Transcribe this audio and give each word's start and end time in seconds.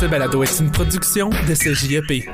Ce 0.00 0.06
balado 0.06 0.42
est 0.42 0.60
une 0.60 0.70
production 0.70 1.28
de 1.28 1.52
CJEP. 1.52 2.26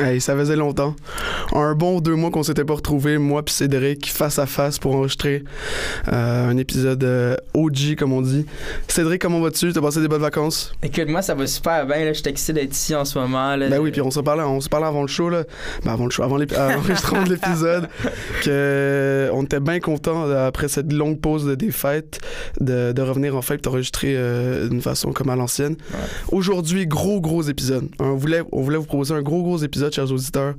Hey, 0.00 0.20
ça 0.20 0.36
faisait 0.36 0.54
longtemps. 0.54 0.94
Un 1.52 1.74
bon 1.74 2.00
deux 2.00 2.14
mois 2.14 2.30
qu'on 2.30 2.44
s'était 2.44 2.64
pas 2.64 2.74
retrouvés, 2.74 3.18
moi 3.18 3.44
puis 3.44 3.54
Cédric, 3.54 4.10
face 4.12 4.38
à 4.38 4.46
face 4.46 4.78
pour 4.78 4.94
enregistrer 4.94 5.42
euh, 6.12 6.48
un 6.48 6.56
épisode 6.56 7.02
euh, 7.02 7.36
OG, 7.54 7.96
comme 7.98 8.12
on 8.12 8.22
dit. 8.22 8.46
Cédric, 8.86 9.20
comment 9.20 9.40
vas-tu? 9.40 9.72
T'as 9.72 9.80
passé 9.80 10.00
des 10.00 10.06
bonnes 10.06 10.22
vacances? 10.22 10.72
Écoute, 10.82 11.08
moi, 11.08 11.20
ça 11.20 11.34
va 11.34 11.46
super 11.48 11.84
bien. 11.86 12.04
Là. 12.04 12.12
Je 12.12 12.20
suis 12.20 12.28
excité 12.28 12.52
d'être 12.52 12.72
ici 12.72 12.94
en 12.94 13.04
ce 13.04 13.18
moment. 13.18 13.56
Là. 13.56 13.68
Ben 13.68 13.80
oui, 13.80 13.90
puis 13.90 14.00
on 14.00 14.10
se 14.10 14.20
parlait, 14.20 14.44
on 14.44 14.60
se 14.60 14.68
parlait 14.68 14.86
avant 14.86 15.02
le 15.02 15.08
show, 15.08 15.28
là. 15.28 15.42
Ben 15.84 15.92
avant 15.92 16.04
le 16.04 16.10
show, 16.10 16.22
avant 16.22 16.38
l'enregistrement 16.38 17.22
de 17.24 17.30
l'épisode, 17.30 17.88
que 18.42 18.48
euh, 18.48 19.30
on 19.32 19.42
était 19.42 19.60
bien 19.60 19.80
contents 19.80 20.30
après 20.30 20.68
cette 20.68 20.92
longue 20.92 21.20
pause 21.20 21.44
de, 21.44 21.54
des 21.54 21.72
fêtes 21.72 22.20
de, 22.60 22.92
de 22.92 23.02
revenir 23.02 23.36
en 23.36 23.42
fait 23.42 23.54
et 23.54 23.58
d'enregistrer 23.58 24.14
euh, 24.16 24.68
d'une 24.68 24.80
façon 24.80 25.12
comme 25.12 25.30
à 25.30 25.36
l'ancienne. 25.36 25.76
Ouais. 25.92 25.98
Aujourd'hui, 26.32 26.86
gros, 26.86 27.20
gros 27.20 27.42
épisode. 27.42 27.88
On 27.98 28.14
voulait, 28.14 28.42
on 28.52 28.62
voulait 28.62 28.76
vous 28.76 28.86
proposer 28.86 29.14
un 29.14 29.22
gros, 29.22 29.42
gros 29.42 29.58
épisode, 29.58 29.87
chers 29.94 30.10
auditeurs, 30.12 30.54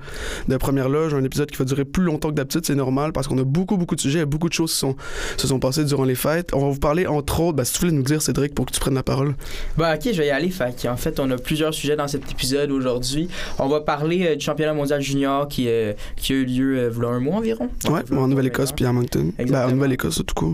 de 0.48 0.58
Première 0.58 0.90
Loge. 0.90 1.14
Un 1.14 1.24
épisode 1.24 1.50
qui 1.50 1.58
va 1.58 1.66
durer 1.66 1.86
plus 1.86 2.04
longtemps 2.04 2.30
que 2.30 2.36
d'habitude, 2.36 2.66
c'est 2.66 2.76
normal, 2.76 3.14
parce 3.14 3.28
qu'on 3.28 3.38
a 3.38 3.44
beaucoup, 3.44 3.78
beaucoup 3.78 3.96
de 3.96 4.02
sujets, 4.02 4.26
beaucoup 4.26 4.50
de 4.50 4.54
choses 4.54 4.72
qui 4.72 4.78
sont, 4.80 4.96
se 5.38 5.48
sont 5.48 5.60
passées 5.60 5.84
durant 5.84 6.04
les 6.04 6.16
fêtes. 6.16 6.52
On 6.54 6.60
va 6.60 6.70
vous 6.70 6.80
parler, 6.80 7.08
entre 7.08 7.40
autres, 7.42 7.58
ben, 7.58 7.64
si 7.64 7.74
tu 7.74 7.80
voulais 7.80 7.92
nous 7.92 8.04
dire, 8.04 8.22
Cédric, 8.22 8.54
pour 8.54 8.66
que 8.66 8.72
tu 8.72 8.80
prennes 8.80 8.96
la 8.96 9.04
parole. 9.04 9.36
Bah, 9.78 9.96
ok, 9.96 10.12
je 10.12 10.18
vais 10.18 10.28
y 10.28 10.32
aller. 10.32 10.50
Fait 10.50 10.88
en 10.88 10.98
fait, 10.98 11.20
on 11.20 11.30
a 11.32 11.38
plusieurs 11.38 11.74
sujets 11.74 11.96
dans 11.96 12.08
cet 12.08 12.30
épisode 12.32 12.72
aujourd'hui. 12.72 13.30
On 13.58 13.68
va 13.68 13.82
parler 13.82 14.28
euh, 14.28 14.36
du 14.36 14.44
championnat 14.46 14.74
mondial 14.74 15.02
junior 15.02 15.48
qui, 15.48 15.68
euh, 15.68 15.94
qui 16.16 16.34
a 16.34 16.36
eu 16.36 16.46
lieu 16.46 16.78
euh, 16.78 17.08
a 17.08 17.08
un 17.08 17.20
mois 17.20 17.36
environ. 17.36 17.70
Ouais, 17.90 18.02
voilà, 18.08 18.24
en 18.24 18.28
Nouvelle-Écosse 18.28 18.72
puis 18.72 18.86
à 18.86 18.94
Moncton. 18.94 19.32
Ben, 19.38 19.66
en. 19.66 19.72
Nouvelle-Écosse, 19.72 20.22
tout 20.26 20.36
court. 20.36 20.54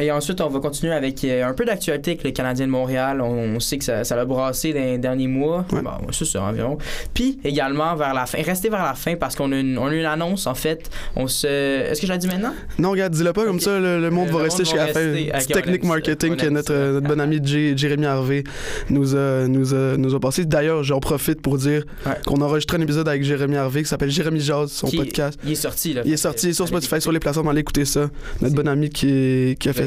Et 0.00 0.10
ensuite, 0.10 0.40
on 0.40 0.48
va 0.48 0.60
continuer 0.60 0.92
avec 0.92 1.22
euh, 1.24 1.44
un 1.46 1.52
peu 1.54 1.64
d'actualité 1.64 2.12
avec 2.12 2.24
le 2.24 2.30
Canadien 2.32 2.66
de 2.66 2.70
Montréal. 2.72 3.20
On, 3.20 3.26
on 3.56 3.60
sait 3.60 3.78
que 3.78 3.84
ça, 3.84 4.02
ça 4.04 4.16
l'a 4.16 4.24
brassé 4.24 4.72
dans 4.72 4.80
les 4.80 4.98
derniers 4.98 5.28
mois. 5.28 5.64
Ouais. 5.72 5.82
Bon, 5.82 5.90
c'est 6.10 6.24
ça, 6.24 6.42
environ. 6.42 6.78
Puis 7.14 7.38
également 7.44 7.94
vers 7.94 8.12
la 8.14 8.26
fin, 8.26 8.42
restez 8.42 8.68
vers 8.70 8.82
la 8.82 8.94
fin 8.94 9.14
parce 9.16 9.36
qu'on 9.36 9.52
a 9.52 9.58
une, 9.58 9.78
on 9.78 9.86
a 9.86 9.94
une 9.94 10.04
annonce 10.04 10.46
en 10.46 10.54
fait. 10.54 10.90
On 11.16 11.26
se. 11.28 11.46
Est-ce 11.46 12.00
que 12.00 12.06
je 12.06 12.12
la 12.12 12.18
dis 12.18 12.26
maintenant? 12.26 12.52
Non, 12.78 12.90
regarde, 12.90 13.12
dis-le 13.12 13.32
pas, 13.32 13.44
comme 13.44 13.60
ça, 13.60 13.78
le, 13.78 14.00
le 14.00 14.10
monde 14.10 14.26
Le 14.26 14.32
va 14.32 14.38
monde 14.38 14.42
rester 14.46 14.64
jusqu'à 14.64 14.86
la 14.86 14.92
fin. 14.92 15.00
rester. 15.00 15.22
Une 15.24 15.28
Ok, 15.30 15.34
petite 15.36 15.50
on 15.50 15.54
technique 15.54 15.84
marketing 15.84 16.36
que 16.36 16.46
notre, 16.46 16.72
euh, 16.72 16.92
notre 16.94 17.06
bon 17.08 17.20
ami 17.20 17.40
J- 17.42 17.76
Jérémy 17.76 18.06
Harvey 18.06 18.44
nous 18.90 19.14
a, 19.14 19.46
nous 19.46 19.74
a, 19.74 19.96
nous 19.96 20.14
a 20.14 20.20
passé. 20.20 20.44
D'ailleurs, 20.44 20.82
j'en 20.82 21.00
profite 21.00 21.40
pour 21.40 21.56
dire 21.58 21.84
Ouais. 22.06 22.12
qu'on 22.26 22.40
a 22.40 22.44
enregistré 22.44 22.76
un 22.78 22.80
épisode 22.80 23.08
avec 23.08 23.22
Jérémy 23.22 23.56
Harvey 23.56 23.82
qui 23.82 23.88
s'appelle 23.88 24.10
Jérémy 24.10 24.40
Jazz, 24.40 24.70
son 24.70 24.88
Qui- 24.88 24.96
podcast. 24.96 25.38
Il 25.44 25.52
est 25.52 25.54
sorti 25.54 25.92
là. 25.94 26.02
Il 26.04 26.12
est 26.12 26.16
sorti 26.16 26.52
sur 26.52 26.66
Spotify, 26.66 27.00
sur 27.00 27.12
les 27.12 27.20
plateformes, 27.20 27.48
allez 27.48 27.60
écouter 27.60 27.84
ça. 27.84 28.10
Notre 28.40 28.54
bon 28.54 28.66
ami 28.68 28.90
qui, 28.90 29.56
qui 29.58 29.68
a 29.68 29.72
fait 29.72 29.83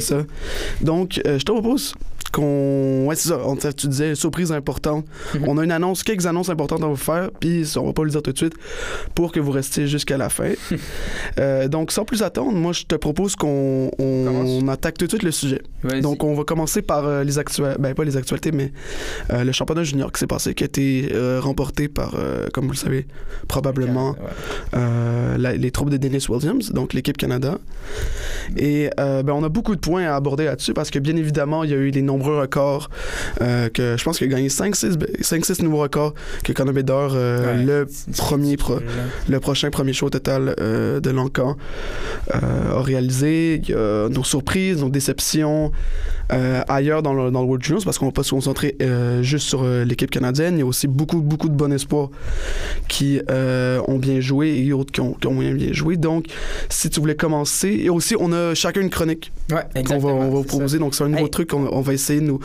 Donc, 0.81 1.21
euh, 1.25 1.39
je 1.39 1.43
te 1.43 1.51
propose 1.51 1.93
qu'on. 2.29 3.05
Ouais, 3.05 3.15
c'est 3.15 3.29
ça. 3.29 3.39
On, 3.45 3.55
tu 3.55 3.87
disais, 3.87 4.15
surprise 4.15 4.51
importante. 4.51 5.05
Mhm. 5.35 5.43
On 5.47 5.57
a 5.57 5.63
une 5.63 5.71
annonce, 5.71 6.03
quelques 6.03 6.25
annonces 6.25 6.49
importantes 6.49 6.83
à 6.83 6.87
vous 6.87 6.95
faire, 6.95 7.29
puis 7.39 7.63
on 7.77 7.85
va 7.85 7.93
pas 7.93 8.03
le 8.03 8.09
dire 8.09 8.21
tout 8.21 8.31
de 8.31 8.37
suite 8.37 8.53
pour 9.15 9.31
que 9.31 9.39
vous 9.39 9.51
restiez 9.51 9.87
jusqu'à 9.87 10.17
la 10.17 10.29
fin. 10.29 10.51
Euh, 11.39 11.67
donc, 11.67 11.91
sans 11.91 12.03
plus 12.05 12.23
attendre, 12.23 12.51
moi, 12.53 12.71
je 12.73 12.83
te 12.83 12.95
propose 12.95 13.35
qu'on 13.35 13.91
on, 13.99 14.67
attaque 14.69 14.97
tout 14.97 15.05
de 15.05 15.11
suite 15.11 15.23
le 15.23 15.31
sujet. 15.31 15.61
Donc, 16.01 16.23
on 16.23 16.33
va 16.33 16.43
commencer 16.43 16.81
par 16.81 17.05
euh, 17.05 17.23
les 17.23 17.37
actualités, 17.37 17.75
ben 17.79 17.93
pas 17.93 18.03
les 18.03 18.17
actualités, 18.17 18.51
mais 18.51 18.71
euh, 19.31 19.43
le 19.43 19.51
championnat 19.51 19.83
junior 19.83 20.11
qui 20.11 20.19
s'est 20.19 20.27
passé, 20.27 20.55
qui 20.55 20.63
a 20.63 20.65
été 20.65 21.11
remporté 21.39 21.87
par, 21.89 22.15
comme 22.53 22.65
vous 22.65 22.71
le 22.71 22.77
savez, 22.77 23.05
probablement 23.47 24.15
Ouais. 24.73 25.37
la- 25.37 25.55
les 25.55 25.71
troupes 25.71 25.89
de 25.89 25.97
Dennis 25.97 26.25
Williams, 26.29 26.71
donc 26.71 26.93
l'équipe 26.93 27.17
Canada. 27.17 27.57
Et 28.57 28.89
ben, 28.97 29.29
on 29.29 29.43
a 29.43 29.49
beaucoup 29.49 29.75
de 29.75 29.79
points 29.81 30.05
à 30.05 30.15
aborder 30.15 30.45
là-dessus 30.45 30.73
parce 30.73 30.89
que 30.89 30.99
bien 30.99 31.15
évidemment, 31.15 31.63
il 31.63 31.69
y 31.69 31.73
a 31.73 31.77
eu 31.77 31.89
les 31.91 32.01
nombreux 32.17 32.39
records 32.39 32.89
euh, 33.41 33.69
que 33.69 33.95
je 33.97 34.03
pense 34.03 34.17
qu'il 34.17 34.27
a 34.27 34.35
gagné 34.35 34.47
5-6 34.49 35.63
nouveaux 35.63 35.77
records 35.81 36.13
que 36.43 36.51
Conor 36.53 36.73
Bedard, 36.73 37.11
euh, 37.15 37.55
Ouais. 37.57 37.63
le 37.63 37.87
premier 38.17 38.57
pro- 38.57 38.79
le 39.29 39.39
prochain 39.39 39.69
premier 39.69 39.93
show 39.93 40.09
total 40.09 40.55
euh, 40.59 40.99
de 40.99 41.09
l'Encan 41.11 41.55
euh, 42.33 42.77
a 42.77 42.81
réalisé. 42.81 43.61
Il 43.63 43.69
y 43.69 43.73
a 43.73 44.09
nos 44.09 44.23
surprises, 44.23 44.81
nos 44.81 44.89
déceptions 44.89 45.71
ailleurs 46.67 47.03
dans 47.03 47.13
le, 47.13 47.31
dans 47.31 47.41
le 47.41 47.47
World 47.47 47.63
Juniors 47.63 47.83
parce 47.85 47.97
qu'on 47.97 48.07
va 48.07 48.11
pas 48.11 48.23
se 48.23 48.31
concentrer 48.31 48.75
juste 49.21 49.47
sur 49.47 49.63
l'équipe 49.63 50.11
canadienne. 50.11 50.55
Il 50.55 50.59
y 50.59 50.63
a 50.63 50.65
aussi 50.65 50.87
beaucoup, 50.87 51.21
beaucoup 51.21 51.47
de 51.49 51.53
bons 51.55 51.71
espoirs 51.71 52.09
qui 52.87 53.19
ont 53.29 53.97
bien 53.97 54.19
joué 54.19 54.57
et 54.57 54.73
autres 54.73 54.91
qui 54.91 55.01
ont, 55.01 55.13
qui 55.13 55.27
ont 55.27 55.33
moins 55.33 55.51
bien 55.53 55.71
joué. 55.73 55.95
Donc, 55.97 56.25
si 56.69 56.89
tu 56.89 56.99
voulais 56.99 57.15
commencer, 57.15 57.69
et 57.83 57.89
aussi, 57.89 58.15
on 58.19 58.31
a 58.33 58.53
chacun 58.55 58.81
une 58.81 58.89
chronique 58.89 59.31
Ouais, 59.51 59.83
qu'on 59.83 59.99
va, 59.99 60.09
on 60.09 60.19
va 60.19 60.25
vous 60.37 60.41
ça. 60.43 60.47
proposer. 60.49 60.79
Donc, 60.79 60.95
c'est 60.95 61.03
un 61.03 61.09
nouveau 61.09 61.25
Hey. 61.25 61.29
truc 61.31 61.49
qu'on 61.49 61.65
on 61.67 61.81
va 61.81 61.93
essayer 61.93 62.06
de, 62.15 62.19
nous, 62.21 62.39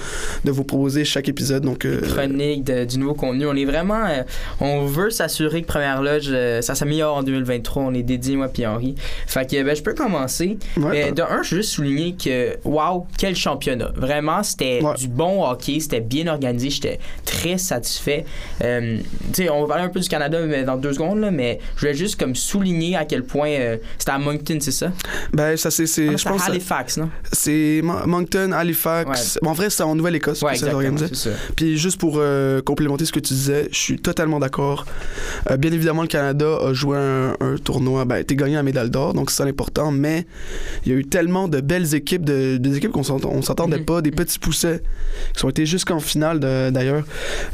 de 0.44 0.50
vous 0.50 0.64
proposer 0.64 1.04
chaque 1.04 1.28
épisode. 1.28 1.62
Donc, 1.64 1.84
euh, 1.84 2.00
chronique 2.00 2.64
de- 2.64 2.84
du 2.84 2.98
nouveau 2.98 3.14
contenu. 3.14 3.46
On 3.46 3.54
est 3.56 3.64
vraiment. 3.64 4.04
euh, 4.06 4.22
on 4.60 4.84
veut 4.86 5.10
s'assurer 5.10 5.62
que 5.62 5.66
Première 5.66 6.02
Loge, 6.02 6.28
euh, 6.30 6.60
ça 6.62 6.74
s'améliore 6.74 7.16
en 7.16 7.22
2023. 7.22 7.82
On 7.84 7.94
est 7.94 8.02
dédié, 8.02 8.36
moi 8.36 8.48
puis 8.48 8.66
Henri. 8.66 8.94
Fait 9.26 9.48
que 9.50 9.62
ben, 9.62 9.74
je 9.76 9.82
peux 9.82 9.94
commencer. 9.94 10.58
ouais, 10.76 10.90
Mais 10.90 11.12
de 11.12 11.22
un, 11.22 11.42
je 11.42 11.54
veux 11.54 11.60
juste 11.62 11.72
souligner 11.74 12.14
que, 12.14 12.56
waouh, 12.64 13.06
quel 13.18 13.34
championnat. 13.36 13.90
Vraiment, 13.96 14.42
c'était 14.42 14.80
Ouais. 14.82 14.94
du 14.96 15.08
bon 15.08 15.44
hockey, 15.44 15.78
c'était 15.80 16.00
bien 16.00 16.26
organisé, 16.26 16.70
j'étais 16.70 16.98
très 17.24 17.58
satisfait. 17.58 18.24
Tu 18.60 18.66
sais, 19.32 19.50
on 19.50 19.62
va 19.62 19.66
parler 19.68 19.84
un 19.84 19.88
peu 19.88 20.00
du 20.00 20.08
Canada 20.08 20.38
mais 20.46 20.64
dans 20.64 20.76
deux 20.76 20.92
secondes, 20.92 21.20
là, 21.20 21.30
mais 21.30 21.58
je 21.76 21.80
voulais 21.80 21.94
juste 21.94 22.18
comme 22.18 22.34
souligner 22.34 22.96
à 22.96 23.04
quel 23.04 23.24
point 23.24 23.76
c'était 23.98 24.12
à 24.12 24.18
Moncton, 24.18 24.58
c'est 24.60 24.70
ça? 24.72 24.92
ben, 25.32 25.56
ça, 25.56 25.70
c'est, 25.70 25.84
Ah, 26.08 26.16
je 26.16 26.24
pense, 26.28 26.48
Halifax, 26.48 26.96
non? 26.98 27.10
c'est 27.32 27.80
Mon- 27.82 28.06
Moncton, 28.06 28.52
Halifax. 28.52 29.38
Bon, 29.42 29.51
en 29.52 29.54
vrai, 29.54 29.68
c'est 29.68 29.82
en 29.82 29.94
Nouvelle-Écosse 29.94 30.40
Ouais, 30.42 30.52
que 30.54 30.58
ça 30.58 30.72
organisé. 30.74 31.06
Puis 31.56 31.76
juste 31.76 32.00
pour 32.00 32.14
euh, 32.16 32.62
complémenter 32.62 33.04
ce 33.04 33.12
que 33.12 33.20
tu 33.20 33.34
disais, 33.34 33.68
je 33.70 33.76
suis 33.76 33.98
totalement 33.98 34.40
d'accord. 34.40 34.86
Euh, 35.50 35.58
bien 35.58 35.70
évidemment, 35.72 36.00
le 36.02 36.08
Canada 36.08 36.56
a 36.66 36.72
joué 36.72 36.96
un, 36.96 37.36
un 37.40 37.56
tournoi, 37.62 38.06
ben, 38.06 38.24
t'es 38.24 38.34
gagné 38.34 38.54
la 38.54 38.62
médaille 38.62 38.88
d'or, 38.88 39.12
donc 39.12 39.30
c'est 39.30 39.36
ça 39.36 39.44
l'important, 39.44 39.90
mais 39.92 40.26
il 40.86 40.92
y 40.92 40.94
a 40.94 40.98
eu 40.98 41.04
tellement 41.04 41.48
de 41.48 41.60
belles 41.60 41.94
équipes, 41.94 42.24
de, 42.24 42.56
des 42.56 42.76
équipes 42.78 42.92
qu'on 42.92 43.02
on 43.24 43.42
s'attendait 43.42 43.78
Mhm. 43.78 43.84
pas, 43.84 44.00
des 44.02 44.10
petits 44.10 44.38
poussets, 44.38 44.82
qui 45.36 45.44
ont 45.44 45.50
été 45.50 45.66
jusqu'en 45.66 46.00
finale 46.00 46.40
d'ailleurs, 46.40 47.04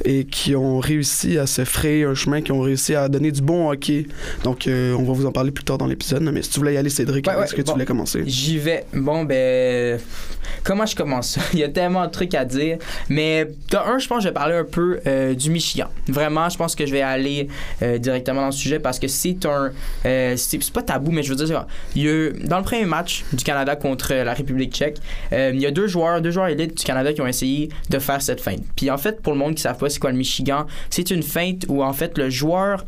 et 0.05 0.25
qui 0.25 0.55
ont 0.55 0.79
réussi 0.79 1.37
à 1.39 1.47
se 1.47 1.65
frayer 1.65 2.05
un 2.05 2.15
chemin, 2.15 2.41
qui 2.43 2.53
ont 2.53 2.61
réussi 2.61 2.95
à 2.95 3.09
donner 3.09 3.33
du 3.33 3.43
bon 3.43 3.71
hockey. 3.71 4.07
Donc 4.45 4.67
euh, 4.69 4.95
on 4.95 5.03
va 5.03 5.13
vous 5.13 5.27
en 5.27 5.33
parler 5.33 5.51
plus 5.51 5.65
tard 5.65 5.79
dans 5.79 5.87
l'épisode, 5.87 6.23
mais 6.23 6.43
si 6.43 6.51
tu 6.51 6.61
voulais 6.61 6.75
y 6.75 6.77
aller, 6.77 6.91
Cédric, 6.91 7.27
Ouais, 7.27 7.33
est-ce 7.45 7.53
ouais, 7.53 7.59
que 7.59 7.63
tu 7.63 7.73
voulais 7.73 7.85
commencer? 7.85 8.23
J'y 8.27 8.59
vais. 8.59 8.85
Bon, 8.93 9.25
ben. 9.25 9.99
Comment 10.65 10.87
je 10.87 10.95
commence? 10.97 11.39
Il 11.53 11.59
y 11.61 11.65
a 11.65 11.69
tellement 11.69 12.05
de 12.07 12.11
trucs 12.11 12.35
à 12.35 12.45
dire. 12.45 12.79
Mais, 13.09 13.47
de 13.71 13.77
un, 13.77 13.99
je 13.99 14.07
pense 14.09 14.19
que 14.19 14.23
je 14.25 14.29
vais 14.29 14.35
parler 14.35 14.55
un 14.57 14.65
peu 14.65 15.01
euh, 15.07 15.35
du 15.35 15.51
Michigan. 15.51 15.87
Vraiment, 16.09 16.49
je 16.49 16.57
pense 16.57 16.75
que 16.75 16.87
je 16.87 16.93
vais 16.93 17.03
aller 17.03 17.49
euh, 17.83 17.99
directement 17.99 18.41
dans 18.41 18.47
le 18.47 18.53
sujet 18.53 18.79
parce 18.79 18.99
que 18.99 19.09
c'est 19.09 19.45
un. 19.47 19.73
euh, 20.05 20.35
c'est 20.37 20.73
pas 20.73 20.83
tabou, 20.83 21.11
mais 21.11 21.23
je 21.23 21.31
veux 21.35 21.45
dire, 21.45 21.67
il 21.95 22.03
y 22.03 22.09
a, 22.09 22.31
dans 22.47 22.59
le 22.59 22.65
premier 22.65 22.85
match 22.85 23.25
du 23.33 23.45
Canada 23.45 23.77
contre 23.77 24.15
la 24.15 24.35
République 24.35 24.73
tchèque, 24.75 24.99
il 25.33 25.61
y 25.61 25.67
a 25.67 25.71
deux 25.71 25.87
joueurs, 25.87 26.21
deux 26.21 26.31
joueurs 26.31 26.49
élites 26.49 26.77
du 26.79 26.85
Canada 26.85 27.13
qui 27.13 27.21
ont 27.21 27.27
essayé 27.27 27.69
de 27.91 27.99
faire 27.99 28.21
cette 28.23 28.41
feinte. 28.41 28.61
Puis, 28.77 28.91
en 28.91 28.99
fait, 28.99 29.21
pour 29.23 29.33
le 29.33 29.39
monde 29.39 29.51
qui 29.51 29.61
ne 29.61 29.61
savent 29.69 29.79
pas 29.79 29.89
c'est 29.89 29.99
quoi 30.01 30.11
le 30.11 30.17
Michigan, 30.19 30.67
c'est 30.91 31.11
une 31.11 31.23
feinte 31.23 31.65
où, 31.69 31.83
en 31.83 31.93
fait, 31.93 32.17
le 32.19 32.31
joueur. 32.31 32.85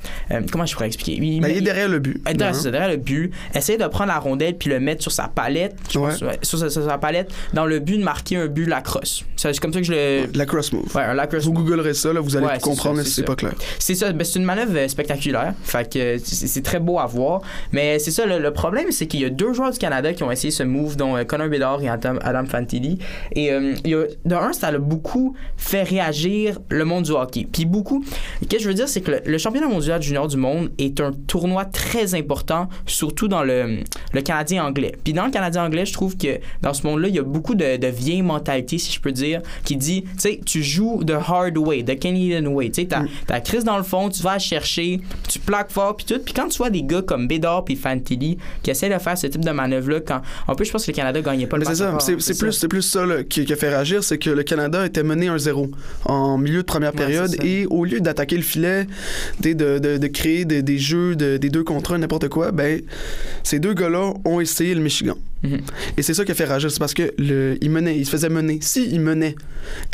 comment 0.50 0.66
je 0.66 0.74
pourrais 0.74 0.86
expliquer? 0.86 1.12
Il, 1.20 1.40
Ben, 1.40 1.48
il 1.48 1.54
est 1.54 1.58
il- 1.58 1.64
derrière 1.64 1.88
le 1.88 1.98
but. 1.98 2.20
Hein? 2.26 2.52
c'est 2.52 2.70
derrière 2.70 2.90
le 2.90 2.96
but, 2.96 3.32
essayer 3.54 3.78
de 3.78 3.86
prendre 3.86 4.08
la 4.08 4.18
rondelle 4.18 4.56
puis 4.56 4.70
le 4.70 4.80
mettre 4.80 5.02
sur 5.02 5.12
sa 5.12 5.28
palette, 5.28 5.76
Ouais. 5.94 6.12
sur, 6.42 6.58
sur 6.70 6.84
sa 6.84 6.98
palette, 6.98 7.30
dans 7.54 7.66
le 7.66 7.78
but 7.78 7.98
de 7.98 8.04
marquer 8.04 8.36
un 8.36 8.46
but 8.46 8.66
lacrosse. 8.66 9.24
C'est 9.36 9.52
c'est 9.52 9.60
comme 9.60 9.72
ça 9.72 9.80
que 9.80 9.86
je 9.86 9.92
le. 9.92 10.26
La 10.34 10.46
cross 10.46 10.72
move. 10.72 10.84
Ouais, 10.94 11.02
un 11.02 11.14
lacrosse. 11.14 11.44
Vous 11.44 11.52
googlerez 11.52 11.94
ça, 11.94 12.12
là, 12.12 12.20
vous 12.20 12.36
allez 12.36 12.46
Ouais, 12.46 12.58
comprendre 12.60 13.02
si 13.02 13.10
c'est 13.10 13.22
pas 13.24 13.34
clair. 13.36 13.52
C'est 13.78 13.94
ça, 13.94 14.12
ben, 14.12 14.24
c'est 14.24 14.38
une 14.38 14.44
manœuvre 14.44 14.76
euh, 14.76 14.88
spectaculaire. 14.88 15.54
Fait 15.62 15.90
que 15.90 16.18
c'est 16.18 16.46
c'est 16.46 16.62
très 16.62 16.80
beau 16.80 16.98
à 16.98 17.06
voir. 17.06 17.40
Mais 17.72 17.98
c'est 17.98 18.10
ça, 18.10 18.26
le, 18.26 18.38
le 18.38 18.52
problème, 18.52 18.90
c'est 18.90 19.06
qu'il 19.06 19.20
y 19.20 19.24
a 19.24 19.30
deux 19.30 19.52
joueurs 19.52 19.70
du 19.70 19.78
Canada 19.78 20.12
qui 20.12 20.22
ont 20.22 20.30
essayé 20.30 20.50
ce 20.50 20.62
move, 20.62 20.96
dont 20.96 21.16
euh, 21.16 21.24
Connor 21.24 21.48
Bedard 21.48 21.82
et 21.82 21.88
Adam, 21.88 22.16
Adam 22.22 22.44
Fantilli. 22.44 22.98
Et 23.32 23.52
euh, 23.52 23.74
il 23.84 23.90
y 23.90 23.94
a, 23.94 24.04
de 24.24 24.34
un, 24.34 24.52
ça 24.52 24.68
a 24.68 24.78
beaucoup 24.78 25.34
fait 25.56 25.82
réagir 25.82 26.58
le 26.68 26.84
monde 26.84 27.04
du 27.04 27.12
hockey. 27.12 27.46
Puis 27.50 27.64
beaucoup. 27.64 28.04
Qu'est-ce 28.40 28.56
que 28.56 28.62
je 28.62 28.68
veux 28.68 28.74
dire, 28.74 28.88
c'est 28.88 29.00
que 29.00 29.10
le, 29.12 29.20
le 29.24 29.38
championnat 29.38 29.68
mondial 29.68 30.02
junior 30.02 30.28
du 30.28 30.36
monde 30.36 30.70
est 30.78 31.00
un 31.00 31.12
tournoi 31.26 31.64
très 31.64 32.14
important, 32.14 32.68
surtout 32.86 33.28
dans 33.28 33.42
le, 33.42 33.78
le 34.12 34.20
Canadien 34.22 34.64
anglais. 34.64 34.92
Puis 35.02 35.12
dans 35.12 35.24
le 35.24 35.30
Canadien 35.30 35.64
anglais, 35.64 35.86
je 35.86 35.92
trouve 35.92 36.16
que 36.16 36.38
dans 36.62 36.74
ce 36.74 36.86
monde-là, 36.86 37.08
il 37.08 37.14
y 37.14 37.18
a 37.18 37.22
beaucoup 37.22 37.39
de, 37.54 37.76
de 37.76 37.86
vieilles 37.86 38.22
mentalités, 38.22 38.78
si 38.78 38.92
je 38.92 39.00
peux 39.00 39.12
dire, 39.12 39.40
qui 39.64 39.76
dit, 39.76 40.02
tu 40.02 40.08
sais, 40.18 40.40
tu 40.44 40.62
joues 40.62 41.02
the 41.04 41.12
hard 41.12 41.56
way, 41.58 41.82
the 41.82 41.98
Canadian 41.98 42.44
way. 42.46 42.68
Tu 42.70 42.82
sais, 42.82 42.86
t'as, 42.88 43.00
Mm. 43.02 43.08
t'as 43.26 43.40
Chris 43.40 43.64
dans 43.64 43.76
le 43.76 43.82
fond, 43.82 44.08
tu 44.10 44.22
vas 44.22 44.34
la 44.34 44.38
chercher, 44.38 45.00
tu 45.28 45.38
plaques 45.38 45.70
fort, 45.70 45.96
puis 45.96 46.06
tout. 46.06 46.20
Puis 46.24 46.34
quand 46.34 46.48
tu 46.48 46.58
vois 46.58 46.70
des 46.70 46.82
gars 46.82 47.02
comme 47.02 47.26
Bédard 47.28 47.64
puis 47.64 47.76
Fantilli 47.76 48.38
qui 48.62 48.70
essaient 48.70 48.88
de 48.88 48.98
faire 48.98 49.16
ce 49.16 49.26
type 49.26 49.44
de 49.44 49.50
manœuvre-là, 49.50 50.00
quand. 50.00 50.20
En 50.46 50.54
plus, 50.54 50.66
je 50.66 50.72
pense 50.72 50.84
que 50.86 50.90
le 50.90 50.96
Canada 50.96 51.20
gagnait 51.20 51.46
pas 51.46 51.56
le 51.56 51.64
Mais 51.66 51.74
c'est 51.74 51.84
match. 51.84 52.00
ça, 52.00 52.06
c'est 52.06 52.20
c'est 52.20 52.38
plus, 52.38 52.52
c'est 52.52 52.68
plus 52.68 52.82
ça 52.82 53.06
là, 53.06 53.22
qui, 53.24 53.44
qui 53.44 53.52
a 53.52 53.56
fait 53.56 53.68
réagir, 53.70 54.04
c'est 54.04 54.18
que 54.18 54.30
le 54.30 54.42
Canada 54.42 54.84
était 54.86 55.02
mené 55.02 55.28
1-0 55.28 55.70
en 56.04 56.38
milieu 56.38 56.58
de 56.58 56.66
première 56.66 56.92
période 56.92 57.28
ça. 57.30 57.44
et 57.44 57.66
au 57.66 57.84
lieu 57.84 58.00
d'attaquer 58.00 58.36
le 58.36 58.42
filet, 58.42 58.86
de, 59.40 59.52
de, 59.52 59.78
de, 59.78 59.96
de 59.98 60.06
créer 60.06 60.44
des, 60.44 60.62
des 60.62 60.78
jeux 60.78 61.16
de- 61.16 61.36
des 61.36 61.48
deux 61.50 61.64
contre 61.64 61.92
un, 61.94 61.98
n'importe 61.98 62.28
quoi, 62.28 62.52
ben 62.52 62.80
ces 63.42 63.58
deux 63.58 63.74
gars-là 63.74 64.12
ont 64.24 64.40
essayé 64.40 64.74
le 64.74 64.80
Michigan. 64.80 65.14
Mhm. 65.42 65.60
Et 65.96 66.02
c'est 66.02 66.14
ça 66.14 66.24
qui 66.24 66.32
a 66.32 66.34
fait 66.34 66.44
réagir, 66.44 66.70
c'est 66.70 66.78
parce 66.78 66.94
que 66.94 67.14
le, 67.18 67.56
il 67.60 67.70
menait, 67.70 67.96
il 67.96 68.04
se 68.04 68.10
faisait 68.10 68.28
mener. 68.28 68.58
Si 68.60 68.98
menait, 68.98 69.34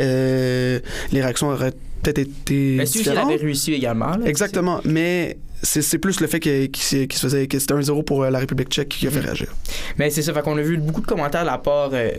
euh, 0.01 0.81
les 1.13 1.23
réactions 1.23 1.49
auraient 1.49 1.75
peut-être 2.13 2.29
été 2.29 2.75
Mais 2.77 2.87
si 2.87 2.99
il 2.99 3.05
différentes. 3.05 3.31
avait 3.31 3.37
réussi 3.43 3.73
également. 3.75 4.17
là, 4.17 4.27
Exactement, 4.27 4.81
mais 4.85 5.37
c'est 5.63 5.99
plus 5.99 6.21
le 6.21 6.27
fait 6.27 6.39
que- 6.39 6.67
qu'il 6.67 6.83
se 6.83 6.97
qu'il 7.07 7.15
se 7.15 7.21
faisait 7.27 7.47
que 7.47 7.59
c'était 7.59 7.73
1-0 7.75 8.03
pour 8.05 8.23
euh, 8.23 8.31
la 8.31 8.39
République 8.39 8.69
tchèque 8.69 8.91
qui 8.91 9.07
a 9.07 9.11
fait 9.11 9.19
Mhm. 9.21 9.25
réagir. 9.25 9.55
Mais 9.99 10.11
c'est 10.11 10.21
ça, 10.23 10.33
fait 10.35 10.43
qu'on 10.43 10.57
a 10.59 10.63
vu 10.63 10.77
beaucoup 10.77 11.01
de 11.01 11.07
commentaires 11.07 11.41
de 11.41 11.47
la 11.47 11.57
part 11.59 11.91
euh, 11.95 12.11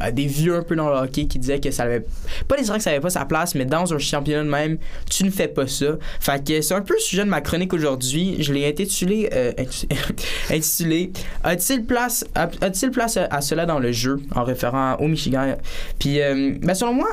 à 0.00 0.10
des 0.10 0.24
vieux 0.26 0.54
un 0.56 0.62
peu 0.62 0.74
dans 0.74 0.88
le 0.88 0.96
hockey 0.96 1.26
qui 1.26 1.38
disaient 1.38 1.60
que 1.60 1.70
ça 1.70 1.82
avait 1.84 2.04
pas 2.48 2.56
nécessairement 2.56 2.78
que 2.78 2.84
ça 2.84 2.90
avait 2.90 3.00
pas 3.00 3.10
sa 3.10 3.24
place, 3.26 3.54
mais 3.54 3.66
dans 3.66 3.92
un 3.92 3.98
championnat 3.98 4.42
de 4.44 4.48
même, 4.48 4.78
tu 5.10 5.24
ne 5.24 5.30
fais 5.30 5.46
pas 5.46 5.66
ça. 5.66 5.98
Fait 6.20 6.42
que 6.42 6.60
c'est 6.62 6.74
un 6.74 6.80
peu 6.80 6.94
le 6.94 7.00
sujet 7.00 7.22
de 7.24 7.28
ma 7.28 7.42
chronique 7.42 7.74
aujourd'hui. 7.74 8.36
Je 8.40 8.52
l'ai 8.52 8.66
intitulé, 8.66 9.28
euh, 9.32 9.52
intitulé 10.50 11.12
A-t-il 11.44 11.84
place, 11.84 12.24
a- 12.34 12.48
a-t-il 12.60 12.90
place 12.90 13.16
à, 13.16 13.24
à 13.30 13.40
cela 13.40 13.66
dans 13.66 13.78
le 13.78 13.92
jeu? 13.92 14.18
en 14.34 14.42
référant 14.44 14.96
au 14.96 15.08
Michigan 15.08 15.56
Puis, 15.98 16.20
euh, 16.20 16.54
ben 16.62 16.74
selon 16.74 16.94
moi, 16.94 17.08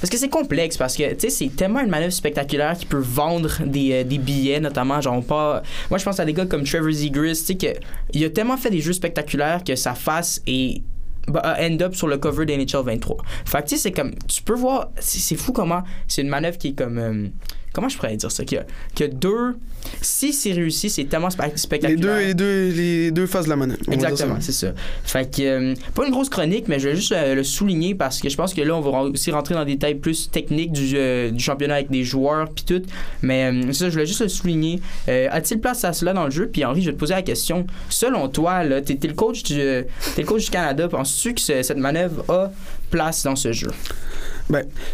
parce 0.00 0.10
que 0.10 0.16
c'est 0.16 0.28
complexe, 0.28 0.76
parce 0.76 0.96
que 0.96 1.10
tu 1.14 1.20
sais, 1.20 1.30
c'est 1.30 1.48
une 1.76 1.90
manœuvre 1.90 2.12
spectaculaire 2.12 2.76
qui 2.76 2.86
peut 2.86 3.02
vendre 3.02 3.62
des, 3.64 3.92
euh, 3.92 4.04
billets, 4.04 4.60
notamment, 4.60 5.00
genre 5.00 5.22
pas. 5.22 5.62
Moi, 5.90 5.98
je 5.98 6.04
pense 6.04 6.18
à 6.20 6.24
des 6.24 6.32
gars 6.32 6.46
comme 6.46 6.64
Trevor 6.64 6.90
Zegras, 6.92 7.44
tu 7.46 7.56
sais, 7.58 7.80
il 8.12 8.24
a 8.24 8.30
tellement 8.30 8.56
fait 8.56 8.70
des 8.70 8.80
jeux 8.80 8.92
spectaculaires 8.92 9.62
que 9.64 9.74
sa 9.76 9.94
face 9.94 10.40
est 10.46 10.82
bah, 11.28 11.56
end 11.60 11.76
up 11.80 11.94
sur 11.94 12.08
le 12.08 12.16
cover 12.16 12.46
d'NHL 12.46 12.82
23. 12.84 13.16
Fait 13.44 13.58
que 13.58 13.68
tu 13.68 13.76
sais, 13.76 13.82
c'est 13.82 13.92
comme. 13.92 14.14
Tu 14.26 14.42
peux 14.42 14.54
voir. 14.54 14.90
C'est 14.98 15.18
c'est 15.18 15.36
fou 15.36 15.52
comment. 15.52 15.82
C'est 16.06 16.22
une 16.22 16.28
manœuvre 16.28 16.56
qui 16.56 16.68
est 16.68 16.72
comme. 16.72 16.98
euh, 16.98 17.28
comment 17.72 17.88
je 17.88 17.96
pourrais 17.96 18.16
dire 18.16 18.30
ça? 18.30 18.44
Qu'il 18.44 18.58
y 18.58 18.60
a, 18.60 18.66
qu'il 18.94 19.06
y 19.06 19.08
a 19.08 19.12
deux. 19.12 19.56
Si 20.02 20.32
c'est 20.32 20.52
réussi, 20.52 20.90
c'est 20.90 21.04
tellement 21.04 21.28
spe- 21.28 21.50
Les 21.50 21.56
spectaculaire. 21.56 22.00
deux, 22.00 22.18
les 22.26 22.34
deux, 22.34 22.68
les 22.74 23.10
deux 23.10 23.26
faces 23.26 23.44
de 23.44 23.50
la 23.50 23.56
manette. 23.56 23.78
on 23.86 23.90
va 23.92 23.96
dire 23.96 24.06
ça. 24.06 24.10
Exactement, 24.12 24.38
c'est 24.40 24.52
ça. 24.52 24.72
Fait 25.04 25.30
que, 25.34 25.42
euh, 25.42 25.74
pas 25.94 26.04
une 26.04 26.10
grosse 26.10 26.28
chronique, 26.28 26.66
mais 26.68 26.78
je 26.80 26.88
vais 26.88 26.96
juste 26.96 27.12
euh, 27.12 27.34
le 27.36 27.44
souligner 27.44 27.94
parce 27.94 28.20
que 28.20 28.28
je 28.28 28.36
pense 28.36 28.52
que 28.54 28.60
là, 28.60 28.74
on 28.76 28.80
va 28.80 28.90
aussi 29.02 29.30
rentrer 29.30 29.54
dans 29.54 29.64
des 29.64 29.72
détails 29.72 29.94
plus 29.94 30.30
techniques 30.30 30.72
du, 30.72 30.92
euh, 30.96 31.30
du 31.30 31.42
championnat 31.42 31.74
avec 31.76 31.90
des 31.90 32.02
joueurs 32.04 32.48
puis 32.50 32.64
tout. 32.64 32.82
Mais 33.22 33.50
euh, 33.52 33.72
ça, 33.72 33.86
je 33.86 33.92
voulais 33.92 34.06
juste 34.06 34.20
le 34.22 34.28
souligner. 34.28 34.80
A-t-il 35.06 35.60
place 35.60 35.84
à 35.84 35.92
cela 35.92 36.12
dans 36.12 36.24
le 36.24 36.30
jeu? 36.30 36.48
Puis 36.52 36.64
Henri, 36.64 36.82
je 36.82 36.86
vais 36.90 36.94
te 36.94 36.98
poser 37.00 37.14
la 37.14 37.22
question. 37.22 37.66
Selon 37.88 38.28
toi, 38.28 38.64
là, 38.64 38.82
t'es, 38.82 38.96
t'es 38.96 39.08
le 39.08 39.14
coach 39.14 39.42
du, 39.44 39.54
t'es 39.54 39.86
le 40.22 40.24
coach 40.26 40.44
du 40.46 40.50
Canada. 40.50 40.88
Penses-tu 40.88 41.34
que 41.34 41.40
ce- 41.40 41.62
cette 41.62 41.78
manœuvre 41.78 42.24
a 42.28 42.50
place 42.90 43.22
dans 43.22 43.36
ce 43.36 43.52
jeu? 43.52 43.68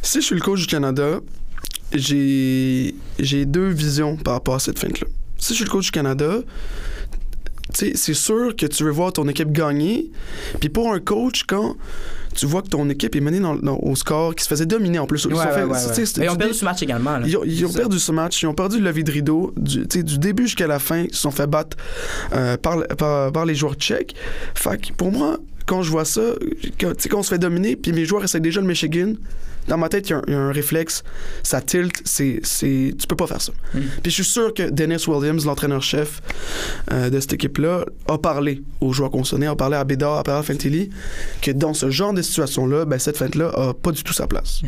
Si 0.02 0.20
je 0.20 0.26
suis 0.26 0.34
le 0.34 0.40
coach 0.40 0.60
du 0.60 0.66
Canada, 0.66 1.20
j'ai 1.94 2.94
j'ai 3.18 3.46
deux 3.46 3.68
visions 3.68 4.16
par 4.16 4.34
rapport 4.34 4.54
à 4.56 4.58
cette 4.60 4.78
feinte-là. 4.78 5.06
Si 5.38 5.50
je 5.52 5.54
suis 5.56 5.64
le 5.64 5.70
coach 5.70 5.86
du 5.86 5.90
Canada, 5.90 6.38
c'est 7.72 7.96
sûr 8.14 8.54
que 8.56 8.66
tu 8.66 8.84
veux 8.84 8.90
voir 8.90 9.12
ton 9.12 9.26
équipe 9.28 9.50
gagner. 9.50 10.10
Puis 10.60 10.68
pour 10.68 10.92
un 10.92 11.00
coach, 11.00 11.44
quand 11.46 11.76
tu 12.34 12.46
vois 12.46 12.62
que 12.62 12.68
ton 12.68 12.88
équipe 12.88 13.14
est 13.16 13.20
menée 13.20 13.40
dans- 13.40 13.54
dans- 13.56 13.78
au 13.78 13.94
score, 13.96 14.34
qui 14.34 14.42
se 14.44 14.48
faisait 14.48 14.66
dominer 14.66 14.98
en 14.98 15.06
plus. 15.06 15.24
Ils, 15.30 15.36
fait- 15.36 16.06
c'était 16.06 16.20
Mais 16.20 16.26
ils 16.26 16.30
ont 16.30 16.32
du 16.32 16.38
perdu 16.38 16.54
ce 16.54 16.64
match 16.64 16.82
également. 16.82 17.18
là. 17.18 17.26
ils 17.26 17.36
ont, 17.36 17.44
ils 17.44 17.66
perdu 17.72 17.98
ce 17.98 18.12
match, 18.12 18.42
ils 18.42 18.46
ont 18.46 18.54
perdu 18.54 18.78
le 18.78 18.84
lever 18.84 19.02
de 19.02 19.10
rideau. 19.12 19.52
Du, 19.56 19.84
début 20.18 20.44
jusqu'à 20.44 20.66
la 20.66 20.78
fin, 20.78 21.02
ils 21.02 21.14
se 21.14 21.20
sont 21.20 21.30
fait 21.30 21.46
battre 21.46 21.76
euh, 22.32 22.56
par, 22.56 22.84
par, 22.98 23.32
par 23.32 23.46
les 23.46 23.54
joueurs 23.54 23.74
tchèques. 23.74 24.14
Fait 24.54 24.80
que 24.80 24.92
pour 24.92 25.12
moi, 25.12 25.38
quand 25.66 25.82
je 25.82 25.90
vois 25.90 26.04
ça, 26.04 26.22
quand, 26.80 26.90
tu 26.94 27.02
sais, 27.04 27.08
quand 27.08 27.18
on 27.18 27.22
se 27.22 27.30
fait 27.30 27.38
dominer, 27.38 27.76
puis 27.76 27.92
mes 27.92 28.04
joueurs 28.04 28.24
essaient 28.24 28.40
déjà 28.40 28.60
le 28.60 28.66
Michigan, 28.66 29.12
dans 29.68 29.78
ma 29.78 29.88
tête, 29.88 30.08
il 30.08 30.12
y 30.12 30.14
a 30.14 30.18
un- 30.18 30.22
il 30.26 30.32
y, 30.32 30.36
a 30.36 30.40
un 30.40 30.52
réflexe, 30.52 31.02
ça 31.42 31.60
tilt, 31.60 31.92
c'est, 32.04 32.40
c'est, 32.42 32.94
tu 32.98 33.06
peux 33.06 33.16
pas 33.16 33.26
faire 33.26 33.40
ça. 33.40 33.52
Mm. 33.74 33.78
Puis 34.02 34.10
je 34.10 34.22
suis 34.22 34.24
sûr 34.24 34.52
que 34.54 34.62
Dennis 34.70 35.04
Williams, 35.08 35.44
l'entraîneur-chef 35.46 36.20
euh, 36.92 37.10
de 37.10 37.20
cette 37.20 37.32
équipe-là, 37.34 37.84
a 38.08 38.18
parlé 38.18 38.62
aux 38.80 38.92
joueurs 38.92 39.10
concernés, 39.10 39.46
a 39.46 39.56
parlé 39.56 39.76
à 39.76 39.84
Bédard, 39.84 40.18
a 40.18 40.22
parlé 40.22 40.40
à 40.40 40.42
que 41.42 41.50
dans 41.50 41.74
ce 41.74 41.90
genre 41.90 42.12
de 42.12 42.22
situation-là, 42.22 42.84
ben, 42.84 42.98
cette 42.98 43.16
feinte-là 43.16 43.50
a 43.56 43.74
pas 43.74 43.90
du 43.92 44.02
tout 44.02 44.12
sa 44.12 44.26
place. 44.26 44.62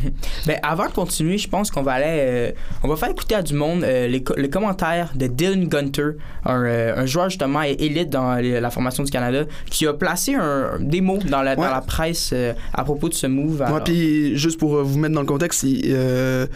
Ben, 0.46 0.58
avant 0.62 0.87
de 0.87 0.93
continuer, 0.93 1.38
je 1.38 1.49
pense 1.49 1.70
qu'on 1.70 1.82
va 1.82 1.92
aller. 1.92 2.04
euh, 2.08 2.50
on 2.82 2.88
va 2.88 2.96
faire 2.96 3.10
écouter 3.10 3.34
à 3.34 3.42
du 3.42 3.54
monde 3.54 3.82
euh, 3.84 4.06
les, 4.08 4.22
co- 4.22 4.34
les 4.37 4.50
commentaires 4.50 5.12
de 5.14 5.26
Dylan 5.26 5.69
Gunter, 5.69 6.10
un, 6.44 6.64
euh, 6.64 6.94
un 6.96 7.06
joueur 7.06 7.28
justement 7.31 7.62
élite 7.62 8.10
dans 8.10 8.34
la 8.37 8.70
formation 8.70 9.02
du 9.04 9.10
Canada, 9.10 9.44
qui 9.70 9.87
a 9.87 9.92
placé 9.92 10.34
un, 10.34 10.78
des 10.81 11.00
mots 11.00 11.19
dans 11.19 11.42
la, 11.42 11.56
dans 11.56 11.62
la 11.70 11.81
presse 11.81 12.32
à 12.72 12.84
propos 12.84 13.08
de 13.08 13.14
ce 13.14 13.26
move. 13.26 13.60
Ouais, 13.60 13.66
Alors, 13.66 13.84
puis 13.84 14.37
juste 14.37 14.58
pour 14.58 14.82
vous 14.87 14.99
mettre 14.99 15.15
dans 15.15 15.21
le 15.21 15.27
contexte, 15.27 15.62
il, 15.62 15.83
euh, 15.87 16.47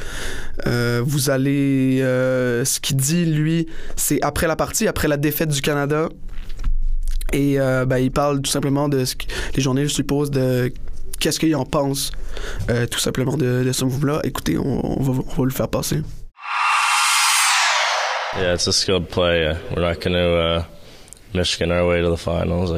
euh, 0.67 1.03
vous 1.05 1.31
allez. 1.31 2.01
euh, 2.03 2.65
ce 2.65 2.81
qu'il 2.81 2.97
dit, 2.97 3.25
lui, 3.25 3.67
c'est 3.97 4.21
après 4.23 4.47
la 4.47 4.57
partie, 4.57 4.89
après 4.89 5.09
la 5.09 5.17
défaite 5.17 5.51
du 5.51 5.61
Canada. 5.61 6.09
Et 7.33 7.59
ben, 7.59 7.99
il 7.99 8.11
parle 8.11 8.43
tout 8.43 8.51
simplement 8.51 8.89
de 8.89 9.05
ce 9.05 9.15
que 9.15 9.25
les 9.55 9.63
journalistes 9.63 9.95
supposent 9.95 10.33
de 10.33 10.73
qu'est-ce 11.21 11.39
qu'ils 11.39 11.55
en 11.55 11.65
pensent, 11.65 12.11
tout 12.91 12.99
simplement 12.99 13.37
de, 13.37 13.71
ce 13.73 13.85
move-là. 13.85 14.21
Écoutez, 14.25 14.59
on, 14.59 15.01
va, 15.01 15.23
on 15.39 15.45
le 15.45 15.53
faire 15.53 15.69
passer. 15.69 16.03
Yeah, 18.37 18.55
it's 18.55 18.67
a 18.67 18.73
skilled 18.73 19.09
play. 19.09 19.57
We're 19.75 19.83
not 19.83 20.01
going 20.01 20.15
to 20.15 20.37
uh, 20.37 20.65
Michigan 21.35 21.71
our 21.71 21.87
way 21.87 22.01
to 22.01 22.11
the 22.11 22.17
finals. 22.17 22.73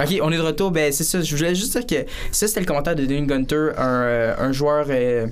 Ok, 0.00 0.18
on 0.22 0.30
est 0.32 0.36
de 0.36 0.42
retour. 0.42 0.70
Ben, 0.70 0.92
c'est 0.92 1.04
ça. 1.04 1.20
Je 1.20 1.36
voulais 1.36 1.54
juste 1.54 1.72
dire 1.76 1.86
que 1.86 2.08
ça, 2.32 2.46
c'était 2.46 2.60
le 2.60 2.66
commentaire 2.66 2.94
de 2.94 3.04
Dylan 3.04 3.26
Gunter, 3.26 3.70
un, 3.76 4.02
euh, 4.02 4.34
un 4.38 4.52
joueur, 4.52 4.86
euh, 4.90 5.26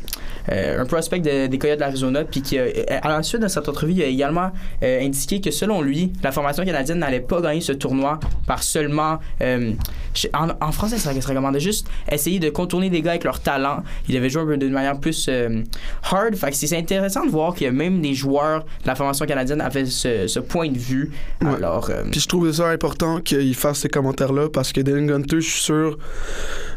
un 0.49 0.85
prospect 0.85 1.21
de- 1.21 1.47
des 1.47 1.59
Coyotes 1.59 1.77
de 1.77 1.81
l'Arizona, 1.81 2.25
puis 2.25 2.43
qui, 2.43 2.59
euh, 2.59 2.71
à 3.03 3.09
la 3.09 3.23
suite 3.23 3.43
de 3.43 3.49
cette 3.49 3.69
entrevue, 3.69 3.93
il 3.93 4.03
a 4.03 4.07
également 4.07 4.51
euh, 4.83 5.01
indiqué 5.05 5.41
que 5.41 5.51
selon 5.51 5.83
lui, 5.83 6.13
la 6.23 6.33
formation 6.33 6.65
canadienne 6.65 6.99
n'allait 6.99 7.21
pas 7.21 7.41
gagner 7.41 7.61
ce 7.61 7.73
tournoi 7.73 8.21
par 8.47 8.63
seulement. 8.63 9.19
euh, 9.41 9.73
en, 10.33 10.49
en 10.61 10.73
français, 10.73 10.97
ça 10.99 11.13
se 11.21 11.27
recommandait 11.29 11.61
juste 11.61 11.89
essayer 12.11 12.39
de 12.39 12.49
contourner 12.49 12.89
des 12.91 13.03
gars 13.03 13.11
avec 13.13 13.25
leur 13.25 13.41
talent. 13.41 13.83
Il 14.09 14.15
devait 14.15 14.31
jouer 14.31 14.57
d'une 14.57 14.73
manière 14.73 14.99
plus 14.99 15.27
euh, 15.29 15.63
hard. 16.11 16.35
Fait 16.37 16.51
que 16.51 16.57
c'est 16.57 16.77
intéressant 16.77 17.27
de 17.27 17.31
voir 17.31 17.55
que 17.55 17.67
même 17.67 18.01
les 18.01 18.15
joueurs 18.15 18.61
de 18.63 18.87
la 18.87 18.95
formation 18.95 19.27
canadienne 19.27 19.61
avaient 19.61 19.85
ce, 19.85 20.27
ce 20.27 20.41
point 20.41 20.69
de 20.71 20.79
vue. 20.79 21.11
Ouais. 21.43 21.55
Alors. 21.57 21.91
euh, 21.91 22.05
Puis 22.11 22.21
je 22.21 22.29
trouve 22.29 22.51
ça 22.51 22.69
important 22.69 23.21
qu'il 23.21 23.55
fasse 23.55 23.81
ces 23.81 23.89
commentaires-là 23.89 24.49
parce 24.49 24.73
que 24.73 24.81
Dylan 24.81 25.07
Gunter, 25.07 25.41
je 25.41 25.51
suis 25.51 25.61
sûr, 25.63 25.99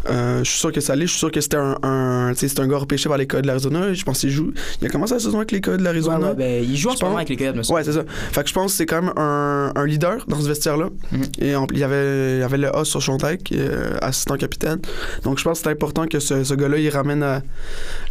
euh, 0.10 0.40
je 0.44 0.50
suis 0.50 0.60
sûr 0.60 0.72
que 0.72 0.82
ça 0.82 0.96
l'est. 0.96 1.06
Je 1.06 1.12
suis 1.12 1.20
sûr 1.20 1.32
que 1.32 1.40
c'était 1.42 1.58
un, 1.58 1.78
un, 1.84 2.32
un 2.34 2.68
gars 2.68 2.78
repêché 2.78 3.08
par 3.10 3.18
les 3.18 3.28
Coyotes 3.28 3.44
de 3.46 3.48
l'Arizona. 3.68 3.94
Je 3.94 4.04
pense 4.04 4.20
qu'il 4.20 4.30
joue. 4.30 4.54
Il 4.82 4.88
a 4.88 4.90
commencé 4.90 5.14
la 5.16 5.20
saison 5.20 5.38
avec 5.38 5.52
les 5.52 5.62
Coyotes 5.62 5.80
de 5.80 5.84
ouais, 5.86 5.90
l'Arizona. 5.92 6.30
ouais, 6.30 6.36
ben, 6.36 6.64
il 6.64 6.78
joue 6.78 6.90
en 6.90 6.96
ce 6.96 7.04
moment 7.04 7.18
avec 7.18 7.30
les 7.30 7.36
Coyotes, 7.38 7.56
monsieur. 7.56 7.74
Ouais, 7.76 7.84
c'est 7.84 7.94
ça. 7.94 8.04
Fait 8.32 8.44
que 8.44 8.50
je 8.50 8.54
pense 8.54 8.72
que 8.72 8.78
c'est 8.78 8.86
quand 8.86 9.02
même 9.02 9.14
un, 9.18 9.72
un 9.76 9.86
leader 9.86 10.26
dans 10.28 10.40
ce 10.40 10.48
vestiaire-là. 10.48 10.90
Mhm. 11.12 11.22
Et 11.40 11.54
il 11.74 11.78
y 11.80 11.84
avait, 11.84 12.36
il 12.38 12.40
y 12.40 12.44
avait 12.44 12.58
le 12.58 12.76
A 12.76 12.86
sur 12.86 13.02
son 13.02 13.18
deck, 13.18 13.52
euh, 13.54 13.96
assistant 14.02 14.38
capitaine. 14.38 14.80
Donc 15.24 15.40
je 15.40 15.44
pense 15.44 15.60
que 15.60 15.64
c'est 15.66 15.72
important 15.72 16.08
que 16.08 16.20
ce, 16.20 16.44
ce 16.44 16.54
gars-là, 16.54 16.78
il 16.78 16.90
ramène, 16.90 17.24
à- 17.24 17.42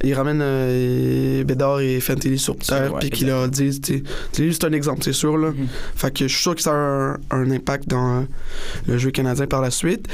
il 0.05 0.15
ramène 0.15 0.41
euh, 0.43 1.45
Bédard 1.45 1.81
et 1.81 2.01
Fantilli 2.01 2.39
sur 2.39 2.57
terre, 2.57 2.93
ouais, 2.95 3.01
puis 3.01 3.11
qu'il 3.11 3.27
leur 3.29 3.49
dise, 3.49 3.81
c'est 4.33 4.65
un 4.65 4.73
exemple, 4.73 5.03
c'est 5.03 5.13
sûr. 5.13 5.37
Là. 5.37 5.51
Mhm. 5.51 5.67
Fait 5.97 6.13
que 6.13 6.27
je 6.29 6.33
suis 6.33 6.43
sûr 6.43 6.55
que 6.55 6.63
ça 6.63 6.73
a 6.73 6.75
un, 6.75 7.13
un 7.31 7.51
impact 7.51 7.89
dans 7.89 8.19
euh, 8.19 8.23
le 8.87 8.99
jeu 8.99 9.11
canadien 9.11 9.47
par 9.47 9.61
la 9.61 9.71
suite. 9.71 10.07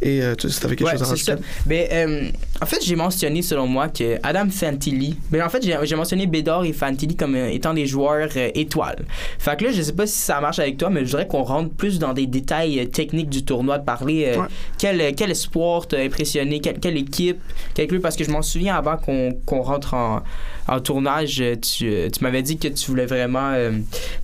Et 0.00 0.22
euh, 0.22 0.34
tu 0.36 0.48
sais, 0.48 0.54
si 0.54 0.60
quelque 0.60 0.84
Ouais, 0.84 0.92
chose 0.92 1.02
à 1.02 1.06
rajouter. 1.06 1.32
ça. 1.32 1.38
Mais 1.66 1.88
euh, 1.92 2.28
en 2.60 2.66
fait, 2.66 2.84
j'ai 2.84 2.96
mentionné 2.96 3.42
selon 3.42 3.66
moi 3.66 3.88
que 3.88 4.18
Adam 4.22 4.48
Fantilli. 4.50 5.16
Mais 5.30 5.40
en 5.42 5.48
fait, 5.48 5.62
j'ai 5.62 5.96
mentionné 5.96 6.26
Bédard 6.26 6.64
et 6.64 6.72
Fantilli 6.72 7.14
comme 7.16 7.34
euh, 7.36 7.48
étant 7.50 7.72
des 7.72 7.86
joueurs 7.86 8.28
euh, 8.36 8.50
étoiles. 8.54 9.04
Fait 9.38 9.56
que 9.56 9.64
là, 9.64 9.70
je 9.72 9.80
sais 9.82 9.92
pas 9.92 10.06
si 10.06 10.18
ça 10.18 10.40
marche 10.40 10.58
avec 10.58 10.76
toi, 10.76 10.90
mais 10.90 11.00
je 11.00 11.06
voudrais 11.06 11.26
qu'on 11.28 11.42
rentre 11.44 11.70
plus 11.74 11.98
dans 11.98 12.12
des 12.12 12.26
détails 12.26 12.80
euh, 12.80 12.86
techniques 12.86 13.28
du 13.28 13.44
tournoi, 13.44 13.78
de 13.78 13.84
parler 13.84 14.34
Ouais. 14.36 14.46
quel, 14.78 15.14
quel 15.14 15.30
espoir 15.30 15.86
t'a 15.86 15.98
impressionné, 15.98 16.60
quelle, 16.60 16.80
quelle 16.80 16.96
équipe, 16.96 17.38
quel 17.74 17.86
club. 17.86 18.02
Parce 18.02 18.16
que 18.16 18.24
je 18.24 18.30
m'en 18.30 18.42
souviens 18.42 18.74
avant 18.76 18.96
qu'on 18.96 19.62
rentre 19.62 19.94
en, 19.94 20.22
en 20.66 20.80
tournage, 20.80 21.42
tu, 21.62 22.10
tu 22.10 22.22
m'avais 22.22 22.42
dit 22.42 22.58
que 22.58 22.68
tu 22.68 22.86
voulais 22.90 23.06
vraiment 23.06 23.52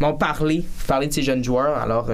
m'en 0.00 0.12
parler, 0.14 0.64
parler 0.86 1.06
de 1.06 1.12
ces 1.12 1.22
jeunes 1.22 1.44
joueurs. 1.44 1.76
Alors. 1.78 2.08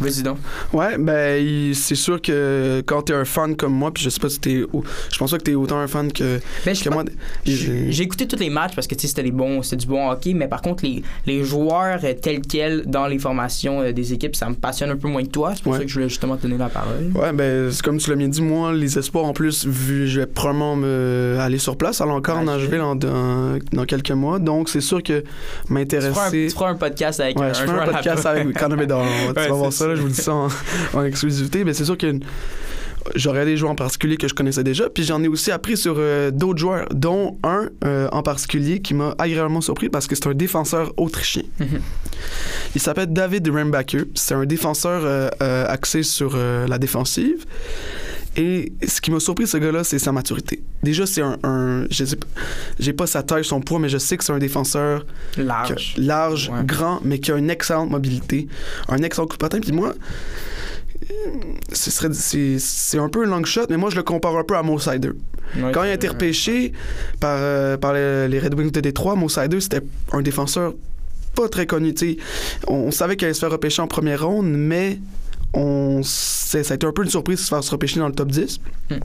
Vas-y 0.00 0.22
donc. 0.22 0.38
Ouais, 0.72 0.96
ben 0.98 1.74
c'est 1.74 1.94
sûr 1.94 2.20
que 2.20 2.82
quand 2.86 3.02
t'es 3.02 3.14
un 3.14 3.24
fan 3.24 3.56
comme 3.56 3.72
moi, 3.72 3.90
puis 3.92 4.02
je 4.04 4.10
sais 4.10 4.20
pas 4.20 4.28
si 4.28 4.40
t'es, 4.40 4.64
je 5.10 5.18
pense 5.18 5.30
pas 5.30 5.38
que 5.38 5.42
t'es 5.44 5.54
autant 5.54 5.78
un 5.78 5.86
fan 5.86 6.12
que, 6.12 6.40
Ben, 6.64 6.74
que 6.76 6.88
moi. 6.90 7.04
J'ai 7.44 8.02
écouté 8.02 8.26
tous 8.26 8.38
les 8.38 8.50
matchs 8.50 8.74
parce 8.74 8.86
que 8.86 8.94
c'était 8.98 9.22
des 9.22 9.30
bons, 9.32 9.62
c'était 9.62 9.76
du 9.76 9.86
bon 9.86 10.08
hockey, 10.10 10.34
mais 10.34 10.48
par 10.48 10.62
contre 10.62 10.84
les, 10.84 11.02
les 11.26 11.44
joueurs 11.44 12.00
euh, 12.04 12.14
tels 12.20 12.40
quels 12.42 12.84
dans 12.86 13.06
les 13.06 13.18
formations 13.18 13.80
euh, 13.82 13.92
des 13.92 14.12
équipes, 14.12 14.36
ça 14.36 14.48
me 14.48 14.54
passionne 14.54 14.90
un 14.90 14.96
peu 14.96 15.08
moins 15.08 15.22
que 15.22 15.28
toi. 15.28 15.52
C'est 15.54 15.62
pour 15.62 15.72
Ouais. 15.72 15.78
ça 15.78 15.84
que 15.84 15.88
je 15.90 15.94
voulais 15.94 16.08
justement 16.08 16.36
te 16.36 16.42
donner 16.42 16.58
la 16.58 16.68
parole. 16.68 17.10
Ouais, 17.14 17.32
ben 17.32 17.70
c'est 17.70 17.82
comme 17.82 17.98
tu 17.98 18.10
l'as 18.10 18.16
bien 18.16 18.28
dit, 18.28 18.42
moi, 18.42 18.72
les 18.72 18.98
espoirs 18.98 19.24
en 19.24 19.32
plus, 19.32 19.66
vu 19.66 20.06
je 20.06 20.20
vais 20.20 20.26
probablement 20.26 20.76
me 20.76 21.36
aller 21.40 21.58
sur 21.58 21.76
place, 21.76 22.00
aller 22.00 22.10
encore 22.10 22.38
en 22.38 22.44
Nashville. 22.44 22.80
En- 22.80 22.94
dans, 22.96 23.58
dans 23.72 23.84
quelques 23.84 24.10
mois, 24.10 24.38
donc 24.38 24.68
c'est 24.68 24.80
sûr 24.80 25.02
que 25.02 25.20
Tu 25.20 25.26
feras, 25.26 25.70
un, 25.70 25.74
m'intéresser. 25.74 26.46
tu 26.48 26.50
feras 26.54 26.70
un 26.70 26.74
podcast 26.74 27.20
avec 27.20 27.38
Ouais, 27.38 27.46
un, 27.46 27.52
je 27.52 27.62
un 27.62 27.66
joueur 27.66 27.82
un 27.82 27.86
podcast 27.92 28.26
avec 28.26 28.56
Conor 28.58 28.78
Bedard. 28.78 29.04
Tu 29.28 29.32
vas 29.34 29.48
voir 29.48 29.72
c'est 29.72 29.81
ça, 29.82 29.88
là, 29.88 29.94
je 29.96 30.02
vous 30.02 30.08
dis 30.08 30.14
ça 30.14 30.34
en, 30.34 30.48
en 30.94 31.04
exclusivité. 31.04 31.64
Mais 31.64 31.74
c'est 31.74 31.84
sûr 31.84 31.98
que 31.98 32.06
j'aurais 33.14 33.44
des 33.44 33.56
joueurs 33.56 33.72
en 33.72 33.76
particulier 33.76 34.16
que 34.16 34.28
je 34.28 34.34
connaissais 34.34 34.64
déjà. 34.64 34.88
Puis 34.88 35.04
j'en 35.04 35.22
ai 35.22 35.28
aussi 35.28 35.50
appris 35.50 35.76
sur 35.76 35.96
euh, 35.98 36.30
d'autres 36.30 36.58
joueurs, 36.58 36.86
dont 36.92 37.38
un 37.42 37.68
euh, 37.84 38.08
en 38.12 38.22
particulier 38.22 38.80
qui 38.80 38.94
m'a 38.94 39.14
agréablement 39.18 39.60
surpris 39.60 39.88
parce 39.88 40.06
que 40.06 40.14
c'est 40.14 40.26
un 40.26 40.34
défenseur 40.34 40.92
autrichien. 40.96 41.42
Mhm. 41.58 41.80
Il 42.74 42.80
s'appelle 42.80 43.12
David 43.12 43.48
Rembacher. 43.48 44.04
C'est 44.14 44.34
un 44.34 44.46
défenseur 44.46 45.02
euh, 45.04 45.66
axé 45.68 46.02
sur 46.02 46.36
la 46.36 46.78
défensive. 46.78 47.44
Et 48.36 48.72
ce 48.86 49.00
qui 49.02 49.10
m'a 49.10 49.20
surpris, 49.20 49.46
ce 49.46 49.58
gars-là, 49.58 49.84
c'est 49.84 49.98
sa 49.98 50.10
maturité. 50.10 50.62
Déjà, 50.82 51.04
c'est 51.06 51.20
un. 51.20 51.38
un- 51.42 51.84
je 51.90 52.04
sais 52.04 52.16
pas, 52.16 52.26
j'ai 52.78 52.92
pas 52.94 53.06
sa 53.06 53.22
taille, 53.22 53.44
son 53.44 53.60
poids, 53.60 53.78
mais 53.78 53.88
je 53.90 53.98
sais 53.98 54.16
que 54.16 54.24
c'est 54.24 54.32
un 54.32 54.38
défenseur 54.38 55.04
Large. 55.36 55.94
large, 55.98 56.48
Ouais. 56.48 56.64
grand, 56.64 57.00
mais 57.04 57.18
qui 57.18 57.30
a 57.30 57.36
une 57.36 57.50
excellente 57.50 57.90
mobilité, 57.90 58.48
un 58.88 59.02
excellent 59.02 59.26
coup 59.26 59.36
de 59.36 59.40
patin. 59.42 59.60
Puis 59.60 59.72
moi, 59.72 59.92
c'est, 61.72 62.98
un 62.98 63.08
peu 63.08 63.24
un 63.24 63.26
long 63.26 63.44
shot, 63.44 63.66
mais 63.70 63.76
moi, 63.76 63.90
je 63.90 63.96
le 63.96 64.02
compare 64.02 64.36
un 64.36 64.44
peu 64.44 64.56
à 64.56 64.62
Mo 64.62 64.78
Sider. 64.78 65.10
Ouais, 65.56 65.70
Quand 65.72 65.82
il 65.84 65.90
a 65.90 65.94
été 65.94 66.08
repêché 66.08 66.72
par, 67.20 67.36
euh, 67.40 67.76
par 67.76 67.92
les, 67.92 68.28
les 68.28 68.38
Red 68.38 68.54
Wings 68.54 68.70
de 68.70 68.80
Détroit, 68.80 69.14
Mo 69.16 69.28
Sider, 69.28 69.60
c'était 69.60 69.82
un 70.12 70.22
défenseur 70.22 70.74
pas 71.34 71.48
très 71.48 71.66
connu. 71.66 71.94
On, 72.66 72.74
on 72.74 72.90
savait 72.90 73.16
qu'il 73.16 73.26
allait 73.26 73.34
se 73.34 73.40
faire 73.40 73.50
repêcher 73.50 73.82
en 73.82 73.86
première 73.88 74.26
ronde, 74.26 74.50
mais 74.50 74.98
on, 75.54 76.00
ça 76.02 76.58
a 76.58 76.74
été 76.74 76.86
un 76.86 76.92
peu 76.92 77.02
une 77.02 77.10
surprise 77.10 77.38
de 77.38 77.44
se 77.44 77.48
faire 77.48 77.62
se 77.62 77.70
repêcher 77.70 78.00
dans 78.00 78.08
le 78.08 78.14
top 78.14 78.28
10. 78.28 78.58
Hmm. 78.90 78.96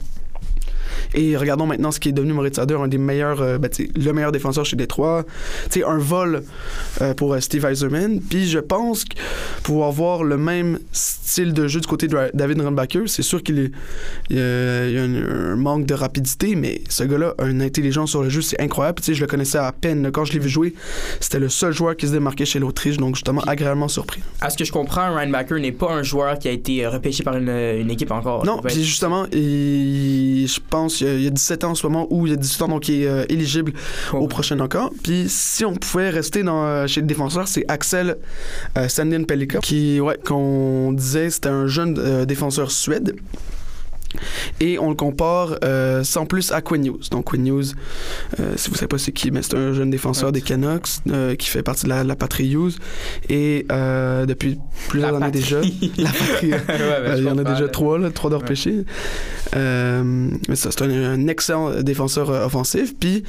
Et 1.14 1.36
regardons 1.36 1.66
maintenant 1.66 1.90
ce 1.90 2.00
qui 2.00 2.08
est 2.10 2.12
devenu 2.12 2.32
Moritz 2.32 2.56
Seider, 2.56 2.74
un 2.74 2.88
des 2.88 2.98
meilleurs, 2.98 3.40
euh, 3.40 3.58
ben, 3.58 3.70
le 3.96 4.12
meilleur 4.12 4.32
défenseur 4.32 4.64
chez 4.64 4.76
Détroit. 4.76 5.24
Tu 5.70 5.80
sais, 5.80 5.84
un 5.84 5.98
vol 5.98 6.42
euh, 7.00 7.14
pour 7.14 7.34
euh, 7.34 7.40
Steve 7.40 7.64
Eiserman. 7.64 8.20
Puis 8.20 8.48
je 8.48 8.58
pense 8.58 9.04
que 9.04 9.14
pouvoir 9.62 9.92
voir 9.92 10.24
le 10.24 10.36
même 10.36 10.78
style 10.92 11.52
de 11.52 11.68
jeu 11.68 11.80
du 11.80 11.86
côté 11.86 12.08
de 12.08 12.16
David 12.34 12.60
Runbacker, 12.60 13.02
c'est 13.06 13.22
sûr 13.22 13.42
qu'il 13.42 13.58
est- 13.58 13.70
il 14.30 14.36
y 14.36 14.40
a, 14.40 15.02
un, 15.02 15.52
un 15.52 15.56
manque 15.56 15.86
de 15.86 15.94
rapidité, 15.94 16.54
mais 16.54 16.80
ce 16.88 17.04
gars-là 17.04 17.34
a 17.38 17.44
une 17.46 17.62
intelligence 17.62 18.10
sur 18.10 18.22
le 18.22 18.28
jeu, 18.28 18.40
c'est 18.42 18.60
incroyable. 18.60 18.96
Puis, 18.96 19.04
Tu 19.04 19.12
sais, 19.12 19.14
je 19.16 19.20
le 19.20 19.26
connaissais 19.26 19.58
à 19.58 19.72
peine. 19.72 20.10
Quand 20.12 20.24
je 20.24 20.32
l'ai 20.32 20.38
vu 20.38 20.48
jouer, 20.48 20.74
c'était 21.20 21.38
le 21.38 21.48
seul 21.48 21.72
joueur 21.72 21.96
qui 21.96 22.06
se 22.06 22.12
démarquait 22.12 22.44
chez 22.44 22.58
l'Autriche, 22.58 22.96
donc 22.96 23.14
justement 23.14 23.40
agréablement 23.42 23.88
surpris. 23.88 24.20
À 24.40 24.50
ce 24.50 24.56
que 24.56 24.64
je 24.64 24.72
comprends, 24.72 25.14
Ryan 25.14 25.30
Backer 25.30 25.60
n'est 25.60 25.72
pas 25.72 25.90
un 25.92 26.02
joueur 26.02 26.38
qui 26.38 26.48
a 26.48 26.52
été 26.52 26.86
repêché 26.86 27.22
par 27.22 27.36
une, 27.36 27.48
une 27.48 27.90
équipe 27.90 28.10
encore. 28.10 28.44
Non, 28.44 28.60
puis 28.62 28.84
justement, 28.84 29.26
il- 29.32 30.46
je 30.48 30.60
pense 30.70 30.77
qu'il 30.86 31.06
y 31.06 31.10
a- 31.10 31.14
il 31.14 31.22
y 31.24 31.26
a 31.26 31.30
17 31.30 31.64
ans 31.64 31.70
en 31.70 31.74
ce 31.74 31.86
moment, 31.86 32.06
ou 32.10 32.26
il 32.26 32.30
y 32.30 32.32
a 32.32 32.36
18 32.36 32.62
ans, 32.62 32.68
donc 32.68 32.88
il 32.88 33.02
est 33.02 33.06
euh, 33.08 33.24
éligible 33.28 33.72
Oh, 34.12 34.18
au 34.18 34.26
prochain 34.28 34.58
encore. 34.60 34.90
Puis 35.02 35.24
si 35.28 35.64
on 35.64 35.74
pouvait 35.74 36.10
rester 36.10 36.42
dans, 36.44 36.64
euh, 36.64 36.86
chez 36.86 37.00
le 37.00 37.06
défenseur, 37.06 37.48
c'est 37.48 37.64
Axel 37.68 38.16
euh, 38.76 38.88
Sandin 38.88 39.24
Pelika, 39.24 39.58
qui, 39.58 40.00
ouais, 40.00 40.18
qu'on 40.24 40.92
disait, 40.92 41.30
c'était 41.30 41.48
un 41.48 41.66
jeune 41.66 42.24
défenseur 42.24 42.70
suède. 42.70 43.16
Et 44.60 44.78
on 44.78 44.88
le 44.90 44.94
compare 44.96 45.56
euh, 45.64 46.02
sans 46.04 46.26
plus 46.26 46.50
à 46.52 46.60
Quinn 46.60 46.84
Hughes. 46.86 47.08
Donc 47.10 47.26
Quinn 47.26 47.46
Hughes, 47.46 47.74
euh, 48.40 48.52
si 48.56 48.68
vous 48.70 48.74
savez 48.76 48.88
pas 48.88 48.98
c'est 48.98 49.12
qui, 49.12 49.30
mais 49.30 49.42
c'est 49.42 49.54
un 49.56 49.72
jeune 49.72 49.90
défenseur 49.90 50.32
des 50.32 50.40
Canucks 50.40 50.88
euh, 51.10 51.34
qui 51.36 51.48
fait 51.48 51.62
partie 51.62 51.84
de 51.84 51.90
la, 51.90 52.04
la 52.04 52.16
patrie 52.16 52.50
Hughes. 52.52 52.76
Et 53.28 53.66
depuis 53.68 54.58
plusieurs 54.88 55.12
La 55.12 55.26
années 55.26 55.30
déjà, 55.32 55.56
patrie. 55.56 55.92
la 55.98 56.10
patrie. 56.10 56.50
Ouais, 56.52 56.58
ben, 56.68 57.16
je 57.16 57.22
il 57.22 57.24
y 57.26 57.30
en 57.30 57.38
a 57.38 57.44
déjà 57.44 57.68
trois, 57.68 57.98
là, 57.98 58.10
trois 58.10 58.30
de 58.30 58.36
repêchés. 58.36 58.84
Mais 59.54 60.56
ça, 60.56 60.70
c'est 60.70 60.82
un, 60.82 60.90
un 60.90 61.26
excellent 61.28 61.82
défenseur 61.82 62.30
offensif. 62.30 62.94
Puis, 62.98 63.24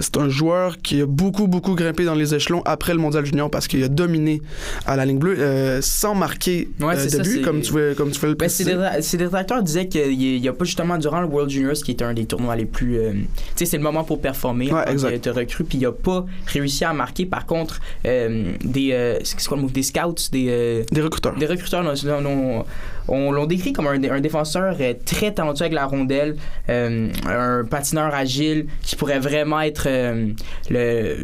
c'est 0.00 0.16
un 0.16 0.28
joueur 0.28 0.78
qui 0.78 1.00
a 1.02 1.06
beaucoup, 1.06 1.46
beaucoup 1.46 1.74
grimpé 1.74 2.04
dans 2.04 2.14
les 2.14 2.34
échelons 2.34 2.62
après 2.64 2.92
le 2.92 2.98
Mondial 3.00 3.24
Junior 3.24 3.50
parce 3.50 3.68
qu'il 3.68 3.82
a 3.84 3.88
dominé 3.88 4.42
à 4.86 4.96
la 4.96 5.04
ligne 5.04 5.18
bleue 5.18 5.80
sans 5.82 6.14
marquer 6.14 6.68
Ouais, 6.80 6.96
c'est 6.96 7.06
de 7.06 7.10
ça, 7.10 7.22
but, 7.22 7.36
c'est- 7.36 7.40
comme 7.42 7.60
tu 7.60 7.72
veux, 7.72 7.94
comme 7.94 8.10
tu 8.10 8.20
veux 8.20 8.28
le 8.28 8.34
Ben, 8.34 8.46
préciser. 8.46 8.74
détra- 8.74 9.00
ses 9.02 9.16
disaient 9.62 9.88
qu'il 9.88 10.16
n'y 10.18 10.48
a 10.48 10.52
pas 10.52 10.64
justement 10.64 10.98
durant 10.98 11.20
le 11.20 11.26
World 11.26 11.50
Juniors, 11.50 11.74
qui 11.74 11.90
est 11.92 12.02
un 12.02 12.14
des 12.14 12.24
tournois 12.26 12.56
les 12.56 12.64
plus. 12.66 12.98
euh, 12.98 13.12
tu 13.12 13.18
sais, 13.56 13.66
c'est 13.66 13.76
le 13.76 13.82
moment 13.82 14.04
pour 14.04 14.20
performer. 14.20 14.72
Ouais, 14.72 14.82
quand 14.86 14.92
exact. 14.92 15.20
tu 15.22 15.28
as 15.28 15.32
recru, 15.32 15.64
puis 15.64 15.78
il 15.78 15.82
n'a 15.82 15.92
pas 15.92 16.24
réussi 16.46 16.84
à 16.84 16.92
marquer. 16.92 17.26
Par 17.26 17.46
contre, 17.46 17.80
euh, 18.06 18.52
des. 18.64 18.92
euh, 18.92 19.18
c'est 19.24 19.42
quoi 19.46 19.56
le 19.56 19.62
mot? 19.64 19.68
Des 19.70 19.82
scouts, 19.82 20.14
des. 20.32 20.46
euh, 20.48 20.82
Des 20.90 21.00
recruteurs. 21.02 21.36
des 21.36 21.46
recruteurs 21.46 21.82
l'ont- 21.82 22.64
on 23.08 23.32
l'ont 23.32 23.46
décrit 23.46 23.72
comme 23.72 23.86
un, 23.86 23.98
dé- 23.98 24.10
un 24.10 24.20
défenseur 24.20 24.76
euh, 24.80 24.94
très 25.04 25.32
talentueux 25.32 25.64
avec 25.64 25.74
la 25.74 25.86
rondelle, 25.86 26.36
euh, 26.68 27.08
un 27.26 27.64
patineur 27.64 28.14
agile 28.14 28.66
qui 28.82 28.96
pourrait 28.96 29.18
vraiment 29.18 29.60
être 29.60 29.84
euh, 29.86 30.28
le, 30.70 31.16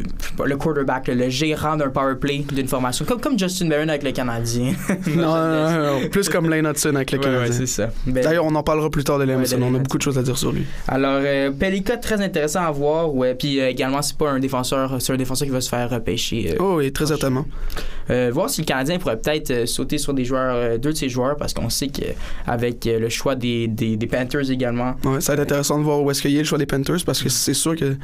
le 0.45 0.56
quarterback, 0.56 1.09
le, 1.09 1.14
le 1.14 1.28
gérant 1.28 1.76
d'un 1.76 1.88
power 1.88 2.14
play 2.21 2.45
d'une 2.52 2.68
formation, 2.68 3.04
comme, 3.04 3.21
comme 3.21 3.38
Justin 3.38 3.68
Barron 3.68 3.88
avec 3.88 4.02
le 4.02 4.12
Canadien. 4.12 4.73
Non, 5.06 5.35
non, 5.35 5.71
non, 5.71 6.00
non, 6.02 6.09
plus 6.09 6.28
comme 6.28 6.49
Lane 6.50 6.66
Hudson 6.66 6.95
avec 6.95 7.12
le 7.12 7.18
Ouais, 7.18 7.25
ouais, 7.26 7.33
Canadien. 7.33 7.52
c'est 7.56 7.66
ça. 7.66 7.90
Ben, 8.06 8.23
D'ailleurs, 8.25 8.45
on 8.45 8.54
en 8.54 8.62
parlera 8.62 8.90
plus 8.90 9.04
tard 9.04 9.18
de 9.18 9.25
Lane 9.25 9.40
Hudson. 9.42 9.61
On 9.62 9.75
a 9.75 9.78
beaucoup 9.78 9.99
de 9.99 10.02
choses 10.02 10.18
à 10.18 10.23
dire 10.23 10.37
sur 10.37 10.52
lui. 10.52 10.64
Alors, 10.88 11.21
Pelika, 11.59 11.97
très 11.97 12.21
intéressant 12.21 12.62
à 12.64 12.71
voir. 12.71 13.14
Ouais. 13.14 13.35
Puis 13.35 13.59
également, 13.59 14.02
c'est 14.02 14.16
pas 14.16 14.30
un 14.30 14.38
défenseur, 14.40 14.97
c'est 15.00 15.12
un 15.12 15.16
défenseur 15.16 15.47
qui 15.47 15.52
va 15.52 15.61
se 15.61 15.68
faire 15.68 15.88
repêcher. 15.90 16.56
Oh, 16.59 16.76
oui, 16.78 16.92
très 16.92 17.06
certainement. 17.06 17.45
voir 18.33 18.50
si 18.50 18.61
le 18.62 18.66
Canadien 18.66 18.99
pourrait 18.99 19.18
peut-être 19.18 19.66
sauter 19.66 19.99
sur 19.99 20.14
des 20.14 20.25
joueurs, 20.25 20.78
deux 20.78 20.92
de 20.92 20.97
ses 20.97 21.09
joueurs, 21.09 21.37
parce 21.37 21.52
qu'on 21.54 21.65
sait 21.70 21.88
qu'avec 21.88 22.87
euh, 22.87 22.99
le 22.99 23.08
choix 23.08 23.35
des, 23.35 23.68
des, 23.68 23.96
des 23.96 24.06
Panthers 24.06 24.50
également, 24.50 24.94
Ouais, 25.04 25.20
ça 25.20 25.35
va 25.35 25.42
être 25.42 25.49
intéressant 25.50 25.78
de 25.78 25.85
voir 25.85 26.02
où 26.02 26.11
est-ce 26.11 26.23
qu'il 26.23 26.32
y 26.32 26.37
a 26.37 26.40
le 26.40 26.44
choix 26.44 26.58
des 26.58 26.66
Panthers 26.66 27.04
parce 27.04 27.23
que 27.23 27.28
c'est 27.28 27.54
sûr 27.54 27.76
que 27.76 27.96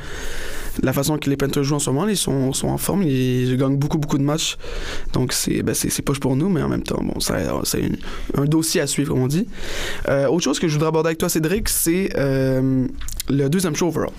la 0.83 0.93
façon 0.93 1.19
que 1.19 1.29
les 1.29 1.37
Panthers 1.37 1.65
jouent 1.65 1.75
en 1.77 1.81
ce 1.81 1.91
moment, 1.91 2.09
ils 2.09 2.17
sont, 2.17 2.53
sont 2.53 2.69
en 2.69 2.79
forme, 2.79 3.03
ils 3.03 3.57
gagnent 3.57 3.77
beaucoup, 3.77 3.99
beaucoup 3.99 4.19
de 4.19 4.23
matchs. 4.23 4.57
Donc 5.13 5.33
c'est 5.33 5.63
ben, 5.63 5.75
poche 6.05 6.21
pour 6.21 6.37
nous, 6.37 6.49
mais 6.49 6.63
en 6.63 6.69
même 6.69 6.83
temps, 6.83 7.03
bon, 7.03 7.21
c'est 7.21 7.91
un 8.37 8.45
dossier 8.45 8.81
à 8.81 8.87
suivre, 8.87 9.13
comme 9.13 9.23
on 9.23 9.29
dit. 9.29 9.47
Euh, 10.09 10.27
autre 10.27 10.45
chose 10.45 10.59
que 10.59 10.69
je 10.69 10.75
voudrais 10.75 10.89
aborder 10.89 11.09
avec 11.09 11.19
toi, 11.19 11.29
Cédric, 11.29 11.69
c'est 11.69 12.11
euh, 12.17 12.87
le 13.29 13.49
deuxième 13.49 13.77
show 13.77 13.89
overall. 13.89 14.11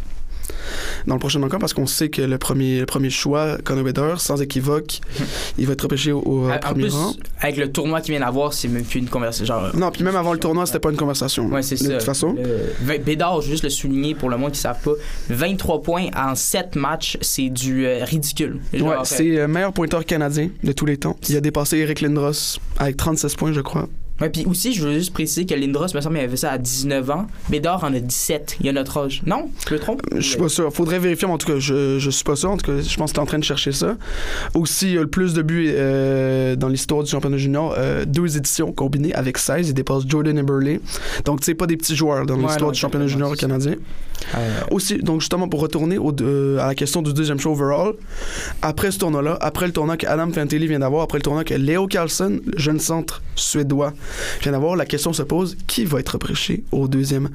Dans 1.07 1.15
le 1.15 1.19
prochain 1.19 1.41
encore, 1.43 1.59
parce 1.59 1.73
qu'on 1.73 1.85
sait 1.87 2.09
que 2.09 2.21
le 2.21 2.37
premier, 2.37 2.79
le 2.79 2.85
premier 2.85 3.09
choix, 3.09 3.57
Conor 3.63 3.83
Bedard, 3.83 4.21
sans 4.21 4.41
équivoque, 4.41 4.99
il 5.57 5.67
va 5.67 5.73
être 5.73 5.81
repêché 5.81 6.11
au, 6.11 6.19
au 6.21 6.49
en 6.49 6.57
premier 6.59 6.83
plus, 6.83 6.93
rang. 6.93 7.13
avec 7.41 7.57
le 7.57 7.71
tournoi 7.71 8.01
qu'il 8.01 8.13
vient 8.13 8.25
d'avoir, 8.25 8.53
c'est 8.53 8.67
même 8.67 8.83
plus 8.83 8.99
une 8.99 9.09
conversation. 9.09 9.45
Genre, 9.45 9.75
Non, 9.75 9.91
puis 9.91 10.03
même 10.03 10.15
avant 10.15 10.33
le 10.33 10.39
tournoi, 10.39 10.65
c'était 10.65 10.79
pas 10.79 10.89
une 10.91 10.97
conversation. 10.97 11.47
Ouais, 11.47 11.61
c'est 11.61 11.75
de 11.75 11.83
ça. 11.89 11.93
toute 11.97 12.03
façon. 12.03 12.35
Le- 12.35 12.97
Bédard, 12.97 13.41
je 13.41 13.47
veux 13.47 13.51
juste 13.53 13.63
le 13.63 13.69
souligner 13.69 14.15
pour 14.15 14.29
le 14.29 14.37
monde 14.37 14.51
qui 14.51 14.57
ne 14.59 14.61
savent 14.61 14.81
pas. 14.81 14.91
23 15.29 15.81
points 15.81 16.07
en 16.15 16.35
7 16.35 16.75
matchs, 16.75 17.17
c'est 17.21 17.49
du 17.49 17.85
euh, 17.85 18.03
ridicule. 18.03 18.59
Genre, 18.73 18.87
Ouais, 18.87 18.95
euh, 18.95 18.99
c'est 19.03 19.23
le 19.23 19.47
meilleur 19.47 19.73
pointeur 19.73 20.05
canadien 20.05 20.49
de 20.63 20.71
tous 20.71 20.85
les 20.85 20.97
temps. 20.97 21.17
Il 21.29 21.35
a 21.35 21.41
dépassé 21.41 21.77
Eric 21.77 22.01
Lindros 22.01 22.59
avec 22.77 22.97
36 22.97 23.35
points, 23.35 23.51
je 23.51 23.61
crois. 23.61 23.87
Ouais, 24.21 24.29
puis 24.29 24.45
aussi, 24.45 24.73
je 24.73 24.85
veux 24.87 24.93
juste 24.93 25.11
préciser 25.11 25.45
que 25.45 25.55
Lindros, 25.55 25.87
me 25.95 25.99
semble, 25.99 26.17
il 26.17 26.21
avait 26.21 26.37
ça 26.37 26.51
à 26.51 26.57
19 26.57 27.09
ans. 27.09 27.27
Bédard 27.49 27.83
en 27.83 27.93
a 27.93 27.99
17. 27.99 28.57
Il 28.61 28.69
a 28.69 28.71
notre 28.71 28.97
âge. 28.97 29.23
Non? 29.25 29.49
Je 29.67 29.73
me 29.73 29.79
trompe? 29.79 30.01
Je 30.15 30.21
suis 30.21 30.37
pas 30.37 30.49
sûr. 30.49 30.71
Faudrait 30.71 30.99
vérifier, 30.99 31.27
mais 31.27 31.33
en 31.33 31.37
tout 31.39 31.47
cas, 31.47 31.57
je, 31.59 31.97
je 31.99 32.09
suis 32.11 32.23
pas 32.23 32.35
sûr. 32.35 32.51
En 32.51 32.57
tout 32.57 32.71
cas, 32.71 32.79
je 32.79 32.95
pense 32.95 33.11
que 33.11 33.15
tu 33.15 33.19
es 33.19 33.23
en 33.23 33.25
train 33.25 33.39
de 33.39 33.43
chercher 33.43 33.71
ça. 33.71 33.97
Aussi, 34.53 34.91
il 34.93 34.97
a 34.99 35.01
le 35.01 35.07
plus 35.07 35.33
de 35.33 35.41
buts 35.41 35.67
euh, 35.69 36.55
dans 36.55 36.67
l'histoire 36.69 37.03
du 37.03 37.09
championnat 37.09 37.37
junior. 37.37 37.73
euh, 37.77 38.05
deux 38.05 38.37
éditions 38.37 38.71
combinées 38.71 39.13
avec 39.15 39.37
16. 39.39 39.69
Il 39.69 39.73
dépasse 39.73 40.03
Jordan 40.07 40.37
Eberle. 40.37 40.79
Donc, 41.25 41.39
tu 41.41 41.45
sais, 41.45 41.55
pas 41.55 41.65
des 41.65 41.75
petits 41.75 41.95
joueurs 41.95 42.25
dans 42.25 42.35
Ouais, 42.35 42.43
l'histoire 42.47 42.71
du 42.71 42.79
championnat 42.79 43.07
junior 43.07 43.35
canadien. 43.35 43.75
Euh, 44.35 44.61
Aussi, 44.71 44.97
donc 44.99 45.21
justement, 45.21 45.47
pour 45.47 45.59
retourner 45.61 45.97
au, 45.97 46.13
euh, 46.21 46.57
à 46.59 46.67
la 46.67 46.75
question 46.75 47.01
du 47.01 47.13
deuxième 47.13 47.39
show 47.39 47.51
overall, 47.51 47.93
après 48.61 48.91
ce 48.91 48.99
tournoi-là, 48.99 49.37
après 49.41 49.65
le 49.67 49.73
tournoi 49.73 49.97
que 49.97 50.07
Adam 50.07 50.31
Fantilli 50.31 50.67
vient 50.67 50.79
d'avoir, 50.79 51.03
après 51.03 51.17
le 51.17 51.23
tournoi 51.23 51.43
que 51.43 51.53
Leo 51.53 51.87
Carlson, 51.87 52.39
le 52.45 52.57
jeune 52.59 52.79
centre 52.79 53.21
suédois, 53.35 53.93
vient 54.41 54.51
d'avoir, 54.51 54.75
la 54.75 54.85
question 54.85 55.13
se 55.13 55.23
pose 55.23 55.57
qui 55.67 55.85
va 55.85 55.99
être 55.99 56.09
repêché 56.09 56.63
au 56.71 56.87
deuxième, 56.87 57.29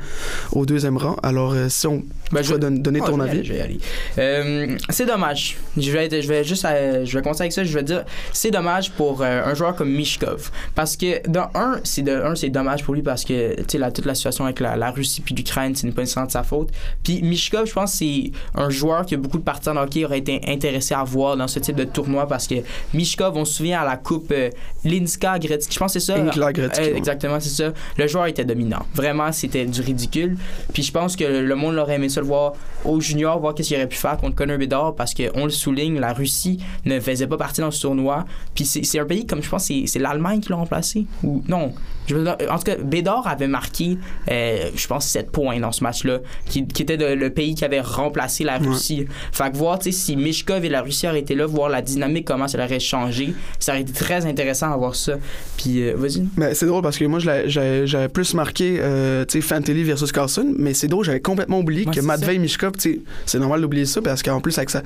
au 0.53 0.67
deuxième 0.67 0.97
rang? 0.97 1.17
Alors, 1.23 1.53
euh, 1.53 1.69
si 1.69 1.87
on 1.87 2.03
Ben, 2.33 2.43
je 2.43 2.53
vais 2.55 2.59
don- 2.59 2.71
donner 2.71 3.01
Ah, 3.03 3.07
ton 3.07 3.17
je 3.17 3.23
vais 3.23 3.27
y 3.27 3.31
avis. 3.31 3.39
aller, 3.39 3.45
je 3.45 3.53
vais 3.53 3.59
y 3.59 3.63
aller. 3.63 3.79
Euh, 4.19 4.77
c'est 4.91 5.07
dommage. 5.07 5.57
Je 5.77 5.91
vais, 5.91 6.07
être- 6.07 6.21
je 6.23 6.29
vais 6.29 6.45
juste, 6.45 6.67
je 7.05 7.13
vais 7.17 7.23
commencer 7.23 7.43
avec 7.43 7.53
ça. 7.53 7.65
Je 7.65 7.73
vais 7.73 7.83
dire, 7.83 8.05
c'est 8.33 8.51
dommage 8.51 8.91
pour 8.93 9.23
un 9.23 9.55
joueur 9.55 9.75
comme 9.77 9.91
Mishkov, 9.91 10.51
parce 10.75 10.97
que 10.97 11.27
dans 11.29 11.49
un, 11.55 11.81
c'est 11.85 12.05
c'est 12.35 12.49
dommage 12.51 12.85
pour 12.85 12.95
lui 12.95 13.03
parce 13.03 13.25
que 13.25 13.57
tu 13.63 13.79
sais 13.79 13.93
toute 13.93 14.05
la 14.07 14.15
situation 14.15 14.45
avec 14.45 14.61
la, 14.61 14.77
la 14.77 14.91
Russie 14.91 15.21
puis 15.21 15.35
l'Ukraine, 15.35 15.75
ce 15.75 15.85
n'est 15.87 15.93
pas 15.93 16.03
nécessairement 16.03 16.27
de 16.27 16.33
sa 16.33 16.43
faute. 16.43 16.69
Puis 17.03 17.23
Mishkov, 17.23 17.67
je 17.67 17.73
pense 17.73 17.93
que 17.93 17.99
c'est 17.99 18.33
un 18.55 18.71
joueur 18.71 19.07
que 19.07 19.17
beaucoup 19.17 19.39
de 19.39 19.43
partisans 19.43 19.75
de 19.75 19.81
hockey 19.81 20.05
auraient 20.05 20.19
été 20.19 20.41
intéressés 20.47 20.95
à 20.95 21.05
voir 21.05 21.37
dans 21.37 21.49
ce 21.49 21.59
type 21.59 21.77
de 21.77 21.85
tournoi 21.85 22.27
parce 22.27 22.47
que 22.47 22.57
Mishkov, 22.95 23.37
on 23.37 23.45
se 23.45 23.55
souvient 23.55 23.81
à 23.81 23.85
la 23.85 23.97
coupe 23.97 24.31
euh, 24.33 24.51
Linska 24.85 25.39
Gretzky, 25.39 25.75
je 25.75 25.79
pense 25.79 25.95
que 25.95 26.01
c'est 26.01 26.13
ça? 26.13 26.19
Gretzky, 26.53 26.81
Euh, 26.81 26.93
ouais. 26.93 26.97
exactement, 26.97 27.41
c'est 27.41 27.49
ça. 27.49 27.73
Le 27.97 28.07
joueur 28.07 28.27
était 28.27 28.45
dominant. 28.45 28.85
Vraiment, 28.95 29.33
c'était 29.33 29.67
du 29.67 29.81
ridicule. 29.81 30.37
Puis 30.73 30.83
je 30.83 30.93
pense 30.93 31.17
que 31.17 31.25
le 31.25 31.55
monde 31.55 31.77
aurait 31.77 31.97
aimé 31.97 32.09
ça 32.09 32.21
le 32.21 32.27
voir 32.27 32.53
au 32.85 33.01
junior, 33.01 33.39
voir 33.41 33.55
qu'est-ce 33.55 33.69
qu'il 33.69 33.77
aurait 33.77 33.89
pu 33.89 33.97
faire 33.97 34.17
contre 34.17 34.37
Connor 34.37 34.59
Bedard 34.59 34.95
parce 34.95 35.15
qu'on 35.15 35.45
le 35.45 35.51
souligne, 35.51 35.99
la 35.99 36.13
Russie 36.13 36.59
ne 36.85 37.01
faisait 37.01 37.27
pas 37.27 37.37
partie 37.37 37.61
dans 37.61 37.71
ce 37.71 37.83
tournoi. 37.83 38.25
Puis 38.55 38.65
c'est 38.65 38.99
un 38.99 39.05
pays 39.05 39.27
comme 39.27 39.43
je 39.43 39.49
pense 39.49 39.65
c'est 39.65 39.85
c'est 39.87 39.99
l'Allemagne 39.99 40.41
qui 40.41 40.51
l'a 40.51 40.57
remplacé 40.57 41.07
ou 41.23 41.43
non. 41.49 41.73
Je 42.07 42.17
en 42.17 42.57
tout 42.57 42.65
cas, 42.65 42.77
Bédard 42.77 43.27
avait 43.27 43.49
marqué, 43.49 43.99
euh, 44.31 44.71
je 44.75 44.87
pense, 44.87 45.07
7 45.07 45.31
points 45.31 45.61
dans 45.61 45.73
ce 45.73 45.85
match-là, 45.85 46.21
qui, 46.47 46.65
qui 46.73 46.83
était 46.83 46.97
de- 46.97 47.05
le 47.15 47.31
pays 47.31 47.55
qui 47.55 47.65
avait 47.65 47.81
remplacé 47.81 48.45
la 48.45 48.59
Russie. 48.59 49.07
Fait 49.33 49.51
que 49.51 49.57
voir, 49.57 49.79
tu 49.79 49.91
sais, 49.93 49.99
si 49.99 50.17
Mishkov 50.17 50.65
et 50.65 50.69
la 50.69 50.83
Russie 50.83 51.07
auraient 51.09 51.21
été 51.21 51.35
là, 51.35 51.47
voir 51.47 51.69
la 51.69 51.83
dynamique, 51.83 52.25
comment 52.27 52.49
ça 52.49 52.59
aurait 52.63 52.81
changé, 52.81 53.33
ça 53.59 53.73
aurait 53.73 53.83
été 53.83 53.93
très 53.93 54.27
intéressant 54.27 54.73
à 54.73 54.77
voir 54.77 54.95
ça. 54.95 55.15
Puis, 55.57 55.83
euh, 55.83 55.95
vas-y. 55.97 56.25
C'est 56.55 56.67
drôle 56.67 56.83
parce 56.83 56.99
que 56.99 57.05
moi, 57.05 57.19
j'avais 57.19 58.09
plus 58.09 58.35
marqué, 58.35 58.77
euh, 58.81 59.25
tu 59.25 59.41
sais, 59.41 59.47
Fantilli 59.47 59.83
versus 59.85 60.13
Carlson, 60.13 60.55
mais 60.59 60.75
c'est 60.75 60.89
drôle, 60.89 61.05
j'avais 61.05 61.21
complètement 61.21 61.61
oublié 61.61 61.85
Ouais, 61.87 61.95
que 61.95 62.01
c'est 62.01 62.07
Matvei 62.07 62.39
Mishkov, 62.39 62.73
tu 62.73 62.81
sais, 62.95 63.01
c'est 63.27 63.39
normal 63.39 63.61
d'oublier 63.61 63.87
ça 63.87 64.01
parce 64.03 64.23
qu'en 64.23 64.41
plus, 64.41 64.57
avec 64.59 64.71
sa, 64.71 64.83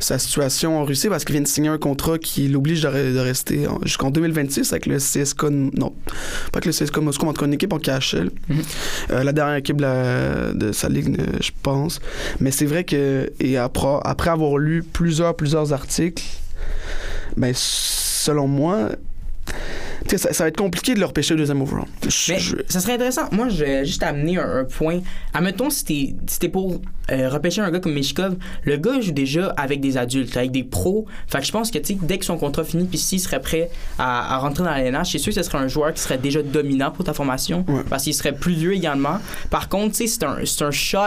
sa 0.00 0.18
situation 0.18 0.78
en 0.80 0.84
Russie, 0.84 1.08
parce 1.08 1.24
qu'il 1.24 1.32
vient 1.34 1.42
de 1.42 1.48
signer 1.48 1.68
un 1.68 1.78
contrat 1.78 2.18
qui 2.18 2.48
l'oblige 2.48 2.82
de, 2.82 2.88
re- 2.88 3.14
de 3.14 3.18
rester 3.18 3.66
en- 3.66 3.80
jusqu'en 3.84 4.10
2026 4.10 4.72
avec 4.72 4.86
le 4.86 4.98
CSK, 4.98 5.44
non, 5.50 5.92
pas 6.52 6.60
que 6.60 6.68
le 6.68 6.72
CSK 6.72 6.98
Moscou, 6.98 7.24
mais 7.24 7.30
en 7.30 7.34
tout 7.34 7.40
cas 7.40 7.46
une 7.46 7.54
équipe 7.54 7.72
en 7.72 7.78
KHL. 7.78 8.30
Mhm. 8.48 8.56
Euh, 9.10 9.24
la 9.24 9.32
dernière 9.32 9.56
équipe 9.56 9.76
de, 9.76 9.82
la- 9.82 10.52
de 10.54 10.72
sa 10.72 10.88
ligue, 10.88 11.05
je 11.40 11.50
pense. 11.62 12.00
Mais 12.40 12.50
c'est 12.50 12.66
vrai 12.66 12.84
que, 12.84 13.32
et 13.40 13.56
après, 13.56 13.98
après 14.04 14.30
avoir 14.30 14.58
lu 14.58 14.82
plusieurs, 14.82 15.34
plusieurs 15.34 15.72
articles, 15.72 16.24
ben, 17.36 17.52
selon 17.54 18.48
moi, 18.48 18.90
ça, 20.08 20.32
ça 20.32 20.44
va 20.44 20.48
être 20.48 20.56
compliqué 20.56 20.94
de 20.94 21.00
leur 21.00 21.12
pêcher 21.12 21.34
le 21.34 21.38
deuxième 21.40 21.62
overall. 21.62 21.86
Je- 22.06 22.32
Mais 22.32 22.38
je- 22.38 22.56
ça 22.68 22.80
serait 22.80 22.94
intéressant. 22.94 23.22
Moi, 23.32 23.48
je 23.48 23.64
vais 23.64 23.84
juste 23.84 24.02
amener 24.02 24.38
un, 24.38 24.58
un 24.60 24.64
point. 24.64 25.00
Admettons, 25.34 25.70
si 25.70 25.84
t'es 25.84 26.14
si 26.26 26.48
pour 26.48 26.80
euh, 27.12 27.28
repêcher 27.28 27.60
un 27.60 27.70
gars 27.70 27.78
comme 27.80 27.94
Mishkov, 27.94 28.34
le 28.64 28.76
gars 28.78 29.00
joue 29.00 29.12
déjà 29.12 29.48
avec 29.56 29.80
des 29.80 29.96
adultes, 29.96 30.36
avec 30.36 30.50
des 30.50 30.64
pros. 30.64 31.06
Fait 31.28 31.38
que 31.38 31.44
je 31.44 31.52
pense 31.52 31.70
que, 31.70 31.78
dès 32.02 32.18
que 32.18 32.24
son 32.24 32.36
contrat 32.36 32.64
finit, 32.64 32.84
puis 32.86 32.98
s'il 32.98 33.20
serait 33.20 33.40
prêt 33.40 33.70
à, 33.98 34.34
à 34.34 34.38
rentrer 34.38 34.64
dans 34.64 34.74
LNH, 34.74 35.12
c'est 35.12 35.18
sûr 35.18 35.32
que 35.32 35.40
ce 35.40 35.48
serait 35.48 35.58
un 35.58 35.68
joueur 35.68 35.92
qui 35.94 36.00
serait 36.00 36.18
déjà 36.18 36.42
dominant 36.42 36.90
pour 36.90 37.04
ta 37.04 37.12
formation, 37.14 37.64
Ouais. 37.68 37.82
parce 37.88 38.04
qu'il 38.04 38.14
serait 38.14 38.32
plus 38.34 38.54
vieux 38.54 38.72
également. 38.74 39.18
Par 39.50 39.68
contre, 39.68 39.94
c'est 39.94 40.22
un, 40.24 40.38
un 40.38 40.70
shot, 40.72 40.98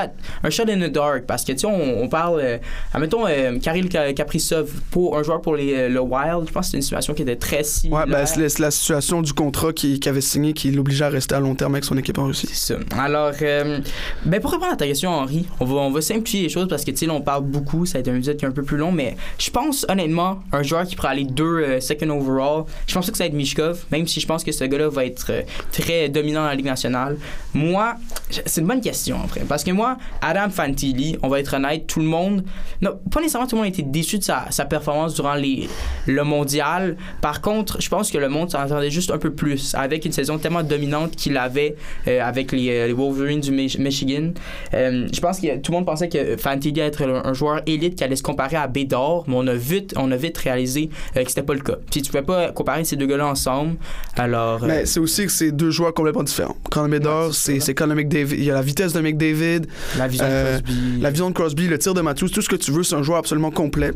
un 0.43 0.49
shot 0.49 0.63
in 0.69 0.79
the 0.87 0.91
dark, 0.91 1.25
parce 1.25 1.43
que, 1.43 1.51
tu 1.51 1.65
on, 1.65 2.01
on 2.03 2.07
parle, 2.07 2.39
euh, 2.41 2.57
admettons, 2.93 3.27
euh, 3.27 3.59
Kirill 3.59 3.89
Ka- 3.89 4.13
Kaprizov, 4.13 4.69
pour 4.91 5.17
un 5.17 5.23
joueur 5.23 5.41
pour 5.41 5.55
les, 5.55 5.73
euh, 5.73 5.89
le 5.89 5.99
Wild, 5.99 6.47
je 6.47 6.51
pense 6.53 6.67
que 6.67 6.71
c'est 6.71 6.77
une 6.77 6.83
situation 6.83 7.13
qui 7.13 7.23
était 7.23 7.35
très 7.35 7.63
similaire. 7.63 8.05
Ouais, 8.05 8.11
ben, 8.11 8.25
c'est 8.25 8.39
la, 8.39 8.49
c'est 8.49 8.61
la 8.61 8.71
situation 8.89 9.22
du 9.22 9.34
contrat 9.34 9.72
qu'il 9.72 10.00
avait 10.08 10.19
signé 10.22 10.53
qui 10.53 10.72
l'obligeait 10.72 11.05
à 11.05 11.10
rester 11.10 11.36
à 11.36 11.39
long 11.39 11.53
terme 11.53 11.75
avec 11.75 11.86
son 11.86 11.96
équipe 11.98 12.17
en 12.17 12.25
Russie. 12.25 12.48
C'est 12.51 12.74
ça. 12.74 12.79
Alors, 12.98 13.34
euh, 13.41 13.79
ben 14.25 14.41
pour 14.41 14.51
répondre 14.51 14.72
à 14.72 14.75
ta 14.75 14.88
question, 14.88 15.12
Henri, 15.12 15.46
on 15.60 15.65
va, 15.65 15.75
on 15.75 15.91
va 15.91 16.01
simplifier 16.01 16.41
les 16.41 16.50
choses 16.50 16.67
parce 16.67 16.84
que, 16.84 16.91
tu 16.91 16.98
sais, 16.98 17.10
on 17.10 17.22
parle 17.22 17.43
beaucoup, 17.43 17.86
ça 17.86 18.00
a 18.00 18.01
été 18.01 18.10
un 18.10 18.15
épisode 18.15 18.38
qui 18.38 18.46
est 18.46 18.48
un 18.48 18.51
peu 18.51 18.63
plus 18.63 18.77
long, 18.77 18.91
mais 18.91 19.15
je 19.38 19.51
pense, 19.51 19.86
honnêtement, 19.89 20.39
un 20.51 20.63
joueur 20.63 20.86
qui 20.86 20.96
pourrait 20.96 21.10
aller 21.10 21.25
deux 21.25 21.60
euh, 21.60 21.79
second 21.79 22.10
overall, 22.10 22.63
je 22.88 22.93
pense 22.96 23.12
que 23.12 23.15
ça 23.15 23.25
va 23.25 23.27
être 23.27 23.34
Mishkov, 23.34 23.86
même 23.91 24.08
si 24.08 24.19
je 24.19 24.25
pense 24.25 24.43
que 24.43 24.51
ce 24.51 24.63
gars-là 24.63 24.89
va 24.89 25.05
être 25.05 25.27
euh, 25.29 25.41
très 25.72 26.10
dominant 26.10 26.41
dans 26.41 26.48
la 26.48 26.55
Ligue 26.55 26.65
nationale. 26.65 27.17
Moi, 27.53 27.93
c'est 28.29 28.62
une 28.62 28.67
bonne 28.67 28.81
question, 28.81 29.17
en 29.17 29.27
fait, 29.27 29.41
parce 29.41 29.63
que 29.63 29.72
moi, 29.72 29.98
Adam 30.22 30.50
Fantilli, 30.50 31.17
on 31.22 31.27
va 31.27 31.39
être 31.39 31.53
honnête, 31.55 31.86
tout 31.86 32.00
le 32.00 32.08
monde, 32.08 32.43
non, 32.81 33.00
pas 33.12 33.19
nécessairement 33.19 33.48
tout 33.48 33.55
le 33.55 33.62
monde 33.62 33.67
a 33.67 33.69
été 33.69 33.84
déçu 33.84 34.17
de 34.17 34.24
sa, 34.24 34.48
sa 34.50 34.65
performance 34.65 35.13
durant 35.13 35.36
les, 35.36 35.69
le 36.08 36.24
mondial. 36.24 36.98
Par 37.22 37.41
contre, 37.41 37.79
je 37.81 37.89
pense 37.89 38.10
que 38.10 38.17
le 38.17 38.29
monde 38.29 38.50
s'en 38.50 38.68
attendait 38.71 38.89
juste 38.89 39.11
un 39.11 39.17
peu 39.17 39.31
plus, 39.31 39.73
avec 39.75 40.05
une 40.05 40.11
saison 40.11 40.38
tellement 40.38 40.63
dominante 40.63 41.15
qu'il 41.15 41.38
avait 41.38 41.75
euh, 42.07 42.21
avec 42.21 42.51
les, 42.51 42.69
euh, 42.69 42.88
les 42.88 42.93
Wolverines 42.93 43.39
du 43.41 43.51
Mich- 43.51 43.77
Michigan. 43.79 44.31
Euh, 44.73 45.07
je 45.13 45.19
pense 45.19 45.39
que 45.39 45.57
tout 45.57 45.71
le 45.71 45.77
monde 45.77 45.85
pensait 45.85 46.09
que 46.09 46.38
Fantilli 46.38 46.79
allait 46.81 46.89
être 46.89 47.03
un, 47.03 47.29
un 47.29 47.33
joueur 47.33 47.61
élite 47.65 47.95
qui 47.95 48.03
allait 48.03 48.15
se 48.15 48.23
comparer 48.23 48.55
à 48.57 48.67
Bédard, 48.67 49.23
mais 49.27 49.35
on 49.38 49.47
a 49.47 49.53
vite, 49.55 49.93
on 49.97 50.11
a 50.11 50.15
vite 50.17 50.38
réalisé 50.38 50.89
que 51.13 51.27
c'était 51.27 51.43
pas 51.43 51.53
le 51.53 51.61
cas. 51.61 51.75
Puis 51.91 52.01
tu 52.01 52.11
pouvais 52.11 52.23
pas 52.23 52.51
comparer 52.51 52.83
ces 52.83 52.95
deux 52.95 53.07
gars-là 53.07 53.27
ensemble. 53.27 53.75
Alors, 54.15 54.65
Mais 54.65 54.85
c'est 54.85 54.99
aussi 54.99 55.25
que 55.25 55.31
c'est 55.31 55.51
deux 55.51 55.71
joueurs 55.71 55.93
complètement 55.93 56.23
différents. 56.23 56.55
McDavid, 56.69 57.27
Ouais, 57.27 57.33
c'est 57.33 57.73
McDavid. 57.95 58.38
Il 58.38 58.43
y 58.43 58.51
a 58.51 58.53
la 58.55 58.61
vitesse 58.61 58.93
de 58.93 59.01
McDavid, 59.01 59.61
la 59.97 60.07
vision 60.07 60.25
de 60.27 60.31
Crosby. 60.61 61.01
la 61.01 61.09
vision 61.11 61.29
de 61.29 61.33
Crosby, 61.35 61.67
le 61.67 61.77
tir 61.79 61.93
de 61.93 62.01
Matthews, 62.01 62.29
tout 62.29 62.41
ce 62.41 62.49
que 62.49 62.55
tu 62.55 62.71
veux, 62.71 62.83
c'est 62.83 62.95
un 62.95 63.03
joueur 63.03 63.19
absolument 63.19 63.51
complet. 63.51 63.91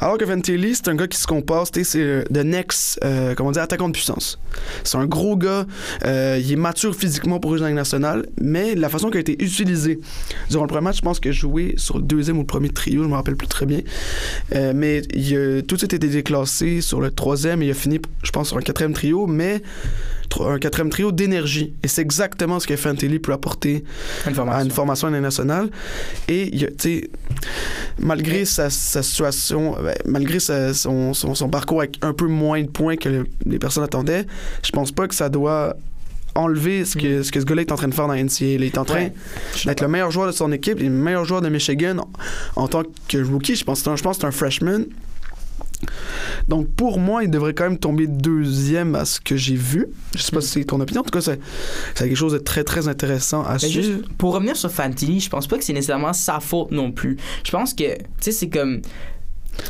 Alors 0.00 0.18
que 0.18 0.24
Ventilli, 0.24 0.74
c'est 0.74 0.88
un 0.88 0.94
gars 0.94 1.06
qui 1.06 1.18
se 1.18 1.26
sais, 1.72 1.84
c'est 1.84 2.24
the 2.32 2.44
next, 2.44 2.98
euh, 3.04 3.34
comment 3.34 3.50
dire, 3.50 3.62
attaquant 3.62 3.88
de 3.88 3.92
C'est 4.84 4.96
un 4.96 5.06
gros 5.06 5.36
gars, 5.36 5.66
euh, 6.04 6.40
il 6.42 6.52
est 6.52 6.56
mature 6.56 6.94
physiquement 6.94 7.40
pour 7.40 7.54
la 7.56 7.68
Ligue 7.68 7.76
nationale, 7.76 8.26
mais 8.40 8.74
la 8.74 8.88
façon 8.88 9.08
qu'il 9.08 9.18
a 9.18 9.20
été 9.20 9.32
utilisé 9.42 10.00
durant 10.50 10.64
le 10.64 10.68
premier 10.68 10.84
match, 10.84 10.96
je 10.96 11.02
pense 11.02 11.20
qu'il 11.20 11.30
a 11.30 11.34
joué 11.34 11.74
sur 11.76 11.98
le 11.98 12.02
deuxième 12.02 12.36
ou 12.36 12.40
le 12.40 12.46
premier 12.46 12.70
trio, 12.70 13.02
je 13.02 13.08
me 13.08 13.14
rappelle 13.14 13.36
plus 13.36 13.48
très 13.48 13.66
bien. 13.66 13.80
Euh, 14.54 14.72
mais 14.74 15.02
il 15.14 15.36
a 15.36 15.62
tout 15.62 15.74
de 15.74 15.80
suite 15.80 15.94
été 15.94 16.08
déclassé 16.08 16.80
sur 16.80 17.00
le 17.00 17.10
troisième 17.10 17.62
et 17.62 17.66
il 17.66 17.70
a 17.70 17.74
fini, 17.74 18.00
je 18.22 18.30
pense, 18.30 18.48
sur 18.48 18.56
un 18.56 18.62
quatrième 18.62 18.92
trio, 18.92 19.26
mais 19.26 19.62
un 20.40 20.58
quatrième 20.58 20.90
trio 20.90 21.10
d'énergie. 21.12 21.72
Et 21.82 21.88
c'est 21.88 22.02
exactement 22.02 22.60
ce 22.60 22.66
que 22.66 22.76
Fantilli 22.76 23.18
peut 23.18 23.32
apporter 23.32 23.84
Une 24.26 24.32
à 24.32 24.34
formation. 24.34 24.64
une 24.64 24.70
formation 24.70 25.08
internationale. 25.08 25.70
Et, 26.28 26.50
tu 26.50 26.66
sais, 26.78 27.10
malgré 27.98 28.44
sa, 28.44 28.70
sa 28.70 29.02
situation, 29.02 29.74
ben, 29.82 29.94
malgré 30.04 30.38
sa- 30.40 30.74
son, 30.74 31.14
son, 31.14 31.34
son 31.34 31.48
parcours 31.48 31.80
avec 31.80 31.98
un 32.02 32.12
peu 32.12 32.26
moins 32.26 32.62
de 32.62 32.68
points 32.68 32.96
que 32.96 33.08
le- 33.08 33.26
les 33.46 33.58
personnes 33.58 33.84
attendaient, 33.84 34.26
je 34.62 34.70
pense 34.70 34.92
pas 34.92 35.08
que 35.08 35.14
ça 35.14 35.28
doit 35.28 35.76
enlever 36.34 36.84
ce 36.84 36.96
que, 36.96 37.22
ce 37.24 37.32
que 37.32 37.40
ce 37.40 37.44
gars-là 37.44 37.62
est 37.62 37.72
en 37.72 37.76
train 37.76 37.88
de 37.88 37.94
faire 37.94 38.06
dans 38.06 38.12
la 38.14 38.22
NCAA. 38.22 38.46
Il 38.54 38.62
est 38.62 38.78
en 38.78 38.84
train 38.84 38.96
Ouais. 39.06 39.12
d'être 39.64 39.80
le 39.80 39.88
meilleur 39.88 40.10
joueur 40.12 40.28
de 40.28 40.32
son 40.32 40.52
équipe, 40.52 40.78
le 40.78 40.88
meilleur 40.90 41.24
joueur 41.24 41.40
de 41.40 41.48
Michigan 41.48 41.96
en, 42.54 42.62
en 42.62 42.68
tant 42.68 42.82
que 43.08 43.18
rookie. 43.18 43.56
Je 43.56 43.64
pense, 43.64 43.80
je 43.82 44.02
pense 44.02 44.16
que 44.18 44.20
c'est 44.20 44.26
un 44.26 44.30
freshman. 44.30 44.84
Donc, 46.48 46.68
pour 46.68 46.98
moi, 46.98 47.22
il 47.24 47.30
devrait 47.30 47.54
quand 47.54 47.64
même 47.64 47.78
tomber 47.78 48.06
deuxième 48.06 48.94
à 48.94 49.04
ce 49.04 49.20
que 49.20 49.36
j'ai 49.36 49.54
vu. 49.54 49.86
Je 50.14 50.22
sais 50.22 50.32
pas 50.32 50.38
Mm. 50.38 50.42
si 50.42 50.48
c'est 50.48 50.64
ton 50.64 50.80
opinion. 50.80 51.00
En 51.02 51.04
tout 51.04 51.10
cas, 51.10 51.20
c'est 51.20 51.38
quelque 51.94 52.14
chose 52.16 52.32
de 52.32 52.38
très, 52.38 52.64
très 52.64 52.88
intéressant 52.88 53.42
à 53.44 53.58
suivre. 53.58 53.74
Ben, 53.74 53.82
juste 53.98 54.12
pour 54.18 54.34
revenir 54.34 54.56
sur 54.56 54.70
Fantilli, 54.70 55.20
je 55.20 55.30
pense 55.30 55.46
pas 55.46 55.56
que 55.58 55.64
c'est 55.64 55.72
nécessairement 55.72 56.12
sa 56.12 56.40
faute 56.40 56.70
non 56.70 56.90
plus. 56.92 57.16
Je 57.44 57.50
pense 57.50 57.74
que, 57.74 57.96
tu 57.96 58.04
sais, 58.20 58.32
c'est 58.32 58.48
comme. 58.48 58.80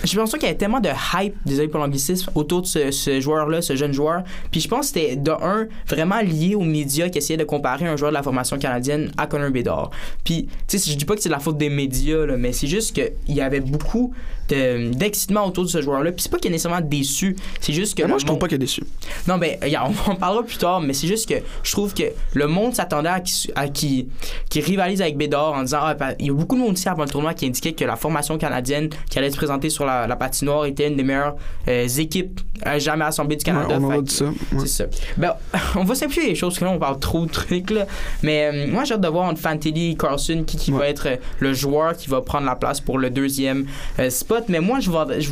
Je 0.05 0.15
pense 0.19 0.31
qu'il 0.33 0.43
y 0.43 0.47
avait 0.47 0.55
tellement 0.57 0.81
de 0.81 0.91
hype, 1.15 1.35
désolé 1.47 1.67
pour 1.69 1.81
l'anglicisme, 1.81 2.31
autour 2.35 2.61
de 2.61 2.67
ce, 2.67 2.91
ce 2.91 3.21
joueur-là, 3.23 3.63
ce 3.63 3.75
jeune 3.75 3.93
joueur. 3.95 4.23
Puis 4.51 4.61
je 4.61 4.69
pense 4.69 4.93
que 4.93 5.01
c'était, 5.01 5.17
de 5.17 5.31
un, 5.31 5.67
vraiment 5.89 6.21
lié 6.21 6.55
aux 6.55 6.61
médias 6.63 7.09
qui 7.09 7.17
essayaient 7.17 7.39
de 7.39 7.45
comparer 7.45 7.87
un 7.87 7.97
joueur 7.97 8.11
de 8.11 8.15
la 8.15 8.23
formation 8.23 8.59
canadienne 8.59 9.11
à 9.17 9.27
Connor 9.27 9.51
Bedard. 9.51 9.91
Puis, 10.25 10.47
tu 10.67 10.79
sais, 10.79 10.91
je 10.91 10.95
dis 10.95 11.07
pas 11.07 11.15
que 11.17 11.23
c'est 11.23 11.31
la 11.31 11.39
faute 11.39 11.57
des 11.57 11.71
médias, 11.71 12.27
là, 12.27 12.37
mais 12.37 12.53
c'est 12.53 12.67
juste 12.67 12.95
qu'il 12.95 13.35
y 13.35 13.41
avait 13.41 13.61
beaucoup 13.61 14.13
de- 14.49 14.93
d'excitement 14.95 15.47
autour 15.47 15.65
de 15.65 15.69
ce 15.69 15.81
joueur-là. 15.83 16.13
Puis 16.13 16.23
c'est 16.23 16.31
pas 16.31 16.39
qu'il 16.39 16.49
est 16.49 16.53
nécessairement 16.53 16.81
déçu, 16.87 17.37
c'est 17.61 17.73
juste 17.73 17.97
que. 17.97 18.03
Mais 18.03 18.09
moi, 18.09 18.19
je 18.19 18.25
trouve 18.25 18.35
monde- 18.35 18.41
pas 18.41 18.49
qu'il 18.49 18.57
est 18.57 18.59
déçu. 18.59 18.83
non, 19.27 19.39
ben, 19.39 19.57
on 20.07 20.11
en 20.13 20.17
parlera 20.17 20.43
plus 20.43 20.59
tard, 20.59 20.81
mais 20.81 20.93
c'est 20.93 21.07
juste 21.07 21.29
que 21.29 21.35
je 21.63 21.73
trouve 21.73 21.95
que 21.95 22.05
le 22.35 22.47
monde 22.47 22.75
s'attendait 22.75 23.09
à 23.09 23.21
qui, 23.21 23.51
à 23.55 23.69
qui, 23.69 24.09
qui 24.51 24.61
rivalise 24.61 25.03
avec 25.03 25.17
Bédard 25.17 25.53
en 25.55 25.63
disant, 25.63 25.79
ah, 25.83 25.95
ben, 25.95 26.15
il 26.19 26.27
y 26.27 26.31
a 26.31 26.33
beaucoup 26.35 26.57
de 26.57 26.61
monde 26.61 26.79
ici 26.79 26.89
avant 26.89 27.05
le 27.05 27.09
tournoi 27.11 27.35
qui 27.35 27.47
indiquait 27.47 27.73
que 27.73 27.85
la 27.85 27.97
formation 27.97 28.39
canadienne 28.39 28.89
qui 29.11 29.19
allait 29.19 29.31
se 29.31 29.37
présenter 29.37 29.71
sur 29.71 29.85
la, 29.85 30.07
la 30.07 30.17
patinoire 30.17 30.65
était 30.67 30.89
une 30.89 30.97
des 30.97 31.03
meilleures 31.05 31.37
euh, 31.69 31.87
équipes 31.99 32.41
euh, 32.67 32.79
jamais 32.79 33.05
assemblées 33.05 33.37
du 33.37 33.45
Canada. 33.45 33.79
Ouais, 33.79 33.97
on 33.99 34.03
dit 34.03 34.15
ça. 34.15 34.25
ouais. 34.27 34.33
c'est 34.61 34.67
ça. 34.69 34.85
Ben, 35.17 35.35
on 35.77 35.85
va 35.85 35.95
simplifier 35.95 36.29
les 36.29 36.35
choses, 36.35 36.55
parce 36.55 36.61
que 36.61 36.65
là, 36.65 36.71
on 36.73 36.79
parle 36.79 36.99
trop 36.99 37.25
de 37.27 37.31
trucs, 37.31 37.71
là. 37.71 37.87
Mais 38.23 38.51
euh, 38.53 38.67
moi, 38.71 38.85
j'ai 38.85 38.95
hâte 38.95 39.01
de 39.01 39.09
voir 39.09 39.25
entre 39.29 39.41
Fantilli 39.41 39.93
et 39.93 39.95
Carlson 39.97 40.45
qui, 40.47 40.57
qui 40.57 40.73
Ouais. 40.73 40.79
va 40.79 40.89
être 40.89 41.07
euh, 41.09 41.17
le 41.41 41.53
joueur 41.55 41.97
qui 41.97 42.09
va 42.09 42.21
prendre 42.21 42.47
la 42.47 42.55
place 42.57 42.81
pour 42.81 42.99
le 42.99 43.11
deuxième 43.11 43.67
euh, 43.99 44.11
spot. 44.39 44.49
Mais 44.49 44.61
moi, 44.61 44.81
je 44.81 44.91
vois, 44.91 45.07
je, 45.19 45.31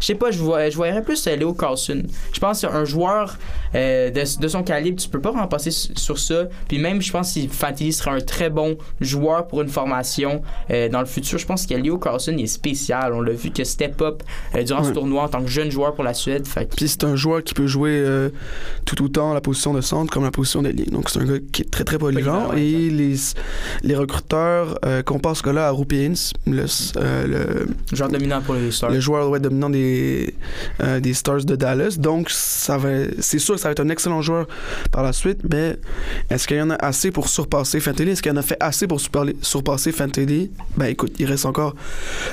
je 0.00 0.06
sais 0.06 0.14
pas, 0.14 0.30
je, 0.30 0.38
vois, 0.38 0.68
je 0.70 0.76
voyerais 0.76 1.02
plus 1.02 1.26
euh, 1.26 1.36
Léo 1.36 1.52
Carlson. 1.54 2.02
Je 2.32 2.40
pense 2.40 2.62
que 2.62 2.66
un 2.66 2.84
joueur 2.84 3.36
euh, 3.74 4.10
de, 4.10 4.40
de 4.40 4.48
son 4.48 4.62
calibre, 4.62 5.00
tu 5.00 5.08
peux 5.08 5.20
pas 5.20 5.30
remplacer 5.30 5.70
su- 5.70 5.92
sur 5.96 6.18
ça. 6.18 6.44
Puis 6.68 6.78
même, 6.78 7.00
je 7.02 7.10
pense 7.12 7.34
que 7.34 7.40
Fantilli 7.50 7.92
serait 7.92 8.10
un 8.10 8.20
très 8.20 8.50
bon 8.50 8.76
joueur 9.00 9.46
pour 9.46 9.62
une 9.62 9.68
formation 9.68 10.42
euh, 10.70 10.88
dans 10.88 11.00
le 11.00 11.06
futur. 11.06 11.38
Je 11.38 11.46
pense 11.46 11.66
que 11.66 11.74
Léo 11.74 11.98
Carlson 11.98 12.36
est 12.38 12.46
spécial. 12.46 13.12
On 13.14 13.20
l'a 13.20 13.32
vu 13.32 13.50
que 13.50 13.64
step 13.64 14.00
up 14.02 14.22
euh, 14.54 14.62
durant 14.62 14.84
ce 14.84 14.90
tournoi 14.90 15.22
en 15.22 15.28
tant 15.28 15.42
que 15.42 15.48
jeune 15.50 15.70
joueur 15.70 15.94
pour 15.94 16.04
la 16.04 16.14
Suède. 16.14 16.46
Fait 16.46 16.66
que- 16.66 16.76
Puis 16.76 16.88
c'est 16.88 17.04
un 17.04 17.16
joueur 17.16 17.42
qui 17.42 17.54
peut 17.54 17.66
jouer 17.66 18.04
tout 18.84 19.02
autant 19.04 19.32
la 19.34 19.40
position 19.40 19.72
de 19.74 19.80
centre 19.80 20.12
comme 20.12 20.24
la 20.24 20.30
position 20.30 20.62
d'ailier. 20.62 20.86
Donc 20.86 21.08
c'est 21.10 21.20
un 21.20 21.24
gars 21.24 21.38
qui 21.52 21.62
est 21.62 21.70
très 21.70 21.84
très 21.84 21.98
polyvalent. 21.98 22.50
Ouais, 22.50 22.62
et 22.62 22.90
les, 22.90 23.14
les 23.82 23.96
recruteurs 23.96 24.78
euh, 24.84 25.02
comparent 25.02 25.36
ce 25.36 25.42
gars-là 25.42 25.68
à 25.68 25.72
Hintz, 25.72 26.32
le, 26.46 26.64
le, 27.26 27.66
joueur 27.92 28.08
dominant 28.10 28.40
pour 28.42 28.54
les 28.54 28.70
Stars. 28.70 28.90
le 28.90 29.00
joueur 29.00 29.28
ouais, 29.30 29.40
dominant 29.40 29.70
des, 29.70 30.34
euh, 30.82 31.00
des 31.00 31.14
Stars 31.14 31.44
de 31.44 31.56
Dallas. 31.56 31.96
Donc 31.98 32.30
c'est 32.30 33.38
sûr 33.38 33.54
que 33.54 33.60
ça 33.60 33.68
va 33.68 33.72
être 33.72 33.80
un 33.80 33.88
excellent 33.88 34.22
joueur 34.22 34.46
par 34.90 35.02
la 35.02 35.12
suite. 35.12 35.40
Mais 35.50 35.76
est-ce 36.30 36.46
qu'il 36.46 36.56
y 36.56 36.62
en 36.62 36.70
a 36.70 36.76
assez 36.76 37.10
pour 37.10 37.28
surpasser 37.28 37.80
Fantilli 37.80 38.12
Est-ce 38.12 38.22
qu'il 38.22 38.32
y 38.32 38.34
en 38.34 38.38
a 38.38 38.42
fait 38.42 38.56
assez 38.60 38.86
pour 38.86 39.00
surpasser 39.00 39.92
Fantilli 39.92 40.50
Ben 40.76 40.86
écoute, 40.86 41.14
il 41.18 41.26
reste 41.26 41.46
encore 41.46 41.74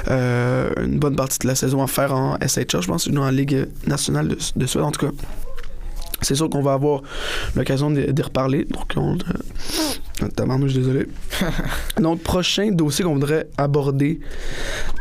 euh, 0.09 0.69
une 0.83 0.99
bonne 0.99 1.15
partie 1.15 1.39
de 1.39 1.47
la 1.47 1.55
saison 1.55 1.83
à 1.83 1.87
faire 1.87 2.13
en 2.13 2.37
SHL, 2.37 2.81
je 2.81 2.87
pense, 2.87 3.07
dans 3.07 3.25
la 3.25 3.31
Ligue 3.31 3.67
nationale 3.87 4.29
de, 4.29 4.37
de 4.55 4.65
Suède 4.65 4.83
en 4.83 4.91
tout 4.91 5.05
cas. 5.07 5.11
C'est 6.21 6.35
sûr 6.35 6.49
qu'on 6.49 6.61
va 6.61 6.73
avoir 6.73 7.01
l'occasion 7.55 7.91
d'y 7.91 8.21
reparler. 8.21 8.65
Donc, 8.65 8.93
on. 8.95 9.13
Euh, 10.21 10.27
tabarnouche, 10.35 10.71
je 10.71 10.75
suis 10.75 10.85
désolé. 10.85 11.07
Donc, 12.01 12.21
prochain 12.21 12.71
dossier 12.71 13.05
qu'on 13.05 13.13
voudrait 13.13 13.47
aborder 13.57 14.19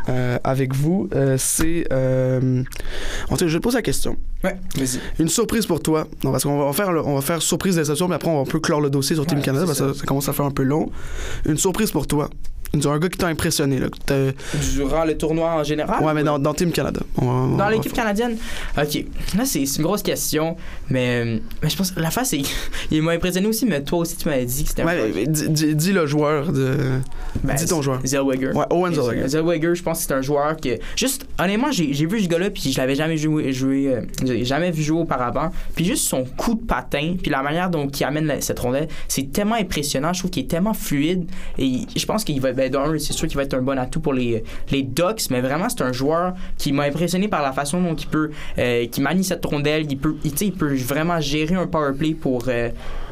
euh, 0.07 0.37
avec 0.43 0.73
vous, 0.73 1.09
euh, 1.13 1.35
c'est. 1.37 1.85
Euh, 1.91 2.63
cas, 3.29 3.35
je 3.39 3.45
vais 3.45 3.53
te 3.53 3.63
poser 3.63 3.77
la 3.77 3.81
question. 3.81 4.15
Ouais, 4.43 4.55
vas-y. 4.75 4.99
Une 5.21 5.27
surprise 5.29 5.65
pour 5.65 5.81
toi. 5.81 6.07
Non, 6.23 6.31
parce 6.31 6.43
qu'on 6.43 6.63
va 6.65 6.71
faire, 6.73 6.91
le- 6.93 7.05
on 7.05 7.15
va 7.15 7.21
faire 7.21 7.41
surprise 7.41 7.75
déception, 7.75 8.07
mais 8.07 8.15
après, 8.15 8.29
on 8.29 8.35
va 8.35 8.41
un 8.41 8.45
peu 8.51 8.59
clore 8.59 8.79
le 8.81 8.89
dossier 8.89 9.15
sur 9.15 9.25
Team 9.25 9.41
Canada 9.41 9.65
parce 9.65 9.79
que 9.79 9.93
ça, 9.93 9.99
ça 9.99 10.05
commence 10.05 10.29
à 10.29 10.33
faire 10.33 10.45
un 10.45 10.51
peu 10.51 10.63
long. 10.63 10.89
Une 11.45 11.57
surprise 11.57 11.91
pour 11.91 12.07
toi. 12.07 12.29
Un 12.73 12.99
gars 12.99 13.09
qui 13.09 13.17
t'a 13.17 13.27
impressionné. 13.27 13.79
Là, 13.79 13.87
Durant 14.75 15.03
le 15.05 15.17
tournoi 15.17 15.53
en 15.55 15.63
général? 15.63 16.03
ouais, 16.03 16.13
mais 16.13 16.23
dans, 16.23 16.37
dans 16.39 16.53
Team 16.53 16.71
Canada. 16.71 17.01
On 17.17 17.25
va- 17.25 17.31
on 17.31 17.57
Dans 17.57 17.69
l'équipe 17.69 17.93
canadienne? 17.93 18.37
Ok. 18.77 19.05
Là, 19.37 19.45
c'est 19.45 19.63
une 19.63 19.83
grosse 19.83 20.03
question. 20.03 20.55
Mais, 20.89 21.39
mais 21.63 21.69
je 21.69 21.75
pense 21.75 21.91
que 21.91 21.99
la 21.99 22.11
face, 22.11 22.29
c'est. 22.29 22.41
Il 22.91 23.01
m'a 23.01 23.11
impressionné 23.13 23.47
aussi, 23.47 23.65
mais 23.65 23.83
toi 23.83 23.99
aussi, 23.99 24.17
tu 24.17 24.27
m'avais 24.27 24.45
dit 24.45 24.63
que 24.63 24.69
c'était 24.69 24.83
un 24.83 24.85
Ouais, 24.85 24.97
peu- 25.09 25.11
mais 25.15 25.27
dis, 25.27 25.75
dis- 25.75 25.91
le 25.93 26.05
joueur 26.05 26.51
de. 26.51 26.77
Ben, 27.43 27.55
dis 27.55 27.65
ton 27.65 27.81
joueur. 27.81 27.99
Zellweger. 28.05 28.55
Ouais, 28.55 28.65
Owen 28.69 28.93
Zellweger. 28.93 29.27
Zellweger, 29.27 29.75
je 29.75 29.83
pense 29.83 29.99
que 29.99 30.05
c'est 30.07 30.13
un 30.13 30.21
joueur 30.21 30.55
que. 30.57 30.77
Juste, 30.95 31.25
honnêtement, 31.39 31.71
j'ai 31.71 31.93
j'ai 31.93 32.05
vu 32.05 32.21
ce 32.21 32.27
gars-là, 32.27 32.49
puis 32.51 32.71
je 32.71 32.77
l'avais 32.77 32.95
jamais 32.95 33.17
joué, 33.17 33.51
joué 33.51 33.87
euh, 33.95 34.43
jamais 34.43 34.71
vu 34.71 34.83
jouer 34.83 34.99
auparavant. 35.01 35.51
Puis 35.75 35.85
juste 35.85 36.07
son 36.07 36.23
coup 36.23 36.53
de 36.55 36.63
patin, 36.65 37.15
puis 37.21 37.31
la 37.31 37.41
manière 37.41 37.69
dont 37.69 37.87
il 37.87 38.03
amène 38.03 38.25
la- 38.25 38.41
cette 38.41 38.59
rondelle, 38.59 38.87
c'est 39.07 39.31
tellement 39.31 39.55
impressionnant. 39.55 40.13
Je 40.13 40.19
trouve 40.19 40.31
qu'il 40.31 40.43
est 40.43 40.47
tellement 40.47 40.73
fluide. 40.73 41.27
Et 41.57 41.81
je 41.95 42.05
pense 42.05 42.23
qu'il 42.23 42.39
va. 42.39 42.49
Ben, 42.59 42.99
c'est 42.99 43.13
sûr 43.13 43.27
qu'il 43.27 43.37
va 43.37 43.43
être 43.43 43.53
un 43.53 43.61
bon 43.61 43.77
atout 43.77 44.01
pour 44.01 44.13
les, 44.13 44.43
les 44.71 44.83
Ducks, 44.83 45.29
mais 45.29 45.39
vraiment, 45.41 45.69
c'est 45.69 45.81
un 45.81 45.93
joueur 45.93 46.33
qui 46.57 46.71
m'a 46.73 46.83
impressionné 46.83 47.27
par 47.27 47.41
la 47.41 47.51
façon 47.53 47.81
dont 47.81 47.95
il 47.95 48.07
peut. 48.07 48.31
euh, 48.57 48.85
qui 48.87 49.01
manie 49.01 49.23
cette 49.23 49.45
rondelle. 49.45 49.85
Il 49.89 49.97
peut, 49.97 50.15
il, 50.25 50.33
il 50.41 50.51
peut 50.53 50.75
vraiment 50.75 51.19
gérer 51.21 51.55
un 51.55 51.67
power 51.67 51.93
play 51.97 52.13
pour. 52.13 52.43
euh, 52.47 52.69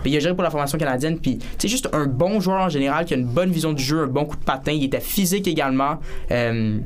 puis 0.07 0.13
il 0.13 0.17
a 0.17 0.19
géré 0.21 0.33
pour 0.33 0.43
la 0.43 0.49
formation 0.49 0.77
canadienne. 0.77 1.19
Puis, 1.19 1.37
c'est 1.57 1.67
juste 1.67 1.89
un 1.91 2.05
bon 2.05 2.39
joueur 2.39 2.61
en 2.61 2.69
général 2.69 3.03
qui 3.03 3.13
a 3.13 3.17
une 3.17 3.25
bonne 3.27 3.51
vision 3.51 3.73
du 3.73 3.83
jeu, 3.83 4.03
un 4.03 4.07
bon 4.07 4.23
coup 4.23 4.37
de 4.37 4.43
patin. 4.45 4.71
Il 4.71 4.85
était 4.85 5.01
physique 5.01 5.47
également. 5.49 5.99
Euh, 6.31 6.77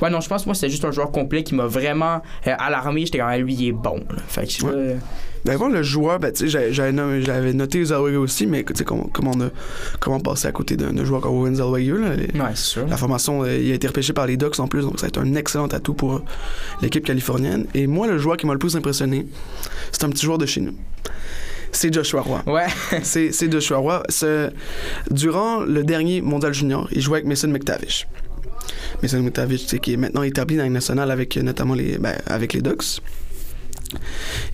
ouais, 0.00 0.10
non, 0.10 0.20
je 0.20 0.28
pense 0.28 0.42
que 0.42 0.48
moi, 0.48 0.54
c'était 0.54 0.70
juste 0.70 0.84
un 0.84 0.92
joueur 0.92 1.10
complet 1.10 1.42
qui 1.42 1.56
m'a 1.56 1.66
vraiment 1.66 2.22
euh, 2.46 2.54
alarmé. 2.56 3.04
J'étais 3.04 3.18
comme, 3.18 3.26
ah, 3.28 3.36
lui, 3.36 3.52
il 3.54 3.68
est 3.68 3.72
bon. 3.72 3.96
là. 4.10 4.22
Fait 4.28 4.46
que, 4.46 4.64
Ouais. 4.64 4.72
euh, 4.72 4.96
Ben, 5.44 5.56
bon, 5.56 5.68
le 5.68 5.82
joueur, 5.82 6.18
ben, 6.18 6.32
tu 6.32 6.50
sais, 6.50 6.72
j'avais- 6.72 6.92
noté 7.52 7.84
Zellweger 7.84 8.16
aussi, 8.16 8.46
mais 8.46 8.64
tu 8.64 8.74
sais, 8.74 8.84
comment, 8.84 9.08
comment, 9.12 9.30
on 9.34 9.40
a- 9.42 9.50
comment 10.00 10.20
passer 10.20 10.48
à 10.48 10.52
côté 10.52 10.76
d'un 10.76 11.04
joueur 11.04 11.20
comme 11.20 11.32
Owen 11.36 11.54
les- 11.54 11.60
ouais, 12.38 12.46
c'est 12.54 12.56
sûr. 12.56 12.86
La 12.88 12.96
formation, 12.96 13.44
euh, 13.44 13.56
il 13.56 13.70
a 13.70 13.74
été 13.74 13.86
repêché 13.86 14.12
par 14.12 14.26
les 14.26 14.36
Ducks 14.36 14.58
en 14.60 14.66
plus, 14.66 14.82
donc 14.82 14.98
ça 14.98 15.06
va 15.06 15.08
être 15.08 15.20
un 15.20 15.34
excellent 15.36 15.68
atout 15.68 15.94
pour 15.94 16.22
l'équipe 16.82 17.04
californienne. 17.04 17.66
Et 17.74 17.86
moi, 17.86 18.06
le 18.08 18.18
joueur 18.18 18.36
qui 18.36 18.46
m'a 18.46 18.52
le 18.52 18.58
plus 18.58 18.76
impressionné, 18.76 19.26
c'est 19.92 20.04
un 20.04 20.10
petit 20.10 20.26
joueur 20.26 20.38
de 20.38 20.46
chez 20.46 20.60
nous. 20.60 20.74
C'est 21.72 21.92
Joshua 21.92 22.22
Roy. 22.22 22.42
Ouais. 22.46 22.66
c'est 23.02 23.52
Joshua 23.52 23.78
Roy. 23.78 24.02
Durant 25.10 25.60
le 25.60 25.84
dernier 25.84 26.20
mondial 26.20 26.54
junior, 26.54 26.88
il 26.92 27.00
jouait 27.00 27.18
avec 27.18 27.28
Mason 27.28 27.48
McTavish. 27.48 28.06
Mason 29.02 29.22
McTavish, 29.22 29.66
qui 29.66 29.92
est 29.92 29.96
maintenant 29.96 30.22
établi 30.22 30.56
dans 30.56 30.64
la 30.64 30.70
nationale 30.70 31.10
avec 31.10 31.36
euh, 31.36 31.42
notamment 31.42 31.74
les, 31.74 31.98
ben, 31.98 32.16
avec 32.26 32.52
les 32.52 32.62
Ducks. 32.62 33.00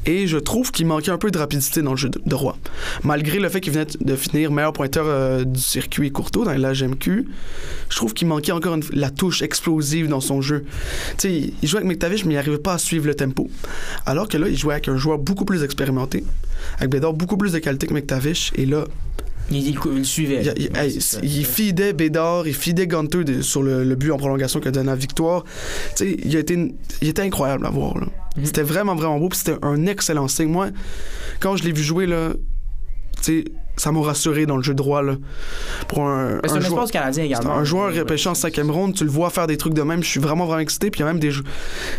Et 0.06 0.26
je 0.26 0.38
trouve 0.38 0.70
qu'il 0.70 0.86
manquait 0.86 1.10
un 1.10 1.18
peu 1.18 1.30
de 1.30 1.38
rapidité 1.38 1.82
dans 1.82 1.92
le 1.92 1.96
jeu 1.96 2.08
de, 2.08 2.20
de 2.24 2.34
Roy. 2.34 2.56
Malgré 3.02 3.38
le 3.38 3.48
fait 3.48 3.60
qu'il 3.60 3.72
venait 3.72 3.86
de 4.00 4.16
finir 4.16 4.50
meilleur 4.50 4.72
pointeur 4.72 5.04
euh, 5.06 5.44
du 5.44 5.60
circuit 5.60 6.10
Courtois 6.10 6.44
dans 6.44 6.52
l'AGMQ, 6.52 7.26
je 7.88 7.96
trouve 7.96 8.14
qu'il 8.14 8.28
manquait 8.28 8.52
encore 8.52 8.78
la 8.92 9.10
touche 9.10 9.42
explosive 9.42 10.08
dans 10.08 10.20
son 10.20 10.40
jeu. 10.40 10.64
Il, 11.24 11.52
jouait 11.62 11.78
avec 11.78 11.88
McTavish, 11.88 12.24
mais 12.24 12.34
il 12.34 12.36
n'arrivait 12.36 12.58
pas 12.58 12.74
à 12.74 12.78
suivre 12.78 13.06
le 13.06 13.14
tempo. 13.14 13.50
Alors 14.06 14.28
que 14.28 14.36
là, 14.36 14.48
il 14.48 14.56
jouait 14.56 14.74
avec 14.74 14.88
un 14.88 14.96
joueur 14.96 15.18
beaucoup 15.18 15.44
plus 15.44 15.62
expérimenté, 15.62 16.24
avec 16.78 16.90
Bédard 16.90 17.14
beaucoup 17.14 17.36
plus 17.36 17.52
de 17.52 17.58
qualité 17.58 17.86
que 17.86 17.94
McTavish, 17.94 18.52
et 18.56 18.66
là, 18.66 18.84
Il, 19.50 19.56
il, 19.58 19.78
il 19.84 19.98
le 19.98 20.04
suivait. 20.04 20.42
il, 20.56 20.70
Ouais, 20.72 20.88
il 21.22 21.44
fidait 21.44 21.92
Bédard, 21.92 22.46
il 22.48 22.54
fidait 22.54 22.86
Gunter 22.86 23.24
de- 23.24 23.42
sur 23.42 23.62
le, 23.62 23.84
le 23.84 23.94
but 23.94 24.10
en 24.10 24.16
prolongation 24.16 24.58
qui 24.60 24.68
a 24.68 24.70
donné 24.70 24.86
la 24.86 24.96
victoire. 24.96 25.44
Tu 25.96 26.04
sais, 26.10 26.16
il, 26.24 26.34
a 26.36 26.40
été, 26.40 26.74
il 27.02 27.08
était 27.08 27.22
incroyable 27.22 27.66
à 27.66 27.70
voir. 27.70 27.96
Mhm. 27.96 28.44
C'était 28.44 28.62
vraiment, 28.62 28.94
vraiment 28.94 29.18
beau. 29.18 29.28
C'était 29.32 29.56
un 29.62 29.86
excellent 29.86 30.28
signe. 30.28 30.48
Moi, 30.48 30.68
quand 31.40 31.56
je 31.56 31.64
l'ai 31.64 31.72
vu 31.72 31.82
jouer, 31.82 32.06
là, 32.06 32.30
sais, 33.24 33.44
ça 33.76 33.90
m'a 33.90 34.00
rassuré 34.00 34.46
dans 34.46 34.56
le 34.56 34.62
jeu 34.62 34.72
droit. 34.74 35.02
Là, 35.02 35.16
pour 35.88 36.06
un, 36.06 36.36
un 36.36 36.40
un, 36.56 36.60
joueur, 36.60 36.88
canadien 36.90 37.22
c'est 37.24 37.26
également. 37.26 37.54
un 37.56 37.64
joueur 37.64 37.92
Ouais, 37.92 37.98
repêché 37.98 38.28
en 38.28 38.34
cinquième 38.34 38.70
ronde, 38.70 38.94
tu 38.94 39.02
le 39.04 39.10
vois 39.10 39.30
faire 39.30 39.46
des 39.48 39.56
trucs 39.56 39.74
de 39.74 39.82
même. 39.82 40.02
Je 40.02 40.08
suis 40.08 40.20
vraiment, 40.20 40.46
vraiment 40.46 40.60
excité. 40.60 40.90
Puis 40.90 41.00
il 41.00 41.04
y 41.04 41.08
a 41.08 41.12
même 41.12 41.18
des, 41.18 41.32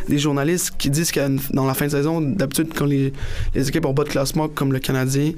des 0.07 0.17
journalistes 0.17 0.73
qui 0.77 0.89
disent 0.89 1.11
que 1.11 1.19
dans 1.53 1.65
la 1.67 1.73
fin 1.73 1.85
de 1.87 1.91
saison, 1.91 2.21
d'habitude, 2.21 2.69
quand 2.73 2.85
les, 2.85 3.11
les 3.53 3.67
équipes 3.67 3.85
ont 3.85 3.93
bas 3.93 4.03
de 4.05 4.09
classement 4.09 4.47
comme 4.47 4.71
le 4.71 4.79
Canadien, 4.79 5.33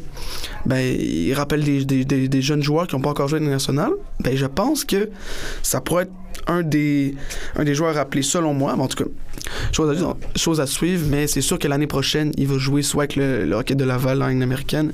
ben, 0.65 0.77
ils 0.79 1.33
rappellent 1.33 1.63
des, 1.63 1.83
des, 1.85 2.05
des- 2.05 2.27
des 2.27 2.41
jeunes 2.41 2.61
joueurs 2.63 2.87
qui 2.87 2.95
n'ont 2.95 3.01
pas 3.01 3.09
encore 3.09 3.27
joué 3.27 3.39
dans 3.39 3.45
les 3.45 3.51
nationales. 3.51 3.93
Ben, 4.19 4.35
je 4.37 4.45
pense 4.45 4.85
que 4.85 5.09
ça 5.63 5.81
pourrait 5.81 6.03
être 6.03 6.11
un 6.45 6.61
des, 6.61 7.15
un 7.55 7.63
des 7.63 7.73
joueurs 7.73 7.95
rappelés 7.95 8.21
selon 8.21 8.53
moi. 8.53 8.73
Mais 8.77 8.83
en 8.83 8.87
tout 8.87 9.03
cas, 9.03 9.09
chose 9.71 10.01
à, 10.03 10.15
chose 10.37 10.59
à 10.61 10.65
suivre. 10.67 11.05
Mais 11.09 11.27
c'est 11.27 11.41
sûr 11.41 11.59
que 11.59 11.67
l'année 11.67 11.87
prochaine, 11.87 12.31
il 12.37 12.47
va 12.47 12.57
jouer 12.57 12.81
soit 12.81 13.03
avec 13.03 13.15
le, 13.15 13.45
le 13.45 13.55
Rocket 13.55 13.77
de 13.77 13.83
Laval 13.83 14.21
en 14.21 14.27
ligne 14.27 14.43
américaine, 14.43 14.91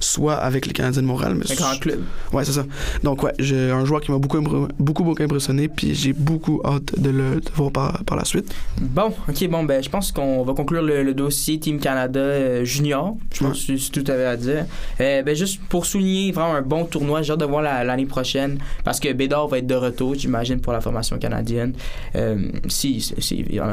soit 0.00 0.34
avec 0.34 0.66
les 0.66 0.72
Canadiens 0.72 1.02
de 1.02 1.06
Montréal. 1.06 1.34
Mais 1.36 1.50
Un 1.50 1.54
grand 1.54 1.78
club. 1.78 2.00
Ouais, 2.32 2.44
c'est 2.44 2.52
ça. 2.52 2.64
Donc, 3.02 3.22
ouais, 3.22 3.32
j'ai 3.38 3.70
un 3.70 3.84
joueur 3.84 4.00
qui 4.00 4.10
m'a 4.10 4.18
beaucoup, 4.18 4.40
beaucoup, 4.78 5.04
beaucoup 5.04 5.22
impressionné, 5.22 5.68
puis 5.68 5.94
j'ai 5.94 6.12
beaucoup 6.12 6.60
hâte 6.64 6.98
de 6.98 7.10
le 7.10 7.40
de 7.40 7.50
voir 7.54 7.70
par, 7.70 8.04
par 8.04 8.16
la 8.16 8.24
suite. 8.24 8.52
Bon, 8.80 9.12
ok, 9.28 9.48
bon, 9.48 9.64
ben, 9.64 9.82
je 9.82 9.88
pense 9.88 10.12
qu'on 10.12 10.42
va 10.42 10.52
conclure 10.54 10.82
le, 10.82 11.02
le 11.02 11.14
dossier 11.14 11.58
Team 11.58 11.78
Canada 11.78 12.20
euh, 12.20 12.64
Junior. 12.64 13.16
Je 13.34 13.40
pense 13.44 13.64
que 13.64 13.76
c'est 13.76 13.90
tout 13.90 14.04
à 14.10 14.14
fait 14.14 14.24
à 14.26 14.36
dire. 14.36 14.66
Euh, 15.00 15.22
ben, 15.22 15.34
juste 15.36 15.60
pour 15.68 15.86
souligner 15.86 16.32
vraiment 16.32 16.54
un 16.54 16.62
bon 16.62 16.84
tournoi, 16.84 17.22
j'ai 17.22 17.32
hâte 17.32 17.40
de 17.40 17.44
voir 17.44 17.62
la- 17.62 17.84
l'année 17.84 18.06
prochaine 18.06 18.58
parce 18.84 18.98
que 19.00 19.12
Bédard 19.12 19.48
va 19.48 19.58
être 19.58 19.66
de 19.66 19.74
retour, 19.74 20.14
j'imagine, 20.14 20.60
pour 20.60 20.72
la 20.72 20.80
formation 20.80 21.18
canadienne. 21.18 21.72
Euh, 22.16 22.48
si, 22.68 23.00
si, 23.00 23.14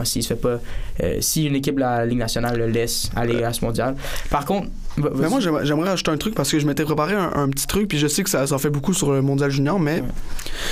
si, 0.04 0.15
s'il 0.16 0.24
se 0.24 0.30
fait 0.30 0.36
pas, 0.40 0.60
euh, 1.04 1.18
si 1.20 1.46
une 1.46 1.56
équipe 1.56 1.76
de 1.76 1.82
la 1.82 2.06
Ligue 2.06 2.20
nationale 2.20 2.58
le 2.58 2.68
laisse 2.68 3.10
aller 3.16 3.44
à 3.44 3.52
ce 3.52 3.64
mondial. 3.66 3.96
Par 4.30 4.46
contre, 4.46 4.68
va- 4.98 5.10
Mais 5.14 5.28
vas-y. 5.28 5.48
moi, 5.50 5.64
j'aimerais 5.64 5.90
ajouter 5.90 6.12
un 6.12 6.18
truc 6.18 6.34
parce 6.36 6.50
que 6.52 6.58
je 6.60 6.66
m'étais 6.66 6.84
préparé 6.86 7.14
un, 7.16 7.32
un 7.36 7.50
petit 7.50 7.68
truc, 7.68 7.90
puis 7.90 7.98
je 7.98 8.08
sais 8.08 8.24
que 8.24 8.30
ça, 8.30 8.48
ça 8.48 8.56
en 8.56 8.58
fait 8.58 8.70
beaucoup 8.70 8.94
sur 8.94 9.12
le 9.12 9.22
mondial 9.22 9.52
junior, 9.52 9.78
mais 9.80 9.96
Ouais. 9.96 10.04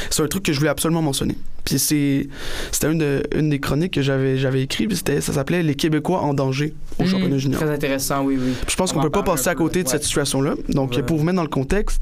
c'est 0.10 0.24
un 0.24 0.28
truc 0.28 0.44
que 0.44 0.54
je 0.54 0.58
voulais 0.60 0.70
absolument 0.72 1.02
mentionner. 1.02 1.38
Puis 1.66 1.80
c'est 1.80 2.28
c'était 2.72 2.92
une, 2.92 2.98
de- 3.00 3.24
une 3.36 3.50
des 3.50 3.60
chroniques 3.60 3.94
que 3.94 4.02
j'avais 4.02 4.38
j'avais 4.38 4.62
écrit, 4.64 4.88
puis 4.88 4.96
c'était- 4.98 5.22
ça 5.22 5.34
s'appelait 5.34 5.62
Les 5.64 5.76
Québécois 5.76 6.22
en 6.22 6.34
danger 6.34 6.74
au 7.00 7.04
Hmm, 7.04 7.08
championnat 7.08 7.38
junior. 7.38 7.62
Très 7.62 7.72
intéressant, 7.72 8.24
oui, 8.24 8.38
oui. 8.40 8.52
Puis 8.62 8.72
je 8.72 8.76
pense 8.76 8.92
On 8.92 8.96
qu'on 8.96 9.00
va 9.00 9.06
peut 9.06 9.12
pas 9.12 9.24
passer 9.24 9.50
à 9.50 9.54
peu, 9.54 9.60
côté 9.60 9.82
de 9.84 9.88
ouais. 9.88 9.92
cette 9.92 10.04
situation-là. 10.04 10.56
Donc, 10.70 10.92
Ouais. 10.96 11.04
pour 11.04 11.18
vous 11.18 11.24
mettre 11.24 11.36
dans 11.38 11.42
le 11.44 11.48
contexte, 11.50 12.02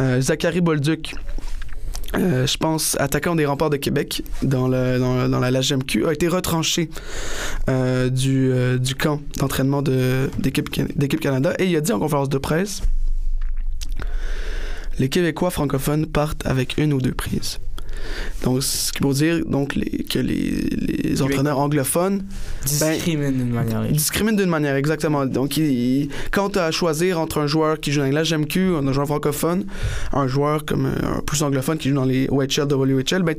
euh, 0.00 0.20
Zachary 0.20 0.60
Bolduc, 0.60 1.14
euh, 2.16 2.46
je 2.46 2.56
pense, 2.56 2.96
attaquant 3.00 3.34
des 3.34 3.46
remparts 3.46 3.70
de 3.70 3.76
Québec 3.76 4.22
dans, 4.42 4.68
le, 4.68 4.98
dans, 4.98 5.28
dans 5.28 5.40
la 5.40 5.50
LHMQ, 5.50 6.06
a 6.06 6.12
été 6.12 6.28
retranché 6.28 6.90
euh, 7.68 8.08
du, 8.08 8.50
euh, 8.52 8.78
du 8.78 8.94
camp 8.94 9.20
d'entraînement 9.38 9.82
d'équipe 9.82 10.70
Canada 11.20 11.54
et 11.58 11.66
il 11.66 11.76
a 11.76 11.80
dit 11.80 11.92
en 11.92 11.98
conférence 11.98 12.28
de 12.28 12.38
presse 12.38 12.82
les 14.98 15.08
Québécois 15.08 15.50
francophones 15.50 16.06
partent 16.06 16.46
avec 16.46 16.78
une 16.78 16.92
ou 16.92 17.00
deux 17.00 17.12
prises. 17.14 17.58
Donc, 18.42 18.62
ce 18.62 18.92
qui 18.92 19.02
veut 19.02 19.12
dire 19.14 19.40
donc, 19.46 19.74
les- 19.74 20.04
que 20.04 20.18
les, 20.18 20.50
les 21.02 21.22
entraîneurs 21.22 21.58
anglophones 21.58 22.22
Discrimine 22.64 23.32
d'une 23.38 23.50
manière. 23.50 23.84
il 23.86 23.92
discrimine 23.92 24.36
d'une 24.36 24.48
manière, 24.50 24.76
exactement. 24.76 25.26
Donc, 25.26 25.56
il, 25.56 25.64
il- 25.64 26.08
quand 26.30 26.50
tu 26.50 26.58
as 26.58 26.64
à 26.66 26.70
choisir 26.70 27.18
entre 27.20 27.38
un 27.38 27.46
joueur 27.46 27.80
qui 27.80 27.92
joue 27.92 28.00
dans 28.02 28.10
la 28.10 28.22
GMQ, 28.22 28.76
un 28.76 28.92
joueur 28.92 29.06
francophone, 29.06 29.64
un 30.12 30.26
joueur 30.26 30.64
comme 30.64 30.86
euh, 30.86 31.18
un 31.18 31.20
plus 31.20 31.42
anglophone 31.42 31.78
qui 31.78 31.88
joue 31.88 31.94
dans 31.94 32.04
les 32.04 32.28
OHL, 32.30 32.66
WHL, 32.70 33.22
ben, 33.22 33.34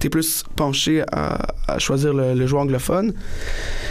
tu 0.00 0.06
es 0.06 0.10
plus 0.10 0.42
penché 0.56 1.02
à, 1.12 1.46
à 1.68 1.78
choisir 1.78 2.12
le, 2.12 2.34
le 2.34 2.46
joueur 2.46 2.62
anglophone. 2.62 3.12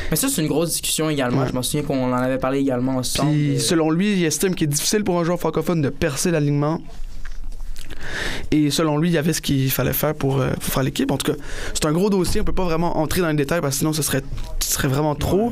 Mais 0.10 0.18
ça, 0.18 0.28
c'est 0.28 0.42
une 0.42 0.50
grosse 0.50 0.72
discussion 0.72 1.10
également. 1.10 1.42
Ouais. 1.44 1.48
Je 1.50 1.54
m'en 1.54 1.62
souviens 1.64 1.84
qu'on 1.84 2.12
en 2.12 2.14
avait 2.14 2.38
parlé 2.38 2.60
également 2.60 2.98
ensemble. 2.98 3.32
Puis, 3.32 3.56
Euh, 3.56 3.60
selon 3.60 3.90
lui, 3.92 4.14
il 4.20 4.26
estime 4.26 4.54
qu'il 4.56 4.66
est 4.66 4.72
difficile 4.72 5.04
pour 5.06 5.18
un 5.20 5.24
joueur 5.24 5.40
francophone 5.40 5.82
de 5.82 5.88
percer 5.90 6.30
l'alignement 6.32 6.82
Et 8.52 8.70
selon 8.72 8.98
lui, 8.98 9.10
il 9.10 9.14
y 9.14 9.18
avait 9.18 9.34
ce 9.34 9.42
qu'il 9.42 9.70
fallait 9.72 9.94
faire 9.94 10.14
pour, 10.14 10.40
euh, 10.42 10.52
pour 10.52 10.64
faire 10.74 10.84
l'équipe. 10.84 11.12
En 11.12 11.18
tout 11.18 11.32
cas, 11.32 11.38
c'est 11.74 11.86
un 11.86 11.92
gros 11.92 12.10
dossier. 12.10 12.42
On 12.42 12.44
peut 12.44 12.54
pas 12.54 12.66
vraiment 12.66 12.98
entrer 12.98 13.22
dans 13.22 13.28
les 13.30 13.34
détails 13.36 13.62
parce 13.62 13.76
que 13.76 13.80
sinon, 13.80 13.94
ce 13.94 14.02
serait, 14.02 14.22
ce 14.60 14.74
serait 14.74 14.88
vraiment 14.88 15.16
trop. 15.16 15.52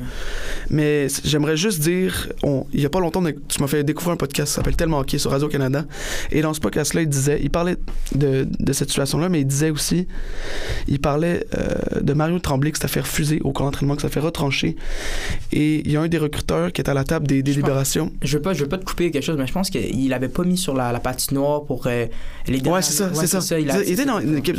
Mais 0.70 1.08
j'aimerais 1.24 1.58
juste 1.58 1.80
dire, 1.80 2.30
on- 2.44 2.66
il 2.74 2.82
y 2.82 2.86
a 2.86 2.90
pas 2.90 3.00
longtemps, 3.00 3.24
tu 3.48 3.62
m'as 3.62 3.68
fait 3.68 3.84
découvrir 3.84 4.14
un 4.14 4.18
podcast 4.18 4.50
qui 4.52 4.56
s'appelle 4.56 4.76
Tellement 4.76 5.00
Hockey 5.00 5.18
sur 5.18 5.32
Radio-Canada. 5.32 5.86
Et 6.32 6.42
dans 6.42 6.54
ce 6.54 6.60
podcast-là, 6.60 7.02
il 7.02 7.10
disait, 7.10 7.40
il 7.42 7.50
parlait 7.50 7.78
de, 8.16 8.48
de 8.60 8.74
cette 8.74 8.90
situation-là, 8.90 9.30
mais 9.30 9.42
il 9.42 9.48
disait 9.48 9.70
aussi, 9.72 10.08
il 10.88 11.00
parlait 11.00 11.46
euh, 11.58 12.02
de 12.02 12.14
Mario 12.14 12.40
Tremblay 12.40 12.72
qui 12.72 12.80
s'est 12.80 12.88
fait 12.88 13.02
refuser 13.02 13.40
au 13.44 13.52
camp 13.52 13.66
d'entraînement, 13.66 13.96
qui 13.96 14.02
s'est 14.02 14.10
fait 14.10 14.20
retrancher. 14.20 14.76
Et 15.52 15.82
il 15.86 15.92
y 15.92 15.98
a 15.98 16.02
un 16.02 16.08
des 16.08 16.18
recruteurs 16.18 16.72
qui 16.72 16.82
est 16.82 16.90
à 16.90 16.94
la 16.94 17.04
table 17.04 17.28
des 17.28 17.42
délibérations. 17.44 18.12
Je 18.22 18.38
veux 18.38 18.42
pas, 18.42 18.54
je 18.54 18.64
veux 18.64 18.70
pas 18.70 18.78
te 18.78 18.86
couper 18.86 19.12
quelque 19.12 19.24
chose, 19.24 19.38
mais 19.38 19.48
je 19.48 19.54
pense 19.54 19.70
qu'il 19.70 20.14
avait 20.14 20.28
pas 20.30 20.44
mis 20.44 20.58
sur 20.58 20.74
la, 20.76 20.92
la 20.92 21.00
patinoire 21.00 21.64
pour 21.64 21.88
euh, 21.88 22.06
les 22.50 22.62
Ouais, 22.70 22.82
c'est 22.82 22.94
ça, 22.94 23.12
c'est 23.14 23.28
ça. 23.28 23.60
Il, 23.60 23.66
Il, 23.66 23.72
a- 23.72 23.82
était 23.84 24.06
dans 24.06 24.20
Il 24.20 24.38
était 24.38 24.54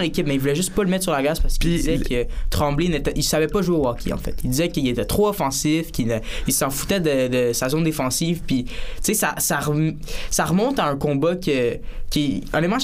l'équipe, 0.00 0.26
mais 0.26 0.34
il 0.34 0.40
voulait 0.40 0.54
juste 0.54 0.72
pas 0.74 0.82
le 0.82 0.88
mettre 0.90 1.04
sur 1.04 1.12
la 1.12 1.22
glace 1.22 1.40
parce 1.40 1.58
qu'il 1.58 1.76
disait 1.76 1.98
que 1.98 2.26
Tremblay 2.50 3.02
il 3.16 3.22
savait 3.22 3.46
pas 3.46 3.62
jouer 3.62 3.76
au 3.76 3.86
hockey 3.88 4.12
en 4.12 4.18
fait. 4.18 4.34
Il 4.44 4.50
disait 4.50 4.68
qu'il 4.68 4.86
était 4.88 5.04
trop 5.04 5.28
offensif, 5.28 5.90
qu'il 5.92 6.20
il 6.46 6.52
s'en 6.52 6.70
foutait 6.70 7.00
de, 7.00 7.28
de 7.48 7.52
sa 7.52 7.68
zone 7.68 7.84
défensive. 7.84 8.40
Puis, 8.46 8.64
tu 8.64 8.72
sais, 9.02 9.14
ça, 9.14 9.34
ça, 9.38 9.58
rem- 9.60 9.96
ça 10.30 10.44
remonte 10.44 10.78
à 10.78 10.86
un 10.86 10.96
combat 10.96 11.36
que, 11.36 11.76
qui, 12.10 12.42
honnêtement, 12.52 12.78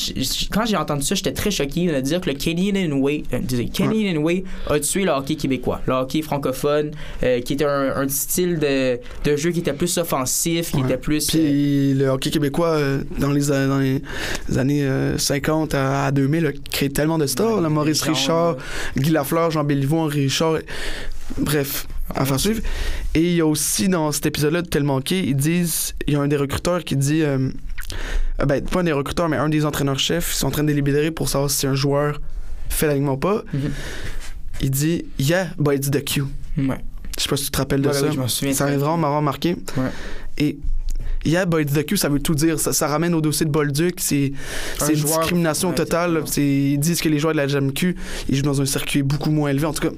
quand 0.51 0.65
j'ai 0.67 0.77
entendu 0.77 1.03
ça, 1.03 1.15
j'étais 1.15 1.33
très 1.33 1.51
choqué 1.51 1.87
de 1.87 2.01
dire 2.01 2.21
que 2.21 2.31
le 2.31 2.37
Canadian 2.37 2.93
Way, 2.99 3.25
euh, 3.35 3.41
Canadian 3.73 4.21
Way 4.23 4.45
a 4.69 4.81
tué 4.81 5.05
le 5.05 5.11
hockey 5.11 5.35
québécois, 5.37 5.81
le 5.87 5.93
hockey 5.95 6.23
francophone, 6.23 6.93
euh, 7.23 7.41
qui 7.41 7.53
était 7.55 7.65
un, 7.65 7.97
un 7.97 8.09
style 8.09 8.59
de, 8.59 8.99
de 9.25 9.37
jeu 9.37 9.51
qui 9.51 9.61
était 9.61 9.73
plus 9.73 9.99
offensif, 9.99 10.71
qui 10.71 10.79
Ouais. 10.79 10.85
était 10.85 10.97
plus. 10.97 11.29
euh, 11.35 11.39
Puis 11.39 11.95
le 11.95 12.09
hockey 12.09 12.31
québécois, 12.31 12.69
euh, 12.71 13.03
dans, 13.19 13.33
les, 13.33 13.51
a- 13.53 13.67
dans 13.67 13.79
les 13.79 14.01
années 14.57 14.85
euh, 14.85 15.19
50 15.19 15.75
à, 15.75 16.07
à 16.07 16.11
2000, 16.13 16.47
a 16.47 16.53
créé 16.73 16.91
tellement 16.91 17.19
de 17.19 17.27
stars. 17.27 17.57
Ouais, 17.57 17.63
là, 17.63 17.69
Maurice 17.69 18.03
Richard, 18.03 18.51
euh, 18.51 18.55
Guy 18.97 19.11
Lafleur, 19.11 19.51
Jean 19.51 19.65
Béliveau, 19.65 19.99
Henri 19.99 20.23
Richard. 20.23 20.59
Bref, 21.37 21.87
à 22.15 22.25
faire 22.25 22.41
suivre. 22.41 22.63
Et 23.15 23.21
il 23.23 23.35
y 23.35 23.41
a 23.41 23.47
aussi 23.47 23.89
dans 23.89 24.11
cet 24.13 24.27
épisode-là 24.27 24.63
de 24.63 24.69
Tellement 24.69 24.97
Hockey, 24.97 25.23
ils 25.27 25.37
disent, 25.37 25.95
il 26.07 26.15
y 26.15 26.17
a 26.17 26.21
un 26.21 26.29
des 26.29 26.37
recruteurs 26.37 26.83
qui 26.85 26.97
dit, 26.97 27.23
euh, 27.23 27.51
euh, 28.41 28.45
ben 28.47 28.65
pas 28.65 28.81
un 28.81 28.85
des 28.85 28.93
recruteurs, 28.93 29.29
mais 29.29 29.37
un 29.37 29.49
des 29.51 29.65
entraîneurs-chefs, 29.67 30.33
ils 30.33 30.37
sont 30.37 30.47
en 30.47 30.51
train 30.51 30.63
de 30.63 30.69
délibérer 30.69 31.11
pour 31.11 31.29
savoir 31.29 31.51
si 31.51 31.67
un 31.67 31.75
joueur 31.75 32.21
fait 32.71 32.87
l'alignement 32.87 33.13
ou 33.15 33.19
pas. 33.19 33.43
Mhm. 33.53 33.71
Il 34.63 34.71
dit, 34.71 35.05
yeah, 35.19 35.49
but 35.59 35.75
it's 35.77 35.91
the 35.91 36.03
Q. 36.03 36.23
Ouais. 36.57 36.79
Je 37.17 37.23
sais 37.25 37.29
pas 37.29 37.37
si 37.37 37.45
tu 37.45 37.51
te 37.51 37.59
rappelles 37.59 37.83
de 37.83 37.89
Ouais, 37.89 37.95
ça. 37.95 38.07
ouais, 38.07 38.13
je 38.13 38.19
m'en 38.19 38.29
souviens 38.29 38.55
ça 38.55 38.65
très 38.65 38.73
avait 38.73 38.81
vraiment 38.81 38.97
m'avoir 38.99 39.23
marqué. 39.23 39.57
Ouais. 39.77 39.91
Et 40.39 40.59
Yeah, 41.29 41.45
but 41.45 41.61
it's 41.61 41.75
the 41.75 41.85
Q, 41.85 41.97
ça 41.99 42.09
veut 42.09 42.21
tout 42.21 42.35
dire. 42.35 42.59
Ça, 42.59 42.73
ça 42.73 42.87
ramène 42.89 43.15
au 43.15 43.21
dossier 43.21 43.45
de 43.45 43.51
Bolduc. 43.51 44.01
C'est 44.01 44.33
Un 44.81 44.87
c'est 44.87 44.95
une 44.95 45.05
discrimination 45.05 45.73
totale. 45.73 46.23
Ils 46.37 46.79
disent 46.79 47.03
que 47.03 47.09
les 47.09 47.19
joueurs 47.19 47.35
de 47.35 47.37
la 47.37 47.47
JMQ, 47.47 47.97
ils 48.29 48.37
jouent 48.37 48.43
dans 48.43 48.63
un 48.63 48.65
circuit 48.65 49.03
beaucoup 49.03 49.31
moins 49.31 49.51
élevé. 49.51 49.67
En 49.67 49.75
tout 49.75 49.87
cas, 49.87 49.95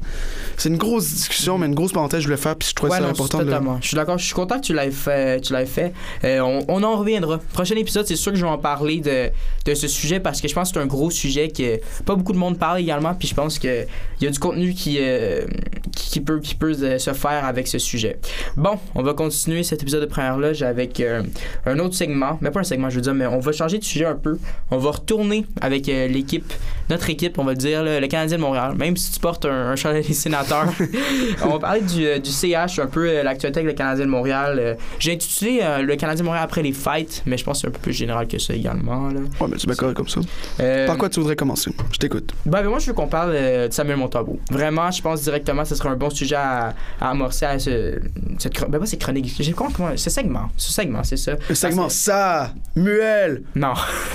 c'est 0.57 0.69
une 0.69 0.77
grosse 0.77 1.09
discussion, 1.09 1.57
mais 1.57 1.67
une 1.67 1.75
grosse 1.75 1.93
parenthèse, 1.93 2.21
je 2.23 2.27
voulais 2.27 2.37
faire, 2.37 2.57
puis 2.57 2.69
je 2.69 2.75
trouvais 2.75 2.93
ça 2.93 3.01
non, 3.01 3.11
important. 3.11 3.45
de. 3.45 3.53
Je 3.81 3.87
suis 3.87 3.95
d'accord. 3.95 4.19
Je 4.19 4.25
suis 4.25 4.35
content 4.35 4.59
que 4.59 4.67
tu 4.67 4.75
l'aies 4.75 4.91
fait. 4.91 5.41
Tu 5.41 5.55
fait. 5.67 5.93
Euh, 6.25 6.41
on, 6.41 6.65
on 6.67 6.83
en 6.83 6.97
reviendra. 6.97 7.39
Prochain 7.53 7.77
épisode, 7.77 8.07
c'est 8.07 8.17
sûr 8.17 8.33
que 8.33 8.39
je 8.39 8.45
vais 8.45 8.51
en 8.51 8.59
parler 8.59 9.01
de, 9.01 9.31
de 9.67 9.75
ce 9.75 9.87
sujet 9.87 10.19
parce 10.19 10.41
que 10.41 10.49
je 10.49 10.55
pense 10.55 10.71
que 10.71 10.75
c'est 10.75 10.83
un 10.83 10.87
gros 10.87 11.11
sujet 11.11 11.49
que 11.49 11.79
pas 12.05 12.17
beaucoup 12.17 12.33
de 12.33 12.39
monde 12.39 12.59
parle 12.59 12.81
également. 12.81 13.15
Puis 13.15 13.29
je 13.29 13.35
pense 13.35 13.59
qu'il 13.59 13.87
y 14.21 14.27
a 14.27 14.31
du 14.31 14.39
contenu 14.39 14.75
qui, 14.75 14.97
euh, 15.01 15.47
qui, 15.95 16.11
qui 16.11 16.21
peut, 16.21 16.41
qui 16.41 16.55
peut 16.57 16.75
euh, 16.83 16.99
se 16.99 17.13
faire 17.13 17.45
avec 17.45 17.69
ce 17.69 17.79
sujet. 17.79 18.19
Bon, 18.57 18.79
on 18.95 19.03
va 19.03 19.15
continuer 19.15 19.63
cet 19.63 19.83
épisode 19.83 20.01
de 20.01 20.07
Première 20.07 20.37
Loge 20.39 20.63
avec 20.63 21.01
euh, 21.01 21.20
un 21.67 21.79
autre 21.79 21.95
segment. 21.95 22.39
Mais 22.41 22.51
pas 22.51 22.61
un 22.61 22.65
segment, 22.65 22.91
je 22.91 22.97
veux 22.97 23.03
dire, 23.03 23.15
mais 23.15 23.27
on 23.27 23.39
va 23.39 23.53
changer 23.53 23.79
de 23.79 23.85
sujet 23.85 24.07
un 24.07 24.15
peu. 24.15 24.39
On 24.71 24.79
va 24.79 24.91
retourner 24.91 25.47
avec 25.61 25.89
euh, 25.89 26.09
l'équipe, 26.09 26.53
notre 26.89 27.09
équipe, 27.11 27.39
on 27.39 27.45
va 27.45 27.55
dire, 27.55 27.83
le 27.85 28.07
Canadien 28.07 28.37
de 28.37 28.43
Montréal. 28.43 28.75
Même 28.77 28.97
si 28.97 29.13
tu 29.13 29.21
portes 29.21 29.45
un, 29.45 29.71
un 29.71 29.77
chandail 29.77 30.07
des 30.07 30.15
sénateurs. 30.15 30.73
on 31.45 31.51
va 31.51 31.59
parler 31.59 31.81
du, 31.83 32.07
euh, 32.07 32.19
du 32.19 32.31
CH, 32.31 32.79
un 32.79 32.87
peu 32.87 33.09
euh, 33.09 33.23
l'actualité 33.23 33.61
avec 33.61 33.73
le 33.73 33.77
Canadien 33.77 34.07
de 34.07 34.11
Montréal. 34.11 34.77
J'ai 34.99 35.13
intitulé 35.13 35.61
le 35.83 35.97
Canadien 35.97 36.23
de 36.23 36.27
Montréal 36.27 36.45
après 36.45 36.63
les 36.63 36.73
fights, 36.73 37.23
mais 37.27 37.37
je 37.37 37.45
pense 37.45 37.59
que 37.59 37.61
c'est 37.63 37.69
un 37.69 37.71
peu 37.71 37.79
plus 37.79 37.93
général 37.93 38.27
que 38.29 38.39
ça 38.39 38.55
également. 38.55 39.09
Là. 39.09 39.21
Ouais, 39.41 39.49
mais 39.49 39.57
tu 39.57 39.67
m'as 39.67 39.75
correct 39.75 39.97
comme 39.97 40.09
ça. 40.09 40.21
Par 40.87 40.99
quoi 40.99 41.09
tu 41.09 41.21
voudrais 41.21 41.37
commencer? 41.37 41.71
Je 41.93 41.99
t'écoute. 41.99 42.33
ben, 42.47 42.63
ben, 42.63 42.69
moi, 42.69 42.79
je 42.79 42.87
veux 42.87 42.93
qu'on 42.93 43.07
parle 43.07 43.33
de 43.33 43.69
Samuel 43.71 43.97
Montembeau. 43.97 44.39
Vraiment, 44.51 44.91
je 44.91 45.03
pense 45.03 45.23
directement 45.23 45.63
que 45.63 45.69
ce 45.69 45.75
serait 45.75 45.89
un 45.89 45.97
bon 45.97 46.11
sujet 46.11 46.37
à, 46.37 46.75
à 47.01 47.11
amorcer 47.11 47.47
à 47.47 47.59
ce, 47.59 47.99
cette 48.39 48.61
Ben, 48.69 48.79
pas 48.79 48.87
cette 48.87 49.01
chronique. 49.01 49.35
J'ai 49.39 49.53
comment, 49.53 49.71
comment, 49.71 49.97
ce 49.97 50.11
segment. 50.11 50.49
Ce 50.57 50.73
segment, 50.73 51.00
c'est 51.05 51.17
ça. 51.17 51.33
Le 51.49 51.55
segment 51.55 51.83
Parce 51.83 51.95
Samuel 52.75 53.43
que- 53.55 53.59
Non. 53.59 53.75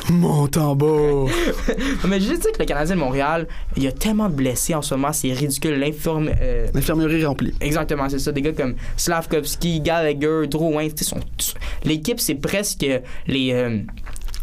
Montembeau. 0.09 1.27
Mais 2.07 2.19
je 2.19 2.27
dire 2.37 2.51
que 2.51 2.59
le 2.59 2.65
Canadien 2.65 2.95
de 2.95 2.99
Montréal, 2.99 3.47
il 3.77 3.83
y 3.83 3.87
a 3.87 3.91
tellement 3.91 4.29
de 4.29 4.33
blessés 4.35 4.73
en 4.75 4.81
ce 4.81 4.93
moment, 4.95 5.13
c'est 5.13 5.31
ridicule. 5.33 5.81
Euh, 6.41 6.67
L'infirmerie 6.73 7.25
remplie. 7.25 7.53
Exactement, 7.61 8.09
c'est 8.09 8.19
ça. 8.19 8.31
Des 8.31 8.41
gars 8.41 8.53
comme 8.53 8.75
Slavkovski, 8.97 9.81
Gallagher, 9.81 10.47
Drouin, 10.47 10.87
sont- 11.05 11.19
l'équipe, 11.83 12.19
c'est 12.19 12.35
presque 12.35 12.85
les. 13.27 13.51
euh, 13.53 13.79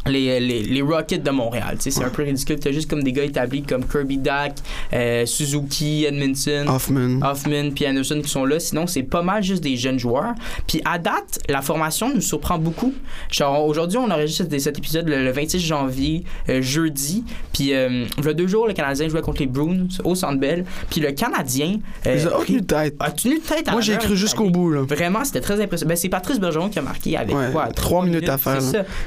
les, 0.07 0.41
les, 0.41 0.62
les 0.62 0.83
Rockets 0.83 1.23
de 1.23 1.31
Montréal. 1.31 1.77
C'est 1.79 2.03
un 2.03 2.09
peu 2.11 2.23
ridicule. 2.23 2.59
Tu 2.59 2.69
as 2.69 2.73
juste 2.73 2.88
comme 2.91 3.03
des 3.03 3.12
gars 3.12 3.25
établis 3.25 3.62
comme 3.62 3.85
Kirby 3.87 4.19
Dak, 4.19 4.55
euh, 4.93 5.25
Suzuki, 5.27 6.05
Edmondson. 6.07 6.65
Hoffman. 6.69 7.21
Hoffman 7.23 7.71
puis 7.75 7.87
Anderson 7.87 8.21
qui 8.23 8.29
sont 8.29 8.45
là. 8.45 8.59
Sinon, 8.59 8.87
c'est 8.87 9.03
pas 9.03 9.23
mal 9.23 9.43
juste 9.43 9.62
des 9.62 9.77
jeunes 9.77 9.99
joueurs. 9.99 10.35
Puis 10.67 10.81
à 10.85 10.99
date, 10.99 11.41
la 11.49 11.62
formation 11.62 12.12
nous 12.15 12.21
surprend 12.21 12.59
beaucoup. 12.59 12.93
Genre, 13.31 13.65
aujourd'hui, 13.67 13.99
on 13.99 14.11
enregistre 14.11 14.45
cet- 14.51 14.61
cet 14.61 14.79
épisode 14.79 15.09
le, 15.09 15.23
le 15.25 15.31
26 15.31 15.61
janvier, 15.61 16.25
euh, 16.49 16.62
jeudi. 16.62 17.25
Puis 17.53 17.73
euh, 17.75 18.05
il 18.19 18.25
y 18.25 18.29
a 18.29 18.33
deux 18.33 18.47
jours, 18.47 18.67
le 18.67 18.73
Canadien 18.75 19.09
jouait 19.09 19.23
contre 19.23 19.41
les 19.41 19.47
Bruins 19.47 19.87
au 20.05 20.15
Centre 20.15 20.38
Bell. 20.38 20.65
Puis 20.91 21.01
le 21.01 21.12
Canadien 21.12 21.79
euh, 22.07 22.17
Ils 22.19 22.29
ont 22.29 22.38
aucune 22.41 22.65
tête. 22.67 22.95
a 23.01 23.11
tenu 23.11 23.38
tête 23.41 23.71
Moi, 23.71 23.81
j'ai 23.81 23.97
cru 23.99 24.17
jusqu'au 24.17 24.51
bout, 24.51 24.71
là. 24.71 24.83
Vraiment, 24.83 25.25
c'était 25.25 25.41
très 25.41 25.61
impressionnant. 25.61 25.91
Ben, 25.91 25.97
c'est 25.97 26.09
Patrice 26.09 26.41
Bergeron 26.41 26.69
qui 26.69 26.79
a 26.79 26.83
marqué 26.83 27.17
avec 27.17 27.35
Ouais, 27.37 27.51
quoi? 27.53 27.69
trois 27.69 28.05
minutes 28.05 28.29
à 28.29 28.38
faire. 28.38 28.59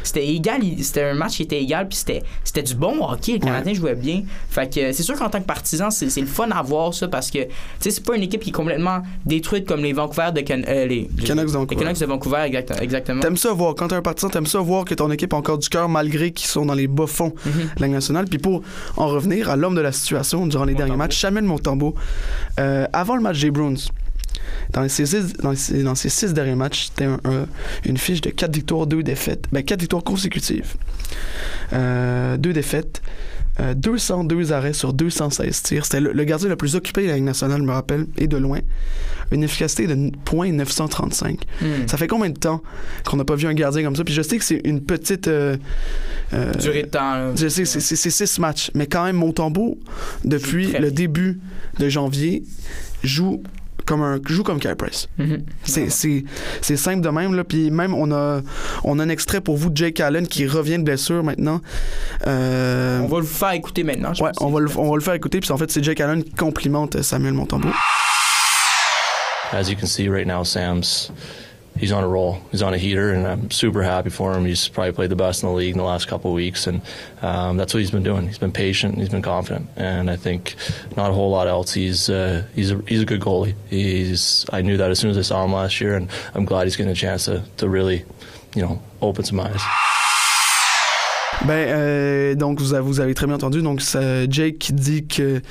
C'était 0.04 0.26
égal. 0.28 0.62
C'était 0.86 1.04
un 1.04 1.14
match 1.14 1.36
qui 1.38 1.44
était 1.44 1.62
égal. 1.62 1.88
Puis 1.88 1.98
c'était, 1.98 2.24
c'était 2.44 2.64
du 2.64 2.76
bon 2.76 3.04
hockey. 3.06 3.34
Le 3.34 3.40
Canadien 3.40 3.74
jouait 3.74 3.96
bien. 3.96 4.24
Fait 4.50 4.74
que 4.74 4.92
c'est 4.92 5.04
sûr 5.04 5.16
qu'en 5.18 5.30
tant 5.30 5.40
que 5.42 5.46
partisan, 5.46 5.90
c'est, 5.92 6.10
c'est 6.10 6.22
le 6.22 6.28
fun 6.28 6.50
à 6.52 6.62
voir 6.62 6.94
ça 6.94 7.08
parce 7.08 7.30
que 7.32 7.40
tu 7.44 7.50
sais, 7.80 7.92
c'est 7.92 8.04
pas 8.06 8.16
une 8.16 8.24
équipe 8.24 8.42
qui 8.42 8.50
est 8.50 8.54
complètement 8.54 9.02
détruite 9.26 9.68
comme 9.68 9.82
les 9.82 9.94
Vancouver 9.94 10.30
de 10.34 10.42
Can- 10.42 10.62
euh, 10.68 10.86
les, 10.86 11.10
les- 11.18 11.24
Canucks 11.24 11.46
de 11.46 11.52
les 11.52 11.54
Vancouver. 11.58 11.84
Canucks 11.84 12.00
de 12.00 12.06
Vancouver, 12.06 12.44
exact- 12.46 12.74
exactement. 12.82 13.20
T'aimes 13.22 13.38
ça 13.38 13.52
voir, 13.54 13.76
quand 13.76 13.88
t'es 13.90 13.96
un 13.96 14.02
partisan, 14.02 14.30
t'aimes 14.30 14.46
ça 14.46 14.60
voir 14.60 14.86
que 14.86 14.94
ton 14.94 15.12
équipe 15.12 15.34
a 15.34 15.38
encore 15.38 15.58
du 15.58 15.68
cœur 15.70 15.90
malgré 15.90 16.32
qu'ils 16.32 16.48
sont 16.48 16.66
dans 16.66 16.74
les 16.74 16.88
bas 16.88 17.08
fonds 17.08 17.34
Mhm. 17.46 17.52
de 17.52 17.82
la 17.82 17.88
Ligue 17.88 17.96
nationale. 17.96 18.26
Puis 18.30 18.40
pour 18.40 18.62
en 18.98 19.08
revenir 19.08 19.50
à 19.50 19.56
l'homme 19.56 19.76
de 19.76 19.82
la 19.82 19.92
situation 19.92 20.46
durant 20.48 20.66
les 20.66 20.76
derniers 20.76 20.96
matchs, 20.96 21.20
Samuel 21.20 21.46
Montembeau, 21.46 21.96
euh, 22.60 22.86
avant 22.94 23.16
le 23.16 23.22
match 23.22 23.40
des 23.42 23.52
Bruins, 23.52 23.76
dans 24.76 24.82
les 24.84 24.90
six, 24.90 25.16
dans 25.42 25.56
ces, 25.56 25.82
dans 25.84 25.96
ces 25.96 26.10
six 26.10 26.34
derniers 26.34 26.54
matchs, 26.56 26.88
c'était 26.90 27.06
un- 27.06 27.20
un- 27.24 27.48
une 27.86 27.98
fiche 27.98 28.22
de 28.22 28.30
4 28.30 28.54
victoires, 28.54 28.86
2 28.86 29.02
défaites. 29.04 29.46
Ben, 29.52 29.64
4 29.64 29.80
victoires 29.80 30.04
consécutives. 30.04 30.76
Euh, 31.74 32.38
2 32.38 32.54
défaites. 32.54 33.02
euh, 33.62 33.74
202 33.74 34.52
arrêts 34.52 34.74
sur 34.74 34.92
216 34.92 35.62
tirs. 35.64 35.86
C'était 35.86 36.02
le, 36.02 36.12
le 36.12 36.24
gardien 36.26 36.50
le 36.50 36.58
plus 36.58 36.76
occupé 36.76 37.04
de 37.04 37.08
la 37.08 37.16
Ligue 37.16 37.24
nationale, 37.24 37.60
je 37.62 37.64
me 37.66 37.72
rappelle, 37.72 38.06
et 38.18 38.28
de 38.28 38.36
loin. 38.36 38.60
Une 39.32 39.44
efficacité 39.44 39.88
de 39.88 39.96
.935. 40.26 41.40
Hmm. 41.62 41.66
Ça 41.88 41.96
fait 41.96 42.08
combien 42.08 42.30
de 42.30 42.38
temps 42.38 42.62
qu'on 43.06 43.16
n'a 43.16 43.24
pas 43.24 43.36
vu 43.36 43.48
un 43.48 43.54
gardien 43.54 43.82
comme 43.84 43.96
ça? 43.96 44.04
Puis 44.04 44.14
je 44.14 44.22
sais 44.22 44.38
que 44.38 44.44
c'est 44.44 44.60
une 44.66 44.82
petite... 44.82 45.30
euh, 45.30 45.56
euh, 46.34 46.52
Durée 46.56 46.84
de 46.84 46.88
temps. 46.90 47.14
là. 47.16 47.32
je 47.34 47.48
sais 47.48 47.64
que 47.64 47.68
c'est- 47.70 47.96
six 48.10 48.40
matchs, 48.40 48.72
mais 48.76 48.88
quand 48.88 49.06
même, 49.06 49.16
Montembeau, 49.16 49.80
depuis 50.26 50.74
le 50.74 50.92
début 50.92 51.40
de 51.80 51.88
janvier, 51.88 52.44
joue 53.06 53.42
comme 53.86 54.02
un 54.02 54.20
joue 54.26 54.44
comme 54.44 54.60
Carey 54.60 54.76
Price. 54.76 55.08
Mhm. 55.18 55.44
C'est 55.64 55.90
c'est 55.90 56.24
c'est 56.62 56.78
simple 56.78 57.02
de 57.02 57.10
même 57.10 57.34
là. 57.36 57.44
Puis 57.44 57.72
même 57.72 57.94
on 57.94 58.12
a 58.12 58.42
on 58.84 59.00
a 59.00 59.04
un 59.04 59.10
extrait 59.10 59.42
pour 59.42 59.58
vous 59.58 59.70
de 59.70 59.78
Jake 59.78 60.00
Allen 60.00 60.28
qui 60.28 60.48
revient 60.48 60.78
de 60.78 60.84
blessure 60.84 61.24
maintenant. 61.24 61.62
Euh, 62.28 63.00
On 63.02 63.08
va 63.08 63.20
le 63.20 63.26
faire 63.26 63.52
écouter 63.52 63.84
maintenant. 63.84 64.14
je 64.14 64.24
ouais, 64.24 64.32
pense. 64.34 64.46
on 64.46 64.52
va 64.52 64.60
le 64.60 64.70
on 64.78 64.90
va 64.90 64.96
le 64.96 65.02
faire 65.02 65.14
écouter. 65.14 65.40
Puis 65.40 65.52
en 65.52 65.58
fait 65.58 65.72
c'est 65.72 65.84
Jake 65.84 66.02
Allen 66.02 66.24
qui 66.24 66.32
complimente 66.32 67.02
Samuel 67.02 67.34
Montembeau. 67.34 67.70
As 69.52 69.70
you 69.70 69.76
can 69.80 69.86
see 69.88 70.10
right 70.10 70.28
now, 70.28 70.44
Sam's 70.44 71.12
he's 71.78 71.92
on 71.92 72.04
a 72.04 72.08
roll. 72.08 72.42
He's 72.52 72.62
on 72.62 72.74
a 72.74 72.78
heater, 72.78 73.12
and 73.12 73.28
I'm 73.28 73.52
super 73.52 73.84
happy 73.84 74.10
for 74.10 74.34
him. 74.34 74.46
He's 74.46 74.68
probably 74.68 74.94
played 74.94 75.10
the 75.10 75.16
best 75.16 75.44
in 75.44 75.50
the 75.50 75.56
league 75.56 75.72
in 75.72 75.78
the 75.78 75.84
last 75.84 76.08
couple 76.08 76.32
of 76.32 76.36
weeks, 76.36 76.68
and 76.68 76.82
um, 77.22 77.58
that's 77.58 77.74
what 77.74 77.82
he's 77.82 77.92
been 77.92 78.04
doing. 78.04 78.28
He's 78.28 78.38
been 78.38 78.52
patient. 78.52 78.98
He's 78.98 79.10
been 79.10 79.22
confident, 79.22 79.70
and 79.76 80.10
I 80.10 80.16
think 80.16 80.56
not 80.96 81.12
a 81.12 81.14
whole 81.14 81.30
lot 81.30 81.48
else. 81.48 81.74
He's 81.74 82.10
uh, 82.10 82.46
he's 82.56 82.72
a 82.72 82.82
he's 82.88 83.02
a 83.02 83.06
good 83.06 83.22
goalie. 83.22 83.56
He's 83.70 84.46
I 84.52 84.62
knew 84.62 84.78
that 84.78 84.92
as 84.92 85.00
soon 85.00 85.12
as 85.12 85.18
I 85.18 85.22
saw 85.22 85.44
him 85.44 85.54
last 85.54 85.82
year, 85.82 85.96
and 85.96 86.10
I'm 86.34 86.46
glad 86.46 86.64
he's 86.64 86.76
getting 86.76 86.92
a 86.92 86.96
chance 86.96 87.26
to 87.26 87.44
to 87.58 87.70
really, 87.70 88.06
you 88.56 88.62
know, 88.62 88.82
open 89.02 89.26
some 89.26 89.40
eyes. 89.40 89.62
Ben, 91.44 91.54
euh, 91.54 92.36
donc, 92.36 92.60
vous 92.60 92.74
avez, 92.74 92.84
vous 92.84 93.00
avez 93.00 93.14
très 93.14 93.26
bien 93.26 93.36
entendu. 93.36 93.62
Donc, 93.62 93.82
Jake 94.30 94.58
qui 94.58 94.74
dit 94.74 95.06
qu'il 95.06 95.42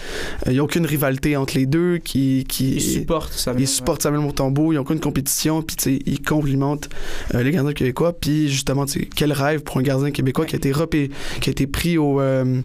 n'y 0.48 0.58
a 0.58 0.64
aucune 0.64 0.86
rivalité 0.86 1.36
entre 1.36 1.56
les 1.56 1.66
deux, 1.66 1.98
qui, 1.98 2.44
qui 2.48 2.74
Il 2.76 2.80
supporte 2.80 3.32
ça. 3.32 3.52
il 3.58 3.68
supporte 3.68 4.02
Samuel 4.02 4.22
Montembeau, 4.22 4.72
il 4.72 4.74
n'y 4.74 4.78
a 4.78 4.80
aucune 4.80 5.00
compétition, 5.00 5.62
puis 5.62 6.00
il 6.06 6.22
complimente 6.22 6.88
euh, 7.34 7.42
les 7.42 7.50
gardiens 7.50 7.72
québécois. 7.72 8.12
Puis 8.12 8.48
justement, 8.48 8.86
quel 9.14 9.32
rêve 9.32 9.62
pour 9.62 9.78
un 9.78 9.82
gardien 9.82 10.10
québécois 10.10 10.46
qui 10.46 10.56
a 10.56 10.58
été 10.58 10.72
repé, 10.72 11.10
qui 11.40 11.50
a 11.50 11.52
été 11.52 11.66
pris 11.66 11.98
au, 11.98 12.20
euh, 12.20 12.60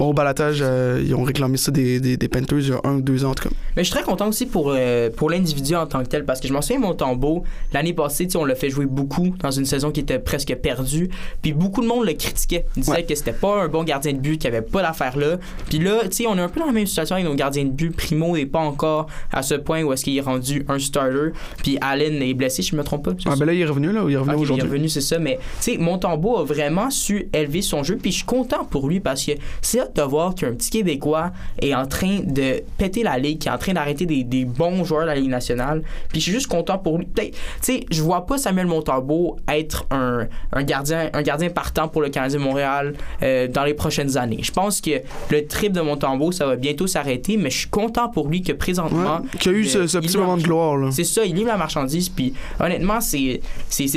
au 0.00 0.12
balatage. 0.12 0.58
euh, 0.62 1.02
ils 1.04 1.14
ont 1.14 1.22
réclamé 1.22 1.56
ça 1.56 1.70
des, 1.70 2.00
des, 2.00 2.16
des 2.16 2.28
Panthers 2.28 2.58
il 2.58 2.68
y 2.68 2.72
a 2.72 2.80
un 2.84 2.96
ou 2.96 3.00
deux 3.02 3.24
ans, 3.24 3.30
en 3.30 3.34
tout 3.34 3.48
cas. 3.48 3.54
Mais 3.76 3.84
je 3.84 3.90
suis 3.90 3.94
très 3.94 4.04
content 4.04 4.28
aussi 4.28 4.46
pour, 4.46 4.72
euh, 4.74 5.10
pour 5.10 5.30
l'individu 5.30 5.74
en 5.74 5.86
tant 5.86 6.02
que 6.02 6.08
tel 6.08 6.24
parce 6.24 6.40
que 6.40 6.48
je 6.48 6.52
m'en 6.52 6.62
souviens, 6.62 6.80
Montembeau, 6.80 7.44
l'année 7.72 7.92
passée, 7.92 8.28
on 8.36 8.44
l'a 8.44 8.54
fait 8.54 8.70
jouer 8.70 8.86
beaucoup 8.86 9.34
dans 9.42 9.50
une 9.50 9.66
saison 9.66 9.90
qui 9.90 10.00
était 10.00 10.18
presque 10.18 10.54
perdue. 10.56 11.10
Puis 11.42 11.52
beaucoup 11.52 11.80
de 11.82 11.86
monde 11.86 12.06
le 12.06 12.13
critiquait. 12.16 12.64
Il 12.76 12.80
disait 12.82 12.92
Ouais. 12.92 13.02
que 13.04 13.14
c'était 13.14 13.32
pas 13.32 13.62
un 13.62 13.68
bon 13.68 13.84
gardien 13.84 14.12
de 14.12 14.18
but, 14.18 14.38
qu'il 14.38 14.50
n'y 14.50 14.56
avait 14.56 14.66
pas 14.66 14.82
d'affaire 14.82 15.16
là. 15.16 15.36
Puis 15.68 15.78
là, 15.78 16.00
tu 16.04 16.12
sais, 16.12 16.26
on 16.26 16.36
est 16.36 16.40
un 16.40 16.48
peu 16.48 16.60
dans 16.60 16.66
la 16.66 16.72
même 16.72 16.86
situation 16.86 17.16
avec 17.16 17.26
nos 17.26 17.34
gardiens 17.34 17.64
de 17.64 17.70
but. 17.70 17.94
Primo 17.94 18.36
n'est 18.36 18.46
pas 18.46 18.60
encore 18.60 19.06
à 19.32 19.42
ce 19.42 19.54
point 19.54 19.82
où 19.82 19.92
est-ce 19.92 20.04
qu'il 20.04 20.16
est 20.16 20.20
rendu 20.20 20.64
un 20.68 20.78
starter. 20.78 21.30
Puis 21.62 21.78
Allen 21.80 22.22
est 22.22 22.34
blessé, 22.34 22.62
je 22.62 22.74
me 22.76 22.82
trompe 22.84 23.04
pas. 23.04 23.12
Ah, 23.26 23.34
ben 23.38 23.46
là, 23.46 23.52
il 23.52 23.60
est 23.60 23.64
revenu, 23.66 23.92
là, 23.92 24.02
il 24.08 24.14
est 24.14 24.16
revenu 24.16 24.34
Ok, 24.34 24.38
il 24.38 24.42
est 24.42 24.44
aujourd'hui. 24.44 24.62
revenu, 24.68 24.88
c'est 24.88 25.00
ça. 25.00 25.18
Mais, 25.18 25.38
tu 25.62 25.72
sais, 25.72 25.78
Montembeau 25.78 26.38
a 26.38 26.44
vraiment 26.44 26.90
su 26.90 27.28
élever 27.32 27.62
son 27.62 27.82
jeu. 27.82 27.96
Puis 28.00 28.10
je 28.12 28.16
suis 28.18 28.26
content 28.26 28.64
pour 28.64 28.88
lui 28.88 29.00
parce 29.00 29.24
que 29.24 29.32
c'est 29.62 29.80
hâte 29.80 29.96
de 29.96 30.02
voir 30.02 30.34
qu'un 30.34 30.52
petit 30.54 30.70
Québécois 30.70 31.32
est 31.60 31.74
en 31.74 31.86
train 31.86 32.20
de 32.24 32.62
péter 32.78 33.02
la 33.02 33.18
ligue, 33.18 33.38
qui 33.38 33.48
est 33.48 33.52
en 33.52 33.58
train 33.58 33.72
d'arrêter 33.72 34.06
des, 34.06 34.24
des 34.24 34.44
bons 34.44 34.84
joueurs 34.84 35.02
de 35.02 35.06
la 35.06 35.14
Ligue 35.14 35.30
nationale. 35.30 35.82
Puis 36.08 36.20
je 36.20 36.24
suis 36.24 36.32
juste 36.32 36.46
content 36.48 36.78
pour 36.78 36.98
lui. 36.98 37.06
Tu 37.16 37.30
sais, 37.60 37.86
je 37.90 38.02
vois 38.02 38.26
pas 38.26 38.38
Samuel 38.38 38.66
Montembeau 38.66 39.36
être 39.48 39.86
un, 39.90 40.26
un, 40.52 40.62
gardien, 40.62 41.10
un 41.12 41.22
gardien 41.22 41.50
partant 41.50 41.88
pour 41.88 42.02
le 42.04 42.10
Canadien 42.10 42.38
de 42.38 42.44
Montréal 42.44 42.94
euh, 43.22 43.48
dans 43.48 43.64
les 43.64 43.74
prochaines 43.74 44.16
années. 44.16 44.40
Je 44.42 44.52
pense 44.52 44.80
que 44.80 44.90
le 45.30 45.46
trip 45.46 45.72
de 45.72 45.80
Montembeau, 45.80 46.32
ça 46.32 46.46
va 46.46 46.56
bientôt 46.56 46.86
s'arrêter, 46.86 47.36
mais 47.36 47.50
je 47.50 47.58
suis 47.58 47.68
content 47.68 48.08
pour 48.08 48.28
lui 48.28 48.42
que 48.42 48.52
présentement. 48.52 49.16
Ouais, 49.22 49.38
qui 49.38 49.48
a 49.48 49.52
eu 49.52 49.64
ce, 49.64 49.78
petit 49.98 50.16
moment 50.16 50.36
de 50.36 50.42
gloire, 50.42 50.76
là. 50.76 50.90
c'est 50.90 51.04
ça, 51.04 51.24
il 51.24 51.34
livre 51.34 51.48
la 51.48 51.56
marchandise, 51.56 52.08
puis 52.08 52.34
honnêtement, 52.60 53.00
c'est, 53.00 53.40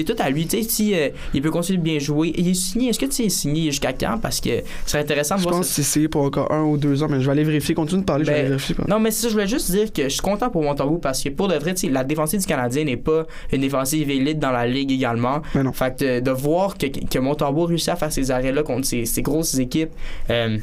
tout 0.06 0.16
à 0.20 0.30
lui. 0.30 0.48
Tu 0.48 0.64
sais, 0.64 0.70
si 0.70 0.96
euh, 0.96 1.10
il 1.34 1.42
peut 1.42 1.52
continuer 1.52 1.78
de 1.78 1.84
bien 1.84 2.00
jouer, 2.00 2.34
il 2.38 2.48
est 2.50 2.54
signé. 2.54 2.90
Est-ce 2.90 3.00
que 3.00 3.06
tu 3.06 3.24
est 3.24 3.30
signé 3.30 3.66
jusqu'à 3.72 3.94
quand? 3.94 4.18
Parce 4.22 4.40
que 4.40 4.50
ce 4.86 4.92
serait 4.92 5.02
intéressant 5.04 5.36
de 5.36 5.40
Je 5.42 5.44
voir 5.44 5.56
pense 5.58 5.68
ça. 5.68 5.82
que 5.82 5.88
c'est 5.88 6.08
pour 6.08 6.24
encore 6.24 6.52
un 6.52 6.64
ou 6.64 6.78
deux 6.78 7.04
ans, 7.04 7.08
mais 7.10 7.20
je 7.20 7.26
vais 7.26 7.32
aller 7.32 7.44
vérifier. 7.44 7.76
Continue 7.76 8.02
de 8.02 8.06
parler, 8.06 8.24
je 8.26 8.30
vais 8.32 8.36
Ben, 8.36 8.40
aller 8.42 8.50
vérifier. 8.50 8.76
Non, 8.88 9.00
mais 9.00 9.12
ça, 9.12 9.28
je 9.28 9.34
voulais 9.34 9.48
juste 9.48 9.72
dire 9.72 9.92
que 9.92 10.04
je 10.04 10.10
suis 10.10 10.22
content 10.22 10.50
pour 10.50 10.64
Montembeau 10.64 10.98
parce 10.98 11.22
que 11.22 11.30
pour 11.30 11.48
de 11.48 11.56
vrai, 11.56 11.74
la 11.92 12.04
défensive 12.04 12.40
du 12.40 12.46
Canadien 12.46 12.84
n'est 12.86 12.98
pas 12.98 13.26
une 13.52 13.62
défensive 13.62 14.10
élite 14.10 14.40
dans 14.40 14.52
la 14.52 14.66
ligue 14.66 14.92
également. 14.92 15.42
Mais 15.56 15.64
non. 15.64 15.74
Fait 15.74 15.96
que 15.98 16.20
de, 16.20 16.20
de 16.22 16.32
voir 16.32 16.78
que, 16.78 16.88
que 16.88 17.20
Montembeau 17.20 17.66
réussit 17.66 17.90
à 17.90 17.96
faire 17.98 18.12
ces 18.12 18.32
arrêts-là 18.32 18.64
contre 18.64 18.88
ces, 18.88 19.22
grosses 19.22 19.58
équipes. 19.60 19.92
euh, 20.30 20.58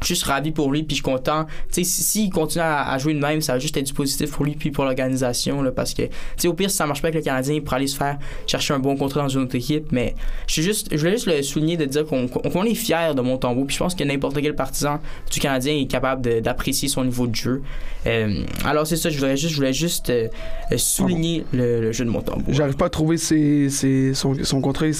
je 0.00 0.06
suis 0.06 0.14
juste 0.14 0.26
ravi 0.26 0.50
pour 0.50 0.70
lui, 0.72 0.82
puis 0.82 0.96
je 0.96 1.02
suis 1.02 1.02
content. 1.02 1.44
Tu 1.72 1.82
sais, 1.82 1.84
si- 1.84 2.02
s'il 2.02 2.30
continue 2.30 2.62
à, 2.62 2.88
à 2.90 2.98
jouer 2.98 3.14
de 3.14 3.18
même, 3.20 3.40
ça 3.40 3.52
va 3.54 3.58
juste 3.58 3.76
être 3.76 3.86
du 3.86 3.92
positif 3.94 4.30
pour 4.32 4.44
lui, 4.44 4.52
puis 4.56 4.70
pour 4.70 4.84
l'organisation, 4.84 5.62
là, 5.62 5.70
parce 5.72 5.94
que, 5.94 6.02
tu 6.02 6.10
sais, 6.38 6.48
au 6.48 6.54
pire, 6.54 6.70
si 6.70 6.76
ça 6.76 6.86
marche 6.86 7.02
pas 7.02 7.08
avec 7.08 7.16
le 7.16 7.22
Canadien, 7.24 7.54
il 7.54 7.62
pourra 7.62 7.76
aller 7.76 7.86
se 7.86 7.96
faire 7.96 8.18
chercher 8.46 8.74
un 8.74 8.78
bon 8.78 8.96
contrat 8.96 9.22
dans 9.22 9.28
une 9.28 9.42
autre 9.42 9.54
équipe, 9.56 9.92
mais 9.92 10.14
je 10.46 10.54
suis 10.54 10.62
juste, 10.62 10.88
je 10.90 10.96
voulais 10.98 11.12
juste 11.12 11.26
le 11.26 11.42
souligner 11.42 11.76
de 11.76 11.84
dire 11.84 12.04
qu'on 12.06 12.64
est 12.64 12.74
fier 12.74 13.14
de 13.14 13.20
Montembeau, 13.20 13.64
puis 13.64 13.74
je 13.74 13.80
pense 13.82 13.94
que 13.94 14.04
n'importe 14.04 14.40
quel 14.40 14.54
partisan 14.54 15.00
du 15.30 15.40
Canadien 15.40 15.74
est 15.76 15.86
capable 15.86 16.40
d'apprécier 16.40 16.88
son 16.88 17.04
niveau 17.04 17.26
de 17.26 17.34
jeu. 17.34 17.62
Euh, 18.06 18.42
alors, 18.64 18.86
c'est 18.86 18.96
ça, 18.96 19.10
je 19.10 19.18
voulais 19.18 19.36
juste, 19.36 19.52
je 19.52 19.56
voulais 19.56 19.72
juste 19.74 20.10
euh, 20.10 20.28
euh, 20.72 20.78
souligner 20.78 21.44
le, 21.52 21.80
le 21.82 21.92
jeu 21.92 22.04
de 22.04 22.10
Montembeau. 22.10 22.44
J'arrive 22.48 22.76
pas 22.76 22.86
à 22.86 22.90
trouver 22.90 23.18
ses, 23.18 23.68
ses- 23.68 24.14
son, 24.14 24.34
son 24.42 24.60
contrat 24.60 24.86
il 24.86 24.94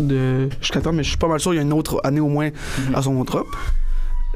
de, 0.00 0.48
jusqu'à 0.60 0.80
temps, 0.80 0.92
mais 0.92 1.02
je 1.02 1.08
suis 1.08 1.18
pas 1.18 1.28
mal 1.28 1.40
sûr 1.40 1.52
qu'il 1.52 1.56
y 1.56 1.60
a 1.60 1.62
une 1.62 1.72
autre 1.72 2.00
année 2.04 2.20
au 2.20 2.28
moins 2.28 2.50
Mhm. 2.88 2.94
à 2.94 3.02
son 3.02 3.14
contrat. 3.16 3.42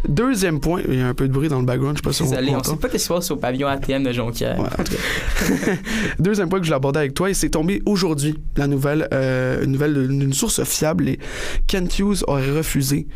Deuxième 0.08 0.60
point, 0.60 0.82
il 0.88 0.98
y 0.98 1.02
a 1.02 1.08
un 1.08 1.14
peu 1.14 1.28
de 1.28 1.32
bruit 1.32 1.48
dans 1.48 1.58
le 1.58 1.64
background, 1.66 1.96
je 1.96 2.02
sais 2.02 2.08
pas 2.08 2.12
si 2.12 2.22
on 2.22 2.30
Désolé, 2.30 2.54
on 2.54 2.62
sait 2.62 2.76
pas 2.76 2.88
ce 2.88 2.92
qui 2.94 2.98
se 2.98 3.08
passe 3.08 3.30
au 3.30 3.36
pavillon 3.36 3.68
ATM 3.68 4.02
de 4.02 4.12
Jonquière. 4.12 4.58
Ouais, 4.58 4.66
en 4.66 4.82
tout 4.82 4.92
cas. 4.92 5.72
Deuxième 6.18 6.48
point 6.48 6.58
que 6.58 6.64
je 6.64 6.70
voulais 6.70 6.76
aborder 6.76 7.00
avec 7.00 7.14
toi, 7.14 7.30
et 7.30 7.34
c'est 7.34 7.50
tombé 7.50 7.82
aujourd'hui, 7.86 8.36
la 8.56 8.66
nouvelle, 8.66 9.08
euh, 9.12 9.64
une 9.64 9.72
nouvelle 9.72 10.08
d'une 10.08 10.32
source 10.32 10.62
fiable. 10.64 11.08
Et 11.08 11.18
Kent 11.66 11.98
Hughes 11.98 12.24
aurait 12.26 12.50
refusé 12.50 13.06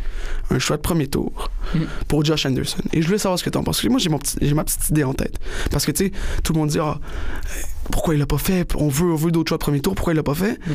un 0.50 0.58
choix 0.58 0.76
de 0.76 0.82
premier 0.82 1.06
tour 1.06 1.50
Mm. 1.74 1.78
pour 2.08 2.24
Josh 2.24 2.46
Anderson. 2.46 2.78
Et 2.92 3.02
je 3.02 3.06
voulais 3.06 3.18
savoir 3.18 3.38
ce 3.38 3.44
que 3.44 3.50
tu 3.50 3.58
en 3.58 3.62
penses. 3.62 3.76
Parce 3.76 3.86
que 3.86 3.88
moi, 3.88 3.98
j'ai, 3.98 4.54
ma 4.54 4.64
petite 4.64 4.90
idée 4.90 5.04
en 5.04 5.14
tête. 5.14 5.38
Parce 5.70 5.86
que, 5.86 5.92
tu 5.92 6.06
sais, 6.06 6.12
tout 6.42 6.52
le 6.52 6.58
monde 6.58 6.68
dit, 6.70 6.78
ah, 6.78 6.98
pourquoi 7.90 8.14
il 8.14 8.20
l'a 8.20 8.26
pas 8.26 8.38
fait? 8.38 8.66
On 8.76 8.88
veut, 8.88 9.12
on 9.12 9.16
veut 9.16 9.30
d'autres 9.30 9.48
choix 9.48 9.58
de 9.58 9.62
premier 9.62 9.80
tour, 9.80 9.94
pourquoi 9.94 10.12
il 10.12 10.16
l'a 10.16 10.22
pas 10.22 10.34
fait? 10.34 10.58
Mhm. 10.66 10.74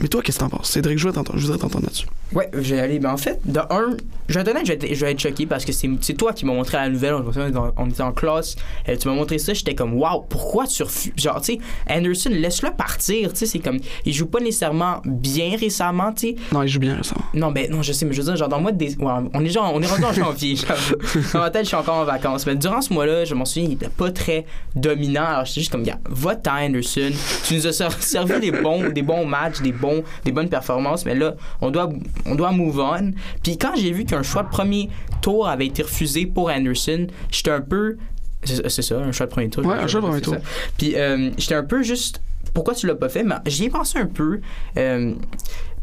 Mais 0.00 0.08
toi, 0.08 0.22
qu'est-ce 0.22 0.38
que 0.38 0.44
t'en 0.44 0.50
penses? 0.50 0.70
Cédric, 0.70 0.98
je 0.98 1.06
voudrais 1.06 1.22
t'entendre 1.22 1.82
là-dessus. 1.82 2.06
Ouais, 2.34 2.50
aller. 2.78 2.98
Ben 2.98 3.10
en 3.12 3.16
fait, 3.16 3.38
de 3.44 3.58
un, 3.58 3.96
je 4.28 4.38
vais 4.38 4.94
je 4.94 5.04
vais 5.04 5.12
être, 5.12 5.20
choqué 5.20 5.46
parce 5.46 5.64
que 5.64 5.72
c'est 5.72 6.14
toi 6.14 6.32
qui 6.32 6.46
m'as 6.46 6.52
montré 6.54 6.76
la 6.76 6.88
nouvelle. 6.88 7.14
On, 7.14 7.30
était 7.30 7.56
en- 7.56 7.72
on 7.76 7.88
était 7.88 8.02
en 8.02 8.12
classe. 8.12 8.56
euh, 8.88 8.96
tu 8.96 9.08
m'as 9.08 9.14
montré 9.14 9.38
ça. 9.38 9.52
J'étais 9.54 9.74
comme, 9.74 9.94
waouh, 9.94 10.22
pourquoi 10.28 10.66
tu 10.66 10.82
refuses 10.82 11.12
Genre, 11.16 11.40
tu 11.40 11.54
sais, 11.54 11.58
Anderson, 11.90 12.30
laisse-le 12.32 12.70
partir. 12.70 13.32
Tu 13.32 13.40
sais, 13.40 13.46
c'est 13.46 13.58
comme, 13.58 13.78
il 14.04 14.12
joue 14.12 14.26
pas 14.26 14.40
nécessairement 14.40 15.00
bien 15.04 15.56
récemment, 15.58 16.12
tu 16.12 16.28
sais. 16.28 16.36
Non, 16.52 16.62
il 16.62 16.68
joue 16.68 16.80
bien 16.80 16.96
récemment. 16.96 17.22
Non, 17.34 17.50
ben 17.52 17.70
non, 17.70 17.82
je 17.82 17.92
sais, 17.92 18.04
mais 18.06 18.12
je 18.12 18.20
veux 18.22 18.26
dire, 18.26 18.36
genre 18.36 18.48
dans 18.48 18.56
le 18.56 18.62
mois 18.62 18.72
de 18.72 18.84
ouais, 18.84 18.94
on 19.34 19.44
est 19.44 19.48
genre, 19.50 19.70
on 19.74 19.82
est 19.82 19.86
rendu 19.86 20.04
en 20.04 20.12
janvier. 20.12 20.56
dans 21.32 21.40
ma 21.40 21.50
tête, 21.50 21.62
je 21.64 21.68
suis 21.68 21.76
encore 21.76 21.96
en 21.96 22.04
vacances. 22.04 22.46
Mais 22.46 22.54
durant 22.56 22.80
ce 22.80 22.92
mois-là, 22.92 23.24
je 23.24 23.34
m'en 23.34 23.44
souviens, 23.44 23.68
il 23.68 23.74
était 23.74 23.88
pas 23.88 24.10
très 24.10 24.46
dominant. 24.74 25.24
Alors 25.24 25.44
j'étais 25.44 25.60
juste 25.60 25.72
comme, 25.72 25.82
gars, 25.82 25.98
va-t'en, 26.08 26.56
Anderson. 26.64 27.10
Tu 27.46 27.54
nous 27.54 27.66
as 27.66 27.72
ser- 27.72 27.88
servi 28.00 28.40
des 28.40 28.50
bons, 28.52 28.88
des 28.90 29.02
bons 29.02 29.26
matchs, 29.26 29.60
des 29.60 29.72
bons, 29.72 30.02
des 30.24 30.32
bonnes 30.32 30.48
performances, 30.48 31.04
mais 31.04 31.14
là, 31.14 31.34
on 31.60 31.70
doit, 31.70 31.88
on 32.26 32.34
doit 32.34 32.52
move 32.52 32.78
on. 32.78 33.12
Puis 33.42 33.58
quand 33.58 33.74
j'ai 33.76 33.92
vu 33.92 34.04
qu'un 34.04 34.22
choix 34.22 34.42
de 34.42 34.48
premier 34.48 34.90
tour 35.20 35.48
avait 35.48 35.66
été 35.66 35.82
refusé 35.82 36.26
pour 36.26 36.50
Anderson, 36.50 37.06
j'étais 37.30 37.50
un 37.50 37.60
peu, 37.60 37.96
c'est 38.44 38.82
ça, 38.82 38.98
un 38.98 39.12
choix 39.12 39.26
de 39.26 39.30
premier 39.30 39.50
tour. 39.50 39.64
Ouais, 39.64 39.74
un 39.74 39.86
choix 39.86 40.00
de 40.00 40.06
premier 40.06 40.20
tour. 40.20 40.36
Puis 40.76 40.94
euh, 40.96 41.30
j'étais 41.38 41.54
un 41.54 41.64
peu 41.64 41.82
juste 41.82 42.20
pourquoi 42.54 42.74
tu 42.74 42.86
l'as 42.86 42.94
pas 42.94 43.08
fait? 43.08 43.22
Mais 43.22 43.36
j'y 43.46 43.64
ai 43.64 43.70
pensé 43.70 43.98
un 43.98 44.06
peu 44.06 44.40
euh, 44.76 45.14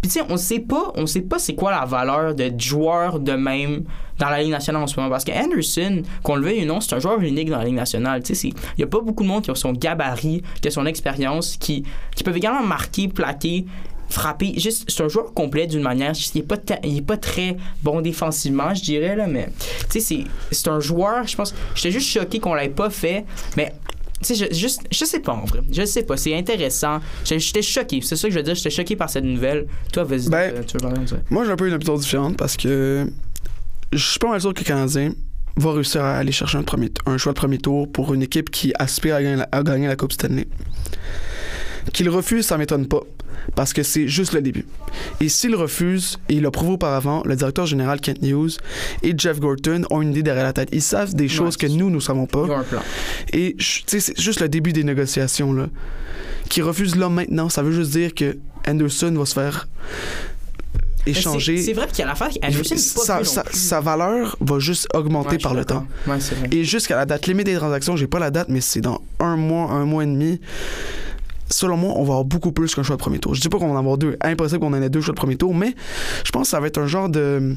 puis 0.02 0.10
tu 0.10 0.20
sais 0.20 0.26
on 0.30 0.38
sait 0.38 0.60
pas 0.60 0.92
on 0.96 1.06
sait 1.06 1.22
pas 1.22 1.40
c'est 1.40 1.56
quoi 1.56 1.72
la 1.72 1.86
valeur 1.86 2.34
de 2.34 2.52
joueur 2.58 3.20
de 3.20 3.34
même 3.34 3.84
dans 4.18 4.30
la 4.30 4.42
Ligue 4.42 4.52
nationale 4.52 4.84
en 4.84 4.88
ce 4.88 4.98
moment 4.98 5.10
parce 5.10 5.26
que 5.26 5.32
Anderson 5.32 6.04
qu'on 6.24 6.36
le 6.36 6.44
veuille 6.44 6.64
ou 6.64 6.66
non 6.66 6.80
c'est 6.80 6.96
un 6.96 7.00
joueur 7.00 7.20
unique 7.20 7.50
dans 7.50 7.58
la 7.58 7.66
Ligue 7.66 7.76
nationale 7.76 8.24
tu 8.24 8.34
sais 8.34 8.50
il 8.50 8.80
y 8.80 8.84
a 8.84 8.88
pas 8.88 9.02
beaucoup 9.02 9.24
de 9.24 9.28
monde 9.28 9.44
qui 9.44 9.52
a 9.52 9.56
son 9.56 9.74
gabarit 9.74 10.42
qui 10.62 10.68
a 10.68 10.72
son 10.72 10.86
expérience 10.86 11.58
qui 11.58 11.84
qui 12.16 12.24
peuvent 12.24 12.38
également 12.38 12.64
marquer 12.64 13.10
plaquer 13.10 13.66
frapper 14.10 14.54
juste 14.58 14.86
c'est 14.88 15.04
un 15.04 15.08
joueur 15.08 15.34
complet 15.34 15.68
d'une 15.68 15.82
manière 15.82 16.14
il 16.34 16.40
est 16.40 16.44
pas 16.44 16.58
ta- 16.58 16.80
il 16.84 16.98
est 16.98 17.02
pas 17.02 17.18
très 17.18 17.58
bon 17.84 18.02
défensivement 18.02 18.74
je 18.74 18.82
dirais 18.82 19.16
là 19.16 19.28
mais 19.28 19.50
tu 19.92 20.00
sais 20.00 20.00
c'est 20.00 20.24
c'est 20.52 20.68
un 20.68 20.80
joueur 20.80 21.28
je 21.28 21.36
pense 21.36 21.54
j'étais 21.76 21.92
juste 21.92 22.10
choqué 22.10 22.40
qu'on 22.40 22.56
l'ait 22.56 22.70
pas 22.70 22.90
fait 22.90 23.26
mais 23.56 23.74
tu 24.22 24.36
sais, 24.36 24.50
je, 24.50 24.54
juste, 24.54 24.82
je 24.92 25.06
sais 25.06 25.22
pas 25.22 25.32
en 25.32 25.46
vrai. 25.46 25.62
Je 25.72 25.86
sais 25.86 26.04
pas. 26.04 26.18
C'est 26.18 26.36
intéressant. 26.36 27.00
J'étais 27.24 27.62
choqué. 27.62 28.02
C'est 28.02 28.18
ça 28.18 28.28
que 28.28 28.34
je 28.34 28.38
veux 28.38 28.44
dire. 28.44 28.54
J'étais 28.54 28.70
choqué 28.70 28.98
par 28.98 29.10
cette 29.10 29.24
nouvelle. 29.24 29.66
Toi, 29.94 30.04
vas-y. 30.04 30.28
Ben, 30.28 30.54
euh, 30.56 30.62
tu 30.68 30.74
veux 30.74 30.82
parler 30.82 31.00
de 31.06 31.08
ça? 31.08 31.16
Moi, 31.30 31.46
j'ai 31.46 31.52
un 31.52 31.56
peu 31.56 31.70
une 31.70 31.74
opinion 31.74 31.96
différente 31.96 32.36
parce 32.36 32.58
que 32.58 33.10
je 33.94 33.98
suis 34.10 34.20
pas 34.20 34.28
mal 34.28 34.42
sûr 34.42 34.54
que 34.54 34.60
le 34.60 34.66
Canadien 34.66 35.14
va 35.56 35.72
réussir 35.72 36.04
à 36.04 36.18
aller 36.18 36.34
chercher 36.34 36.58
un, 36.58 36.64
premier, 36.64 36.92
un 37.06 37.18
choix 37.18 37.32
de 37.32 37.38
premier 37.38 37.60
tour 37.60 37.90
pour 37.90 38.14
une 38.14 38.22
équipe 38.22 38.50
qui 38.52 38.74
aspire 38.78 39.16
à 39.16 39.24
gagner 39.24 39.38
la, 39.38 39.48
à 39.54 39.64
gagner 39.64 39.88
la 39.88 39.96
Coupe 39.96 40.12
Stanley. 40.12 40.50
Qu'il 41.94 42.10
refuse, 42.10 42.46
ça 42.46 42.58
m'étonne 42.58 42.88
pas 42.88 43.02
parce 43.56 43.74
que 43.74 43.84
c'est 43.84 44.08
juste 44.08 44.34
le 44.34 44.42
début. 44.42 44.66
Et 45.22 45.30
s'il 45.30 45.56
refuse, 45.56 46.20
et 46.30 46.36
il 46.36 46.44
l'a 46.44 46.52
prouvé 46.52 46.74
auparavant, 46.74 47.24
le 47.26 47.36
directeur 47.36 47.66
général 47.66 48.00
Kent 48.00 48.22
News 48.22 48.50
et 49.04 49.14
Jeff 49.18 49.40
Gorton 49.40 49.84
ont 49.90 50.02
une 50.02 50.12
idée 50.12 50.24
derrière 50.24 50.44
la 50.44 50.54
tête. 50.54 50.70
Ils 50.72 50.82
savent 50.82 51.14
des 51.14 51.28
choses 51.28 51.58
que 51.58 51.68
nous, 51.68 51.90
nous 51.90 52.02
savons 52.02 52.26
pas. 52.26 52.44
Un 52.44 52.64
plan. 52.64 52.82
Et 53.34 53.56
c'est 53.60 54.20
juste 54.20 54.42
le 54.42 54.50
début 54.50 54.74
des 54.74 54.84
négociations 54.84 55.54
là. 55.54 55.68
Qui 56.50 56.62
refuse 56.62 56.96
là 56.96 57.10
maintenant, 57.10 57.50
ça 57.50 57.62
veut 57.62 57.72
juste 57.72 57.92
dire 57.92 58.14
que 58.14 58.38
Anderson 58.68 59.14
va 59.16 59.26
se 59.26 59.34
faire 59.34 59.68
échanger. 61.06 61.58
C'est 61.58 61.74
vrai 61.74 61.88
qu'il 61.88 62.00
y 62.00 62.02
a 62.04 62.08
l'affaire 62.08 62.30
sa, 63.52 63.82
valeur 63.82 64.36
va 64.42 64.60
juste 64.60 64.88
augmenter 64.94 65.32
Ouais, 65.32 65.38
par 65.38 65.54
le 65.54 65.66
temps. 65.66 65.86
Ouais. 66.08 66.18
Et 66.52 66.64
jusqu'à 66.64 66.96
la 66.96 67.06
date 67.06 67.28
limite 67.28 67.46
des 67.46 67.56
transactions, 67.56 67.96
j'ai 67.96 68.08
pas 68.08 68.20
la 68.20 68.32
date, 68.32 68.50
mais 68.50 68.62
c'est 68.62 68.82
dans 68.82 69.02
un 69.20 69.36
mois, 69.36 69.72
un 69.72 69.86
mois 69.86 70.04
et 70.04 70.08
demi. 70.08 70.40
Selon 71.52 71.78
moi, 71.78 71.94
on 71.96 72.04
va 72.04 72.14
avoir 72.14 72.26
beaucoup 72.26 72.52
plus 72.52 72.76
qu'un 72.76 72.84
choix 72.84 72.96
de 72.96 73.02
premier 73.02 73.20
tour. 73.20 73.34
Je 73.36 73.42
dis 73.42 73.50
pas 73.50 73.58
qu'on 73.58 73.68
va 73.68 73.74
en 73.74 73.80
avoir 73.80 73.98
deux. 73.98 74.18
Impossible 74.22 74.60
qu'on 74.60 74.74
en 74.74 74.82
ait 74.82 74.90
deux 74.90 75.02
choix 75.02 75.14
de 75.14 75.20
premier 75.20 75.36
tour, 75.36 75.54
mais 75.56 75.76
je 76.24 76.32
pense 76.32 76.44
que 76.44 76.50
ça 76.50 76.60
va 76.60 76.68
être 76.68 76.80
un 76.80 76.88
genre 76.88 77.10
de 77.10 77.56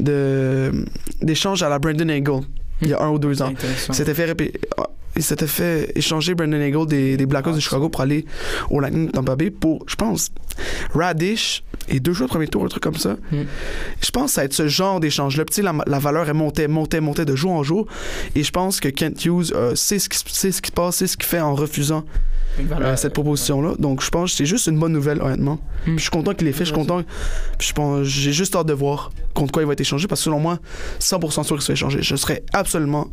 de- 0.00 0.84
d'échange 1.22 1.62
à 1.62 1.68
la 1.68 1.78
Brandon 1.78 2.08
Eagle 2.08 2.40
il 2.80 2.88
y 2.88 2.94
a 2.94 3.02
un 3.02 3.10
ou 3.10 3.18
deux 3.18 3.42
ans. 3.42 3.52
s'était 3.92 4.14
fait, 4.14 4.52
ah, 4.76 4.88
il 5.16 5.22
s'était 5.24 5.48
fait 5.48 5.90
échanger 5.96 6.36
Brandon 6.36 6.60
Eagle 6.60 6.86
des, 6.86 7.16
des 7.16 7.26
Blackhawks 7.26 7.56
de 7.56 7.60
Chicago 7.60 7.88
pour 7.88 8.02
aller 8.02 8.24
au 8.70 8.78
Lightning 8.78 9.06
de 9.08 9.10
Tampa 9.10 9.34
Bay 9.34 9.50
pour, 9.50 9.84
je 9.88 9.96
pense, 9.96 10.30
Radish 10.94 11.64
et 11.88 11.98
deux 11.98 12.12
choix 12.14 12.26
de 12.26 12.30
premier 12.30 12.46
tour, 12.46 12.64
un 12.64 12.68
truc 12.68 12.82
comme 12.84 12.94
ça. 12.96 13.16
Mm. 13.32 13.36
Je 14.00 14.10
pense 14.12 14.26
que 14.26 14.30
ça 14.30 14.40
va 14.42 14.44
être 14.44 14.52
ce 14.52 14.68
genre 14.68 15.00
d'échange-là. 15.00 15.44
Puis, 15.44 15.54
tu 15.56 15.60
sais, 15.60 15.62
la, 15.62 15.74
la 15.88 15.98
valeur, 15.98 16.28
elle 16.28 16.34
montait, 16.34 16.68
montait, 16.68 17.00
montait 17.00 17.24
de 17.24 17.34
jour 17.34 17.50
en 17.50 17.64
jour. 17.64 17.86
Et 18.36 18.44
je 18.44 18.50
pense 18.52 18.78
que 18.78 18.88
Kent 18.88 19.24
Hughes 19.24 19.52
euh, 19.54 19.74
sait, 19.74 19.98
ce 19.98 20.08
qui, 20.08 20.18
se- 20.18 20.24
sait 20.28 20.52
ce 20.52 20.62
qui 20.62 20.68
se 20.68 20.72
passe, 20.72 20.96
sait 20.96 21.08
ce 21.08 21.16
qu'il 21.16 21.26
fait 21.26 21.40
en 21.40 21.54
refusant 21.56 22.04
euh, 22.80 22.96
cette 22.96 23.12
proposition-là. 23.14 23.74
Donc, 23.78 24.02
je 24.02 24.10
pense 24.10 24.30
que 24.32 24.36
c'est 24.36 24.46
juste 24.46 24.66
une 24.66 24.78
bonne 24.78 24.92
nouvelle, 24.92 25.20
honnêtement. 25.22 25.58
Hmm. 25.86 25.96
Je 25.96 26.02
suis 26.02 26.10
content 26.10 26.34
qu'il 26.34 26.46
l'ait 26.46 26.52
fait. 26.52 26.64
Je 26.64 26.70
suis 26.70 26.74
content. 26.74 27.02
Puis 27.58 27.68
je 27.68 27.72
pense, 27.72 28.04
j'ai 28.06 28.32
juste 28.32 28.54
hâte 28.56 28.66
de 28.66 28.72
voir 28.72 29.10
contre 29.34 29.52
quoi 29.52 29.62
il 29.62 29.66
va 29.66 29.72
être 29.72 29.80
échangé. 29.80 30.06
Parce 30.08 30.20
que 30.20 30.24
selon 30.26 30.40
moi, 30.40 30.58
100% 31.00 31.42
sûr 31.44 31.56
qu'il 31.56 31.60
se 31.62 31.66
fait 31.66 31.72
échanger. 31.74 32.02
Je 32.02 32.16
serais 32.16 32.42
absolument. 32.52 33.08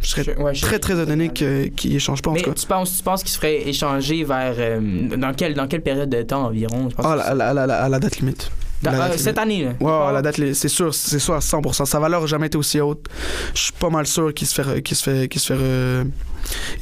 Je 0.00 0.08
serais 0.08 0.24
Je- 0.24 0.42
ouais, 0.42 0.52
je- 0.54 0.62
très, 0.62 0.78
très 0.80 1.00
étonné 1.00 1.28
qu'il 1.28 1.94
échange 1.94 2.22
pas, 2.22 2.30
en 2.30 2.34
Mais 2.34 2.42
tout 2.42 2.50
cas. 2.50 2.56
tu 2.60 2.66
penses, 2.66 2.96
tu 2.96 3.02
penses 3.04 3.22
qu'il 3.22 3.30
se 3.30 3.36
ferait 3.38 3.68
échanger 3.68 4.24
vers. 4.24 4.54
euh, 4.58 5.16
dans, 5.16 5.32
quelle, 5.32 5.54
dans 5.54 5.68
quelle 5.68 5.82
période 5.82 6.10
de 6.10 6.22
temps 6.22 6.46
environ 6.46 6.90
je 6.90 6.96
pense 6.96 7.06
Ah, 7.06 7.12
à 7.12 7.34
la, 7.34 7.48
à 7.50 7.54
la- 7.54 7.62
à 7.62 7.66
la- 7.66 7.82
à 7.84 7.88
la 7.88 7.98
date 8.00 8.18
limite. 8.18 8.50
Euh, 8.84 8.90
date 8.90 9.16
cette 9.16 9.38
année. 9.38 9.68
Ouais, 9.80 9.86
ouais, 9.86 10.12
la 10.12 10.20
date, 10.22 10.38
li- 10.38 10.56
c'est 10.56 10.66
sûr, 10.68 10.92
c'est 10.92 11.20
sûr 11.20 11.34
à 11.34 11.40
100%. 11.40 11.84
Sa 11.84 12.00
valeur 12.00 12.22
n'a 12.22 12.26
jamais 12.26 12.48
été 12.48 12.58
aussi 12.58 12.80
haute. 12.80 13.06
Je 13.54 13.60
suis 13.60 13.72
pas 13.72 13.90
mal 13.90 14.04
sûr 14.08 14.34
qu'il 14.34 14.48
se 14.48 14.60
fait, 14.60 14.82
qu'il 14.82 14.96
se 14.96 15.02
fait, 15.08 15.28
qu'il 15.28 15.40
se 15.40 15.52
fait 15.52 16.04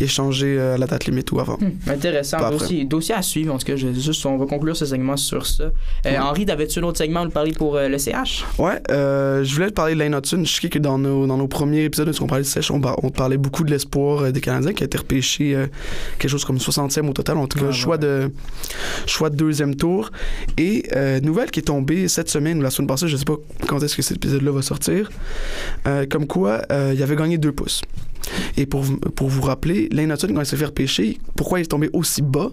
échanger 0.01 0.57
euh, 0.59 0.75
à 0.75 0.79
la 0.79 0.87
date 0.87 1.07
limite 1.07 1.31
ou 1.33 1.41
avant. 1.41 1.57
Hmm, 1.59 1.91
intéressant. 1.91 2.51
Dossier, 2.51 2.85
dossier 2.85 3.15
à 3.15 3.23
suivre. 3.23 3.55
En 3.55 3.59
tout 3.59 3.67
cas, 3.67 3.77
je, 3.77 3.93
juste, 3.93 4.25
on 4.27 4.37
va 4.37 4.47
conclure 4.47 4.77
ce 4.77 4.87
segment 4.87 5.17
sur 5.17 5.47
ça. 5.47 5.71
Euh. 6.07 6.19
Henri, 6.19 6.47
t'avais-tu 6.47 6.79
un 6.79 6.83
autre 6.85 6.99
segment 6.99 7.21
à 7.21 7.25
nous 7.25 7.31
parler 7.31 7.53
pour 7.53 7.77
euh, 7.77 7.89
le 7.89 7.99
CH? 7.99 8.45
Ouais, 8.59 8.81
euh, 8.91 9.45
je 9.45 9.55
voulais 9.55 9.69
te 9.69 9.75
parler 9.75 9.95
de 9.95 10.17
Hudson. 10.17 10.43
Je 10.45 10.61
sais 10.61 10.69
que 10.69 10.79
dans 10.79 10.99
nos, 10.99 11.27
dans 11.27 11.37
nos 11.37 11.49
premiers 11.49 11.85
épisodes 11.85 12.09
où 12.09 12.23
on 12.25 12.27
parlait 12.27 12.45
de 12.45 12.49
sèche, 12.49 12.71
on, 12.71 12.81
par- 12.81 13.03
on 13.05 13.11
parlait 13.11 13.37
beaucoup 13.39 13.65
de 13.65 13.71
l'espoir 13.71 14.23
euh, 14.25 14.31
des 14.31 14.41
Canadiens 14.41 14.73
qui 14.73 14.83
a 14.83 14.87
été 14.87 14.99
repêché 14.99 15.55
euh, 15.55 15.67
quelque 16.19 16.31
chose 16.31 16.45
comme 16.45 16.57
60e 16.59 17.09
au 17.09 17.13
total. 17.13 17.37
En 17.39 17.47
tout 17.47 17.59
cas, 17.59 17.67
Ouais, 17.67 17.73
choix, 17.73 17.99
de, 17.99 18.33
choix 19.07 19.31
de 19.31 19.37
deuxième 19.37 19.75
tour. 19.77 20.11
Et 20.59 20.85
euh, 20.97 21.21
nouvelle 21.21 21.51
qui 21.51 21.61
est 21.61 21.65
tombée 21.65 22.09
cette 22.09 22.29
semaine 22.31 22.59
ou 22.59 22.63
la 22.63 22.71
semaine 22.71 22.89
passée, 22.89 23.07
je 23.09 23.17
sais 23.17 23.25
pas 23.25 23.37
quand 23.67 23.83
est-ce 23.83 23.97
que 23.97 24.03
cet 24.03 24.17
épisode-là 24.17 24.51
va 24.53 24.63
sortir, 24.63 25.11
euh, 25.87 26.07
comme 26.11 26.27
quoi 26.27 26.63
euh, 26.73 26.93
il 26.95 27.03
avait 27.03 27.17
gagné 27.17 27.39
deux 27.39 27.53
pouces. 27.53 27.83
Et 28.57 28.67
pour, 28.67 28.83
vous- 28.83 28.99
pour 28.99 29.29
vous 29.29 29.43
rappeler, 29.43 29.89
Hudson, 30.11 30.29
quand 30.35 30.41
il 30.41 30.47
s'est 30.47 30.57
fait 30.57 30.67
repêcher, 30.67 31.19
pourquoi 31.37 31.59
il 31.61 31.63
est 31.63 31.67
tombé 31.67 31.91
aussi 31.93 32.23
bas? 32.23 32.51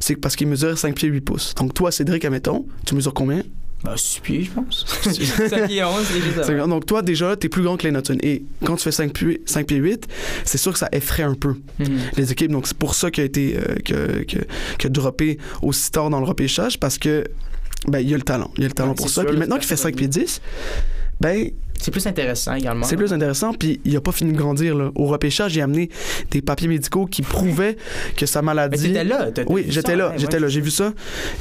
C'est 0.00 0.16
parce 0.16 0.34
qu'il 0.36 0.46
mesure 0.48 0.76
5 0.78 0.94
pieds 0.94 1.08
8 1.08 1.20
pouces. 1.20 1.54
Donc 1.54 1.74
toi, 1.74 1.90
Cédric, 1.92 2.24
admettons, 2.24 2.66
tu 2.86 2.94
mesures 2.94 3.12
combien? 3.14 3.42
Bah, 3.84 3.94
6 3.96 4.20
pieds, 4.20 4.42
je 4.42 4.50
pense. 4.50 4.84
7 5.02 5.66
pieds 5.68 5.84
11, 5.84 5.92
c'est 6.04 6.44
déjà. 6.52 6.66
Donc, 6.66 6.84
toi, 6.86 7.00
déjà, 7.00 7.36
t'es 7.36 7.48
plus 7.48 7.62
grand 7.62 7.76
que 7.76 7.86
les. 7.86 7.96
Et 8.24 8.42
quand 8.64 8.74
tu 8.76 8.82
fais 8.82 8.90
5 8.92 9.12
pieds, 9.12 9.40
5 9.46 9.66
pieds 9.66 9.76
8, 9.76 10.08
c'est 10.44 10.58
sûr 10.58 10.72
que 10.72 10.78
ça 10.80 10.88
effraie 10.90 11.22
un 11.22 11.34
peu 11.34 11.54
Mhm. 11.78 11.86
les 12.16 12.32
équipes. 12.32 12.50
Donc, 12.50 12.66
c'est 12.66 12.76
pour 12.76 12.94
ça 12.96 13.10
qu'il 13.12 13.22
a 13.22 13.26
été 13.26 13.56
euh, 13.56 13.76
que, 13.84 14.24
que, 14.24 14.38
que 14.78 14.88
droppé 14.88 15.38
aussi 15.62 15.92
tard 15.92 16.10
dans 16.10 16.18
le 16.18 16.26
repêchage 16.26 16.80
parce 16.80 16.98
que 16.98 17.22
ben, 17.86 18.00
il 18.00 18.10
y 18.10 18.14
a 18.14 18.16
le 18.16 18.24
talent. 18.24 18.50
Il 18.56 18.62
y 18.62 18.64
a 18.64 18.68
le 18.68 18.74
talent 18.74 18.88
Ouais, 18.90 18.94
pour 18.96 19.08
ça. 19.10 19.20
sûr, 19.20 19.30
Puis 19.30 19.38
maintenant 19.38 19.56
qu'il 19.58 19.64
fait 19.68 19.74
personne 19.76 19.92
5 19.92 19.96
pieds 19.96 20.08
10, 20.08 20.40
ben, 21.20 21.48
C'est 21.80 21.90
plus 21.90 22.06
intéressant 22.06 22.54
également. 22.54 22.84
c'est 22.84 22.96
plus 22.96 23.12
intéressant. 23.12 23.52
Puis 23.54 23.80
il 23.84 23.96
a 23.96 24.00
pas 24.00 24.12
fini 24.12 24.32
de 24.32 24.36
grandir. 24.36 24.74
Là. 24.76 24.90
Au 24.94 25.06
repêchage, 25.06 25.54
il 25.56 25.60
a 25.60 25.64
amené 25.64 25.88
des 26.30 26.42
papiers 26.42 26.68
médicaux 26.68 27.06
qui 27.06 27.22
prouvaient 27.22 27.76
que 28.16 28.26
sa 28.26 28.42
Mais 28.42 28.46
maladie. 28.46 28.82
t'étais 28.88 29.04
là. 29.04 29.30
t'as- 29.32 29.44
t'as 29.44 29.52
Oui, 29.52 29.64
j'étais 29.68 29.96
là, 29.96 30.08
ouais, 30.10 30.14
j'étais 30.18 30.34
ouais. 30.34 30.40
là, 30.40 30.48
j'ai 30.48 30.60
vu 30.60 30.70
ça. 30.70 30.92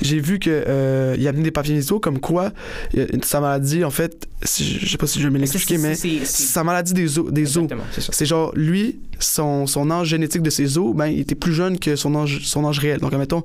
J'ai 0.01 0.19
vu 0.19 0.39
que 0.39 0.49
euh, 0.49 1.15
il 1.17 1.25
a 1.25 1.29
amené 1.29 1.43
des 1.43 1.51
papiers 1.51 1.73
médicaux 1.73 1.99
comme 1.99 2.19
quoi 2.19 2.51
euh, 2.97 3.07
sa 3.23 3.39
maladie, 3.41 3.83
en 3.83 3.89
fait, 3.91 4.27
si- 4.43 4.79
je 4.79 4.87
sais 4.91 4.97
pas 4.97 5.07
si 5.07 5.19
je 5.19 5.23
vais 5.27 5.33
me 5.33 5.39
Mais 5.39 5.45
c'est- 5.47 5.53
l'expliquer, 5.53 5.81
mais 5.81 5.95
c'est- 5.95 6.25
c'est- 6.25 6.43
sa 6.43 6.63
maladie 6.63 6.93
des 6.93 7.17
os, 7.19 7.31
des 7.31 7.57
os. 7.57 7.67
C'est 8.11 8.25
genre 8.25 8.51
lui, 8.55 8.99
son, 9.19 9.65
son 9.65 9.89
âge 9.89 10.07
génétique 10.09 10.43
de 10.43 10.49
ses 10.51 10.77
os, 10.77 10.95
ben 10.95 11.07
il 11.07 11.19
était 11.21 11.33
plus 11.35 11.53
jeune 11.53 11.79
que 11.79 11.95
son 11.95 12.13
âge 12.15 12.41
son 12.43 12.65
âge 12.67 12.77
réel. 12.77 12.99
Donc 12.99 13.11
admettons, 13.13 13.43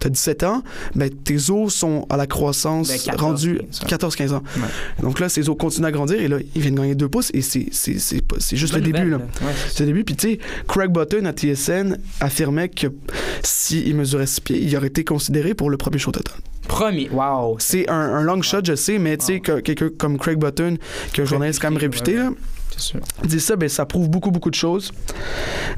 tu 0.00 0.06
as 0.06 0.10
17 0.10 0.44
ans, 0.44 0.62
ben 0.94 1.10
tes 1.10 1.50
os 1.50 1.74
sont 1.74 2.06
à 2.08 2.16
la 2.16 2.26
croissance 2.26 2.88
Ben, 2.88 2.98
14, 2.98 3.20
rendue 3.22 3.58
15 3.58 3.82
ans. 3.82 3.86
14 3.86 4.16
15 4.16 4.32
ans. 4.32 4.42
Ouais. 4.56 4.62
Donc 5.02 5.20
là 5.20 5.28
ses 5.28 5.48
os 5.50 5.56
continuent 5.58 5.86
à 5.86 5.92
grandir 5.92 6.18
et 6.20 6.28
là 6.30 6.38
il 6.54 6.62
vient 6.62 6.70
de 6.72 6.76
gagner 6.76 6.94
2 6.94 7.08
pouces 7.08 7.30
et 7.34 7.42
c'est 7.42 7.66
c'est 7.72 7.98
c'est 7.98 8.22
pas- 8.26 8.36
c'est 8.38 8.56
juste 8.56 8.74
le 8.74 8.80
début 8.80 8.98
Ouais, 9.42 9.52
c'est 9.68 9.80
le 9.80 9.86
début. 9.86 10.04
Puis, 10.04 10.16
tu 10.16 10.28
sais, 10.32 10.38
Craig 10.68 10.90
Button 10.90 11.24
à 11.26 11.32
TSN 11.32 11.98
affirmait 12.20 12.68
que 12.68 12.86
s'il 13.42 13.94
mesurait 13.96 14.26
6 14.26 14.40
pieds, 14.40 14.58
il 14.62 14.76
aurait 14.76 14.86
été 14.88 15.04
considéré 15.04 15.54
pour 15.54 15.70
le 15.70 15.76
premier 15.76 15.98
show 15.98 16.10
total. 16.12 16.36
Premier. 16.68 17.08
Wow. 17.10 17.56
C'est 17.58 17.88
un, 17.90 17.94
un 17.94 18.22
long 18.22 18.40
shot, 18.42 18.60
je 18.64 18.74
sais, 18.76 18.98
mais 18.98 19.16
tu 19.16 19.26
sais, 19.26 19.40
que 19.40 19.60
quelqu'un 19.60 19.88
comme 19.96 20.18
Craig 20.18 20.38
Button, 20.38 20.76
qui 21.12 21.20
est 21.20 21.24
un 21.24 21.26
journaliste 21.26 21.60
quand 21.60 21.70
même 21.70 21.78
réputé, 21.80 22.12
ouais, 22.12 22.18
là, 22.24 22.30
sûr. 22.80 23.00
dit 23.24 23.40
ça, 23.40 23.56
ben, 23.56 23.68
ça 23.68 23.86
prouve 23.86 24.08
beaucoup, 24.08 24.30
beaucoup 24.30 24.50
de 24.50 24.54
choses. 24.56 24.92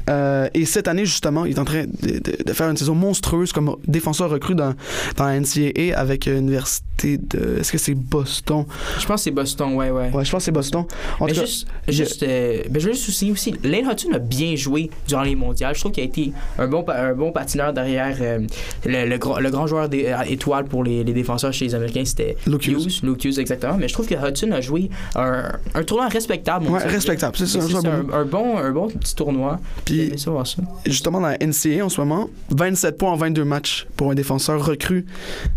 Euh, 0.09 0.47
et 0.53 0.65
cette 0.65 0.87
année, 0.87 1.05
justement, 1.05 1.45
il 1.45 1.55
est 1.55 1.59
en 1.59 1.65
train 1.65 1.83
de, 1.85 2.19
de- 2.19 2.43
de 2.43 2.53
faire 2.53 2.69
une 2.69 2.77
saison 2.77 2.95
monstrueuse 2.95 3.51
comme 3.51 3.75
défenseur 3.87 4.29
recru 4.29 4.55
dans, 4.55 4.73
dans 5.17 5.25
la 5.25 5.39
NCAA 5.39 5.95
avec 5.97 6.25
l'université 6.25 7.17
de. 7.17 7.59
Est-ce 7.59 7.71
que 7.71 7.77
c'est 7.77 7.93
Boston? 7.95 8.65
Je 8.99 9.05
pense 9.05 9.21
que 9.21 9.23
c'est 9.25 9.31
Boston, 9.31 9.73
ouais, 9.75 9.89
ouais. 9.91 10.09
Ouais, 10.13 10.25
je 10.25 10.31
pense 10.31 10.41
que 10.41 10.45
c'est 10.45 10.51
Boston. 10.51 10.85
En 11.19 11.25
Mais 11.25 11.31
tout 11.33 11.39
cas, 11.41 11.45
juste, 11.45 11.67
juste, 11.87 12.23
euh, 12.23 12.61
ben, 12.69 12.79
je 12.81 12.87
veux 12.87 12.93
juste 12.93 13.09
souligner 13.11 13.33
aussi, 13.33 13.53
Lane 13.63 13.89
Hudson 13.91 14.09
a 14.13 14.19
bien 14.19 14.55
joué 14.55 14.89
durant 15.07 15.23
les 15.23 15.35
mondiales. 15.35 15.75
Je 15.75 15.79
trouve 15.81 15.91
qu'il 15.91 16.03
a 16.03 16.05
été 16.05 16.31
un 16.57 16.67
bon, 16.67 16.85
un 16.87 17.13
bon 17.13 17.31
patineur 17.31 17.73
derrière 17.73 18.17
euh, 18.21 18.39
le, 18.85 19.07
le 19.07 19.17
grand, 19.17 19.39
le 19.39 19.49
grand 19.49 19.67
joueur 19.67 19.89
des, 19.89 20.13
étoile 20.27 20.65
pour 20.65 20.83
les, 20.83 21.03
les 21.03 21.13
défenseurs 21.13 21.51
chez 21.53 21.65
les 21.65 21.75
Américains, 21.75 22.05
c'était 22.05 22.37
Luke 22.47 22.65
Hughes. 22.67 22.81
Hughes. 22.85 22.99
Luke 23.03 23.23
Hughes, 23.25 23.39
exactement. 23.39 23.77
Mais 23.77 23.87
je 23.87 23.93
trouve 23.93 24.07
que 24.07 24.15
Hudson 24.15 24.51
a 24.51 24.61
joué 24.61 24.89
un, 25.15 25.51
un 25.73 25.83
tournoi 25.83 26.07
respectable. 26.07 26.67
Ouais. 26.67 26.79
Respectable, 26.95 27.35
c'est 27.37 27.45
ça, 27.47 27.59
un 27.59 28.25
bon, 28.25 28.57
un 28.57 28.71
bon 28.71 28.87
petit 28.87 29.15
tournoi. 29.15 29.59
Puis, 29.85 29.95
J'ai 29.95 30.07
aimé 30.07 30.17
ça 30.17 30.31
voir 30.31 30.47
ça. 30.47 30.61
justement 30.85 31.19
dans 31.21 31.27
la 31.27 31.37
NCAA 31.37 31.83
en 31.85 31.89
ce 31.89 31.99
moment, 32.01 32.29
27 32.49 32.97
points 32.97 33.11
en 33.11 33.15
22 33.15 33.43
matchs 33.43 33.87
pour 33.95 34.11
un 34.11 34.15
défenseur 34.15 34.63
recru. 34.65 35.05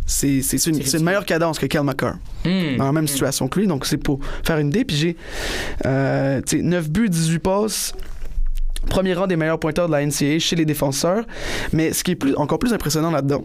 C'est 0.07 0.41
une, 0.67 1.03
meilleure 1.05 1.25
cadence 1.27 1.59
que 1.59 1.67
Kel 1.67 1.83
McCarr, 1.83 2.15
Hmm. 2.45 2.77
dans 2.79 2.85
la 2.85 2.93
même 2.93 3.05
Hmm. 3.05 3.09
situation 3.09 3.49
que 3.49 3.59
lui. 3.61 3.67
Donc 3.67 3.87
c'est 3.87 3.97
pour 3.97 4.21
faire 4.45 4.59
une 4.59 4.69
idée. 4.69 4.85
Puis 4.85 4.97
j'ai 4.97 5.17
euh, 5.85 6.41
tu 6.47 6.59
sais, 6.59 6.63
9 6.63 6.89
buts, 6.91 7.09
18 7.09 7.39
passes. 7.41 7.93
Premier 8.89 9.15
rang 9.15 9.27
des 9.27 9.37
meilleurs 9.37 9.59
pointeurs 9.59 9.87
de 9.89 9.93
la 9.93 10.05
NCAA 10.05 10.39
chez 10.39 10.57
les 10.57 10.65
défenseurs. 10.65 11.25
Mais 11.73 11.93
ce 11.93 12.03
qui 12.05 12.13
est 12.13 12.17
plus, 12.17 12.35
encore 12.37 12.59
plus 12.59 12.73
impressionnant 12.73 13.11
là-dedans, 13.11 13.45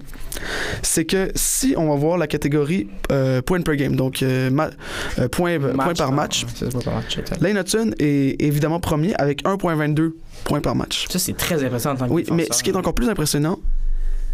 c'est 0.81 1.05
que 1.05 1.31
si 1.35 1.73
on 1.77 1.89
va 1.89 1.95
voir 1.95 2.17
la 2.17 2.27
catégorie 2.27 2.87
euh, 3.11 3.41
points 3.41 3.61
per 3.61 3.75
game, 3.75 3.95
donc 3.95 4.23
euh, 4.23 4.49
ma- 4.49 4.69
euh, 5.19 5.27
points, 5.27 5.59
euh, 5.61 5.73
par 5.73 6.11
match, 6.11 6.45
par. 6.85 7.41
Lane 7.41 7.57
Hudson 7.57 7.91
est 7.99 8.41
évidemment 8.41 8.79
premier 8.79 9.13
avec 9.15 9.43
1,22 9.43 10.13
points 10.43 10.61
par 10.61 10.75
match. 10.75 11.07
Ça, 11.09 11.19
c'est 11.19 11.35
très 11.37 11.63
impressionnant 11.63 11.95
en 11.95 11.97
tant 11.99 12.07
que 12.07 12.13
Oui, 12.13 12.25
mais 12.31 12.47
ce 12.51 12.63
qui 12.63 12.69
est 12.69 12.75
encore 12.75 12.93
plus 12.95 13.09
impressionnant, 13.09 13.59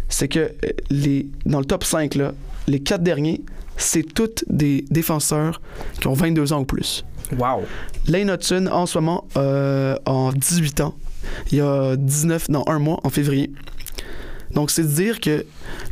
c'est 0.08 0.28
que 0.28 0.38
euh, 0.40 0.50
les, 0.90 1.26
dans 1.46 1.58
le 1.58 1.64
top 1.64 1.84
5, 1.84 2.14
là, 2.14 2.32
les 2.66 2.80
quatre 2.80 3.02
derniers, 3.02 3.42
c'est 3.76 4.02
tous 4.02 4.44
des 4.48 4.84
défenseurs 4.90 5.60
qui 6.00 6.06
ont 6.08 6.12
22 6.14 6.52
ans 6.52 6.60
ou 6.60 6.64
plus. 6.64 7.04
Wow. 7.36 7.64
Lane 8.06 8.30
Hudson, 8.30 8.68
en 8.70 8.86
ce 8.86 8.98
moment, 8.98 9.26
euh, 9.36 9.96
en 10.06 10.32
18 10.32 10.80
ans, 10.80 10.94
il 11.50 11.58
y 11.58 11.60
a 11.60 11.96
19, 11.96 12.48
non, 12.48 12.64
un 12.66 12.78
mois, 12.78 13.00
en 13.04 13.10
février. 13.10 13.50
Donc, 14.52 14.70
c'est 14.70 14.82
de 14.82 14.88
dire 14.88 15.20
que 15.20 15.44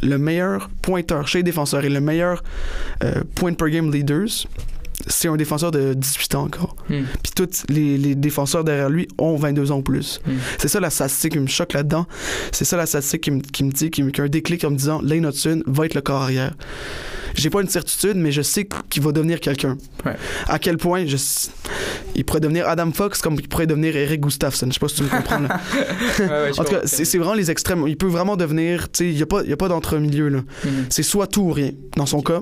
le 0.03 0.19
meilleur 0.19 0.71
pointeur 0.83 1.29
chez 1.29 1.39
les 1.39 1.45
défenseurs 1.45 1.85
et 1.85 1.91
le 1.91 2.01
meilleur 2.01 2.43
euh, 3.05 3.23
point 3.35 3.53
per 3.53 3.71
game 3.71 3.93
leaders, 3.93 4.47
c'est 5.07 5.29
un 5.29 5.37
défenseur 5.37 5.71
de 5.71 5.95
18 5.95 6.35
ans 6.35 6.45
encore. 6.45 6.77
Hmm. 6.89 7.03
Puis 7.23 7.33
tous 7.35 7.65
les, 7.69 7.99
les 7.99 8.15
défenseurs 8.15 8.65
derrière 8.65 8.89
lui 8.89 9.07
ont 9.19 9.37
22 9.37 9.73
ans 9.73 9.79
ou 9.79 9.83
plus. 9.83 10.21
Hmm. 10.27 10.37
C'est 10.59 10.69
ça 10.69 10.81
la 10.81 10.91
statistique 10.91 11.33
qui 11.33 11.39
me 11.39 11.47
choque 11.47 11.75
là-dedans. 11.75 12.07
C'est 12.51 12.65
ça 12.65 12.77
la 12.77 12.87
statistique 12.87 13.23
qui 13.23 13.31
me, 13.31 13.41
qui 13.41 13.65
me 13.65 13.71
dit, 13.71 13.91
qui 13.91 14.03
me, 14.03 14.11
qui 14.11 14.21
a 14.21 14.25
un 14.25 14.29
déclic 14.29 14.65
en 14.65 14.71
me 14.71 14.77
disant 14.77 15.01
Lane 15.03 15.27
Hudson 15.27 15.63
va 15.67 15.87
être 15.87 15.95
le 15.95 16.01
corps 16.01 16.23
arrière. 16.23 16.55
J'ai 17.37 17.51
pas 17.51 17.61
une 17.63 17.69
certitude, 17.69 18.17
mais 18.17 18.33
je 18.33 18.43
sais 18.43 18.67
qu'il 18.91 19.03
va 19.03 19.13
devenir 19.13 19.41
quelqu'un. 19.41 19.77
Ouais. 20.05 20.17
À 20.49 20.59
quel 20.59 20.77
point 20.79 21.05
je, 21.07 21.17
il 22.15 22.25
pourrait 22.25 22.41
devenir 22.41 22.69
Adam 22.69 22.91
Fox 22.93 23.21
comme 23.21 23.35
il 23.35 23.49
pourrait 23.49 23.67
devenir 23.67 23.97
Eric 23.97 24.21
Gustafsson. 24.21 24.67
Je 24.69 24.73
sais 24.75 24.79
pas 24.81 24.89
si 24.89 24.97
tu 24.97 25.03
me 25.05 25.09
comprends. 25.09 25.39
là. 25.41 25.61
en 26.59 26.65
tout 26.65 26.71
cas, 26.71 26.81
c'est 26.85 27.05
c'est 27.05 27.19
vraiment 27.19 27.35
les 27.35 27.51
extrêmes. 27.51 27.85
Il 27.87 27.97
peut 27.97 28.07
vraiment 28.07 28.37
devenir, 28.37 28.91
tu 28.91 29.05
sais, 29.05 29.11
il 29.11 29.17
n'y 29.17 29.23
a 29.23 29.27
pas, 29.27 29.43
y 29.45 29.53
a 29.53 29.57
pas 29.57 29.69
d'entre-milieu. 29.69 30.29
là. 30.29 30.39
Mhm. 30.65 30.87
C'est 30.89 31.03
soit 31.03 31.27
tout 31.27 31.43
ou 31.43 31.53
rien, 31.53 31.71
dans 31.97 32.07
son 32.07 32.21
cas. 32.23 32.41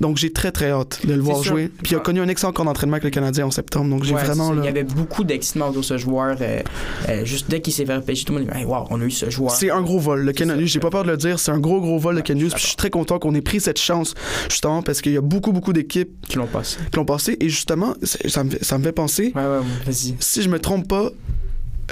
Donc 0.00 0.16
j'ai 0.16 0.32
très 0.32 0.52
très 0.52 0.70
hâte 0.70 1.00
de 1.04 1.12
le 1.12 1.20
voir 1.20 1.38
sûr. 1.42 1.52
jouer. 1.52 1.70
Puis 1.82 1.92
il 1.92 1.94
a 1.94 1.98
Ouais. 1.98 2.02
connu 2.04 2.20
un 2.20 2.28
excellent 2.28 2.52
camp 2.52 2.64
d'entraînement 2.64 2.94
avec 2.94 3.04
le 3.04 3.10
Canadien 3.10 3.46
en 3.46 3.50
septembre. 3.50 3.90
Donc 3.90 4.04
j'ai 4.04 4.14
Ouais, 4.14 4.24
vraiment. 4.24 4.52
là- 4.52 4.62
Il 4.62 4.64
y 4.64 4.68
avait 4.68 4.84
beaucoup 4.84 5.22
d'excitement 5.24 5.68
autour 5.68 5.82
de 5.82 5.86
ce 5.86 5.98
joueur. 5.98 6.36
euh, 6.40 6.60
euh, 7.08 7.24
juste 7.24 7.50
dès 7.50 7.60
qu'il 7.60 7.72
s'est 7.72 7.84
fait 7.84 7.96
repêcher, 7.96 8.24
tout 8.24 8.32
le 8.32 8.40
monde 8.40 8.48
dit 8.50 8.58
hey, 8.58 8.64
Wow, 8.64 8.86
on 8.90 9.00
a 9.00 9.04
eu 9.04 9.10
ce 9.10 9.28
joueur. 9.28 9.50
C'est 9.50 9.70
un 9.70 9.82
gros 9.82 9.98
vol. 9.98 10.20
Le 10.24 10.32
Ken 10.32 10.50
j'ai 10.64 10.80
pas 10.80 10.90
peur 10.90 11.04
de 11.04 11.10
le 11.10 11.16
dire, 11.16 11.38
c'est 11.38 11.50
un 11.50 11.58
gros 11.58 11.80
gros 11.80 11.98
vol 11.98 12.16
de 12.16 12.20
Ken. 12.20 12.38
Puis 12.38 12.48
je 12.56 12.66
suis 12.66 12.76
très 12.76 12.90
content 12.90 13.18
qu'on 13.18 13.34
ait 13.34 13.40
pris 13.42 13.60
cette 13.60 13.78
chance 13.78 14.14
justement 14.48 14.82
parce 14.82 15.00
qu'il 15.00 15.12
y 15.12 15.16
a 15.16 15.20
beaucoup 15.20 15.52
beaucoup 15.52 15.72
d'équipes 15.72 16.10
qui 16.28 16.36
l'ont 16.36 16.46
passé. 16.46 16.78
qui 16.90 16.96
l'ont 16.96 17.04
passé 17.04 17.36
et 17.40 17.48
justement 17.48 17.94
ça 18.02 18.44
me, 18.44 18.50
fait- 18.50 18.64
ça 18.64 18.78
me 18.78 18.84
fait 18.84 18.92
penser. 18.92 19.32
Ouais, 19.34 19.42
ouais. 19.42 19.92
Si 20.20 20.42
je 20.42 20.48
me 20.48 20.58
trompe 20.58 20.88
pas, 20.88 21.10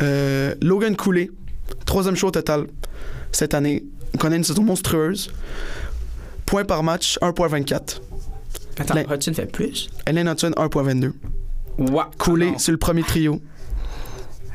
euh, 0.01 0.55
Logan 0.63 0.95
Cooley, 0.97 1.31
troisième 1.87 2.17
show 2.17 2.29
au 2.29 2.31
total 2.33 2.67
cette 3.33 3.55
année, 3.55 3.85
connaît 4.19 4.37
une 4.37 4.45
saison 4.45 4.63
monstrueuse. 4.63 5.31
Points 6.47 6.65
par 6.65 6.83
match, 6.83 7.19
1.24. 7.21 8.01
Attends, 8.79 8.95
Hudson 9.13 9.35
fait 9.35 9.47
plus? 9.51 9.91
Ellen 10.07 10.29
Hudson, 10.29 10.53
1.22. 10.57 11.13
Wow. 11.79 12.03
Cooley, 12.17 12.53
Ah 12.55 12.59
c'est 12.59 12.73
le 12.73 12.79
premier 12.79 13.03
trio. 13.03 13.41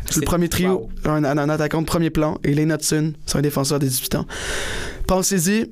C'est 0.09 0.19
le 0.19 0.25
premier 0.25 0.49
trio, 0.49 0.89
wow. 1.05 1.11
un, 1.11 1.23
un- 1.23 1.37
un 1.37 1.49
attaquant 1.49 1.81
de 1.81 1.85
premier 1.87 2.09
plan. 2.09 2.37
Et 2.43 2.53
Lane 2.55 2.71
Hudson, 2.71 3.13
c'est 3.25 3.37
un 3.37 3.41
défenseur 3.41 3.79
de 3.79 3.85
18 3.87 4.15
ans. 4.15 4.25
Pensez-y, 5.07 5.71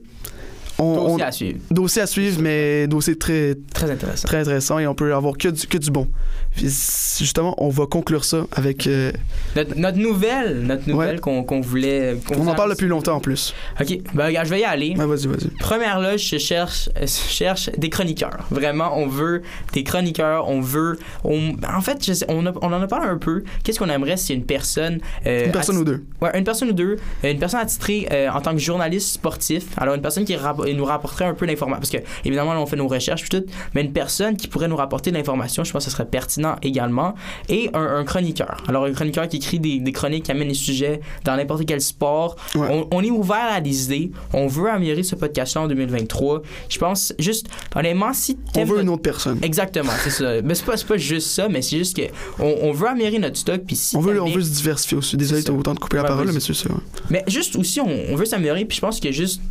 On, 0.83 0.97
on- 0.97 1.07
Dossier 1.17 1.23
à 1.25 1.31
suivre. 1.31 1.59
dossier 1.69 2.01
à 2.01 2.07
suivre, 2.07 2.41
mais 2.41 2.87
dossier 2.87 3.15
très, 3.17 3.55
Très 3.73 3.91
intéressant. 3.91 4.27
très 4.27 4.37
intéressant 4.39 4.79
et 4.79 4.87
on 4.87 4.95
peut 4.95 5.13
avoir 5.13 5.37
que 5.37 5.47
du, 5.49 5.67
que 5.67 5.77
du 5.77 5.91
bon. 5.91 6.07
Puis, 6.55 6.65
justement, 6.65 7.53
on 7.63 7.69
va 7.69 7.85
conclure 7.85 8.25
ça 8.25 8.45
avec. 8.51 8.87
euh, 8.87 9.11
Notre, 9.55 9.75
notre 9.77 9.97
nouvelle, 9.99 10.61
notre 10.63 10.89
nouvelle 10.89 11.15
Ouais. 11.23 11.43
qu'on 11.45 11.61
voulait. 11.61 12.17
qu'on 12.27 12.41
on 12.41 12.47
en 12.47 12.55
parle 12.55 12.71
depuis 12.71 12.87
longtemps 12.87 13.15
en 13.15 13.19
plus. 13.19 13.53
Ok, 13.79 13.97
ben 14.13 14.25
regarde, 14.25 14.47
je 14.47 14.53
vais 14.53 14.61
y 14.61 14.63
aller. 14.65 14.95
Ouais, 14.97 15.05
vas-y, 15.05 15.27
vas-y. 15.27 15.47
Première 15.59 15.99
loge, 15.99 16.27
je 16.27 16.37
cherche, 16.37 16.89
je 16.99 17.05
cherche 17.05 17.69
des 17.77 17.89
chroniqueurs. 17.89 18.45
Vraiment, 18.49 18.97
on 18.97 19.07
veut 19.07 19.43
des 19.73 19.83
chroniqueurs. 19.83 20.49
On 20.49 20.61
veut. 20.61 20.97
on- 21.23 21.55
en 21.73 21.81
fait, 21.81 22.03
je 22.05 22.13
sais- 22.13 22.25
on, 22.27 22.45
a- 22.45 22.53
on 22.61 22.73
en 22.73 22.81
a 22.81 22.87
parlé 22.87 23.07
un 23.07 23.17
peu. 23.17 23.43
Qu'est-ce 23.63 23.79
qu'on 23.79 23.89
aimerait 23.89 24.17
si 24.17 24.33
une 24.33 24.43
personne. 24.45 24.99
euh, 25.27 25.45
Une 25.45 25.51
personne 25.51 25.77
ou 25.77 25.83
deux. 25.85 26.03
Ouais, 26.21 26.37
une 26.37 26.43
personne 26.43 26.69
ou 26.69 26.73
deux. 26.73 26.97
Une 27.23 27.39
personne 27.39 27.59
attitrée 27.59 28.07
euh, 28.11 28.29
en 28.29 28.41
tant 28.41 28.51
que 28.53 28.59
journaliste 28.59 29.09
sportif. 29.13 29.65
Alors, 29.77 29.95
une 29.95 30.01
personne 30.01 30.25
qui 30.25 30.35
rap- 30.73 30.77
nous 30.81 30.85
rapporterait 30.85 31.25
un 31.25 31.33
peu 31.33 31.47
d'informations. 31.47 31.79
Parce 31.79 31.89
que, 31.91 31.97
évidemment, 32.25 32.53
là, 32.53 32.59
on 32.61 32.65
fait 32.65 32.75
nos 32.75 32.87
recherches, 32.87 33.21
puis 33.27 33.39
tout. 33.41 33.45
Mais 33.75 33.81
une 33.81 33.93
personne 33.93 34.35
qui 34.37 34.47
pourrait 34.47 34.67
nous 34.67 34.75
rapporter 34.75 35.11
de 35.11 35.17
l'information, 35.17 35.63
je 35.63 35.71
pense 35.71 35.85
que 35.85 35.89
ce 35.91 35.95
serait 35.95 36.05
pertinent 36.07 36.55
également. 36.61 37.15
Et 37.49 37.69
un, 37.73 37.81
un 37.97 38.03
chroniqueur. 38.03 38.63
Alors, 38.67 38.85
un 38.85 38.93
chroniqueur 38.93 39.27
qui 39.27 39.37
écrit 39.37 39.59
des, 39.59 39.79
des 39.79 39.91
chroniques, 39.91 40.23
qui 40.25 40.31
amène 40.31 40.47
des 40.47 40.53
sujets 40.53 41.01
dans 41.23 41.35
n'importe 41.35 41.65
quel 41.65 41.81
sport. 41.81 42.35
Ouais. 42.55 42.67
On, 42.69 42.87
on 42.91 43.03
est 43.03 43.09
ouvert 43.11 43.49
à 43.51 43.61
des 43.61 43.85
idées. 43.85 44.11
On 44.33 44.47
veut 44.47 44.69
améliorer 44.69 45.03
ce 45.03 45.15
podcast-là 45.15 45.61
en 45.61 45.67
2023. 45.67 46.41
Je 46.69 46.77
pense, 46.77 47.13
juste, 47.19 47.47
honnêtement, 47.75 48.13
si 48.13 48.37
On 48.55 48.59
veut 48.63 48.67
notre- 48.69 48.81
une 48.81 48.89
autre 48.89 49.01
personne. 49.01 49.39
Exactement, 49.41 49.91
c'est 50.03 50.09
ça. 50.09 50.41
Mais 50.43 50.55
c'est 50.55 50.65
pas, 50.65 50.75
pas 50.87 50.97
juste 50.97 51.27
ça, 51.27 51.47
mais 51.49 51.61
c'est 51.61 51.77
juste 51.77 51.95
que 51.95 52.03
on, 52.39 52.55
on 52.69 52.71
veut 52.71 52.87
améliorer 52.87 53.19
notre 53.19 53.37
stock. 53.37 53.61
Puis 53.65 53.75
si 53.75 53.95
On 53.95 53.99
veut, 54.01 54.21
on 54.21 54.29
veut 54.29 54.41
se 54.41 54.49
diversifier 54.51 54.97
aussi. 54.97 55.17
Désolé, 55.17 55.43
t'as 55.43 55.53
autant 55.53 55.73
de 55.73 55.79
couper 55.79 55.97
la 55.97 56.03
parole, 56.03 56.31
mais 56.31 56.39
c'est 56.39 56.53
ça. 56.53 56.69
ouais. 56.69 56.75
Mais 57.09 57.23
juste 57.27 57.55
aussi, 57.55 57.79
on, 57.81 57.87
on 58.09 58.15
veut 58.15 58.25
s'améliorer. 58.25 58.65
Puis 58.65 58.75
je 58.77 58.81
pense 58.81 58.99
que 58.99 59.11
juste. 59.11 59.41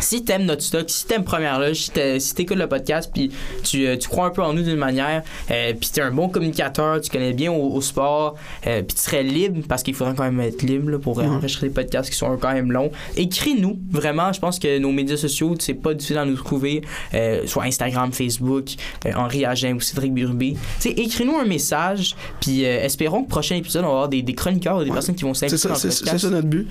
Si 0.00 0.24
t'aimes 0.24 0.44
notre 0.44 0.62
stock, 0.62 0.84
si 0.90 1.06
t'aimes 1.06 1.24
Première 1.24 1.58
Loge, 1.60 1.76
si 1.76 1.90
t'es- 1.90 2.18
si 2.20 2.34
t'écoutes 2.34 2.58
le 2.58 2.66
podcast, 2.68 3.10
puis 3.12 3.30
tu, 3.62 3.86
euh, 3.86 3.96
tu 3.96 4.08
crois 4.08 4.26
un 4.26 4.30
peu 4.30 4.42
en 4.42 4.52
nous 4.52 4.62
d'une 4.62 4.76
manière, 4.76 5.22
euh, 5.50 5.72
puis 5.78 5.90
t'es 5.92 6.00
un 6.00 6.10
bon 6.10 6.28
communicateur, 6.28 7.00
tu 7.00 7.10
connais 7.10 7.32
bien 7.32 7.52
au, 7.52 7.72
au 7.74 7.80
sport, 7.80 8.34
euh, 8.66 8.82
puis 8.82 8.94
tu 8.96 9.02
serais 9.02 9.22
libre, 9.22 9.62
parce 9.68 9.82
qu'il 9.82 9.94
faudrait 9.94 10.14
quand 10.14 10.24
même 10.24 10.40
être 10.40 10.62
libre 10.62 10.90
là, 10.90 10.98
pour 10.98 11.16
Ouais. 11.18 11.26
enregistrer 11.26 11.68
des 11.68 11.72
podcasts 11.74 12.10
qui 12.10 12.16
sont 12.16 12.36
quand 12.36 12.52
même 12.52 12.72
longs. 12.72 12.90
Écris-nous, 13.16 13.78
vraiment, 13.90 14.32
je 14.32 14.40
pense 14.40 14.58
que 14.58 14.78
nos 14.78 14.90
médias 14.92 15.16
sociaux, 15.16 15.54
c'est 15.60 15.74
pas 15.74 15.94
difficile 15.94 16.18
à 16.18 16.24
nous 16.24 16.36
trouver, 16.36 16.82
euh, 17.14 17.46
soit 17.46 17.64
Instagram, 17.64 18.12
Facebook, 18.12 18.70
Henri 19.14 19.44
Agen 19.44 19.74
ou 19.76 19.80
Cédric 19.80 20.12
Burbé. 20.12 20.56
Tu 20.80 20.88
sais, 20.88 20.90
écris-nous 20.90 21.36
un 21.36 21.44
message, 21.44 22.16
puis 22.40 22.64
espérons 22.64 23.22
que 23.24 23.28
prochain 23.28 23.54
épisode, 23.56 23.84
on 23.84 23.88
va 23.88 23.92
avoir 23.94 24.08
des, 24.08 24.22
des 24.22 24.34
chroniqueurs 24.34 24.78
ou 24.78 24.80
des 24.82 24.90
Ouais. 24.90 24.94
personnes 24.94 25.14
qui 25.14 25.24
vont 25.24 25.34
s'impliquer 25.34 25.68
dans 25.68 25.74
le 25.74 25.78
c'est 25.80 25.88
podcast. 25.88 26.10
c'est 26.10 26.18
ça 26.18 26.30
notre 26.30 26.48
but. 26.48 26.66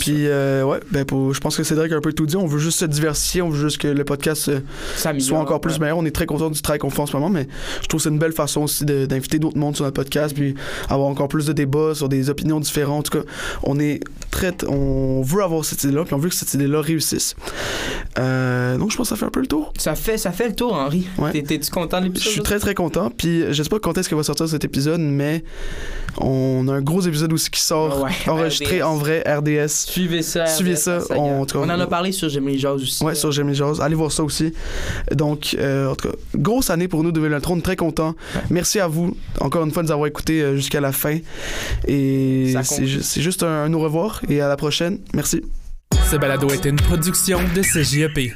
Puis, 0.00 0.26
euh, 0.26 0.64
ouais, 0.64 0.80
ben 0.90 1.04
pour, 1.04 1.32
je 1.34 1.40
pense 1.40 1.56
que 1.56 1.62
Cédric 1.62 1.92
a 1.92 1.96
un 1.96 2.00
peu 2.00 2.12
tout 2.12 2.26
dit. 2.26 2.36
On 2.36 2.45
veut 2.46 2.58
juste 2.58 2.78
se 2.78 2.84
diversifier, 2.84 3.42
on 3.42 3.50
veut 3.50 3.60
juste 3.60 3.78
que 3.78 3.88
le 3.88 4.04
podcast 4.04 4.48
euh, 4.48 4.60
soit 5.18 5.38
encore 5.38 5.60
plus 5.60 5.74
ouais. 5.74 5.80
meilleur. 5.80 5.98
On 5.98 6.04
est 6.04 6.14
très 6.14 6.26
content 6.26 6.50
du 6.50 6.60
travail 6.60 6.78
qu'on 6.78 6.90
fait 6.90 7.00
en 7.00 7.06
ce 7.06 7.16
moment, 7.16 7.30
mais 7.30 7.48
je 7.82 7.86
trouve 7.88 7.98
que 7.98 8.04
c'est 8.04 8.10
une 8.10 8.18
belle 8.18 8.32
façon 8.32 8.62
aussi 8.62 8.84
d'inviter 8.84 9.38
d'autres 9.38 9.58
mondes 9.58 9.76
sur 9.76 9.84
notre 9.84 9.96
podcast, 9.96 10.34
puis 10.34 10.54
avoir 10.88 11.08
encore 11.08 11.28
plus 11.28 11.46
de 11.46 11.52
débats 11.52 11.94
sur 11.94 12.08
des 12.08 12.30
opinions 12.30 12.60
différentes. 12.60 13.06
En 13.06 13.10
tout 13.10 13.18
cas, 13.22 13.24
on 13.62 13.78
est 13.78 14.00
très, 14.30 14.52
on 14.68 15.22
veut 15.22 15.42
avoir 15.42 15.64
cette 15.64 15.82
idée-là, 15.84 16.04
puis 16.04 16.14
on 16.14 16.18
veut 16.18 16.28
que 16.28 16.34
cette 16.34 16.54
idée-là 16.54 16.80
réussisse. 16.80 17.34
Euh, 18.18 18.76
donc, 18.78 18.90
je 18.90 18.96
pense 18.96 19.08
que 19.08 19.14
ça 19.14 19.16
fait 19.18 19.26
un 19.26 19.30
peu 19.30 19.40
le 19.40 19.46
tour. 19.46 19.72
Ça 19.78 19.94
fait, 19.94 20.18
ça 20.18 20.32
fait 20.32 20.48
le 20.48 20.54
tour, 20.54 20.72
Henri. 20.74 21.06
Ouais. 21.18 21.32
T'es-tu 21.42 21.70
content 21.70 21.98
de 22.00 22.04
Je 22.06 22.08
l'épisode? 22.08 22.32
suis 22.32 22.42
très 22.42 22.58
très 22.58 22.74
content. 22.74 23.10
Puis 23.10 23.44
je 23.52 23.62
sais 23.62 23.68
pas 23.68 23.78
quand 23.78 23.96
est-ce 23.98 24.08
que 24.08 24.14
va 24.14 24.22
sortir 24.22 24.48
cet 24.48 24.64
épisode, 24.64 25.00
mais 25.00 25.44
on 26.20 26.66
a 26.68 26.72
un 26.74 26.80
gros 26.80 27.00
épisode 27.02 27.32
aussi 27.32 27.50
qui 27.50 27.60
sort 27.60 28.02
Ouais, 28.02 28.10
enregistré 28.28 28.80
RDS. 28.82 28.84
en 28.86 28.96
vrai 28.96 29.22
RDS. 29.26 29.68
Suivez 29.68 30.22
ça. 30.22 30.46
Suivez 30.46 30.74
RDS, 30.74 30.78
ça, 30.78 30.98
on- 31.10 31.42
en 31.42 31.46
tout 31.46 31.58
cas, 31.58 31.64
on 31.66 31.70
en 31.70 31.80
a 31.80 31.86
parlé 31.86 32.12
sur 32.12 32.28
J'aime 32.28 32.48
les 32.48 32.58
Jazz 32.58 32.80
aussi. 32.82 33.02
Ouais, 33.04 33.14
sur 33.14 33.30
Jamie 33.32 33.54
Jazz. 33.54 33.80
Allez 33.80 33.94
voir 33.94 34.10
ça 34.12 34.22
aussi. 34.24 34.52
Donc, 35.12 35.56
euh, 35.58 35.90
en 35.90 35.94
tout 35.94 36.08
cas, 36.08 36.14
grosse 36.34 36.70
année 36.70 36.88
pour 36.88 37.02
nous 37.02 37.12
2023. 37.12 37.54
On 37.54 37.58
est 37.58 37.62
très 37.62 37.76
contents. 37.76 38.14
Ouais. 38.34 38.40
Merci 38.50 38.80
à 38.80 38.88
vous, 38.88 39.16
encore 39.40 39.64
une 39.64 39.70
fois, 39.72 39.82
de 39.82 39.88
nous 39.88 39.92
avoir 39.92 40.06
écoutés 40.08 40.42
euh, 40.42 40.56
jusqu'à 40.56 40.80
la 40.80 40.92
fin. 40.92 41.18
Et 41.86 42.54
c'est 42.62 42.86
ju- 42.86 43.00
juste 43.16 43.42
un, 43.42 43.64
un 43.64 43.72
au 43.74 43.80
revoir 43.80 44.20
et 44.28 44.40
à 44.40 44.48
la 44.48 44.56
prochaine. 44.56 44.98
Merci. 45.14 45.42
Ce 46.10 46.16
balado 46.16 46.48
est 46.50 46.64
une 46.64 46.76
production 46.76 47.38
de 47.54 47.62
CJEP. 47.62 48.32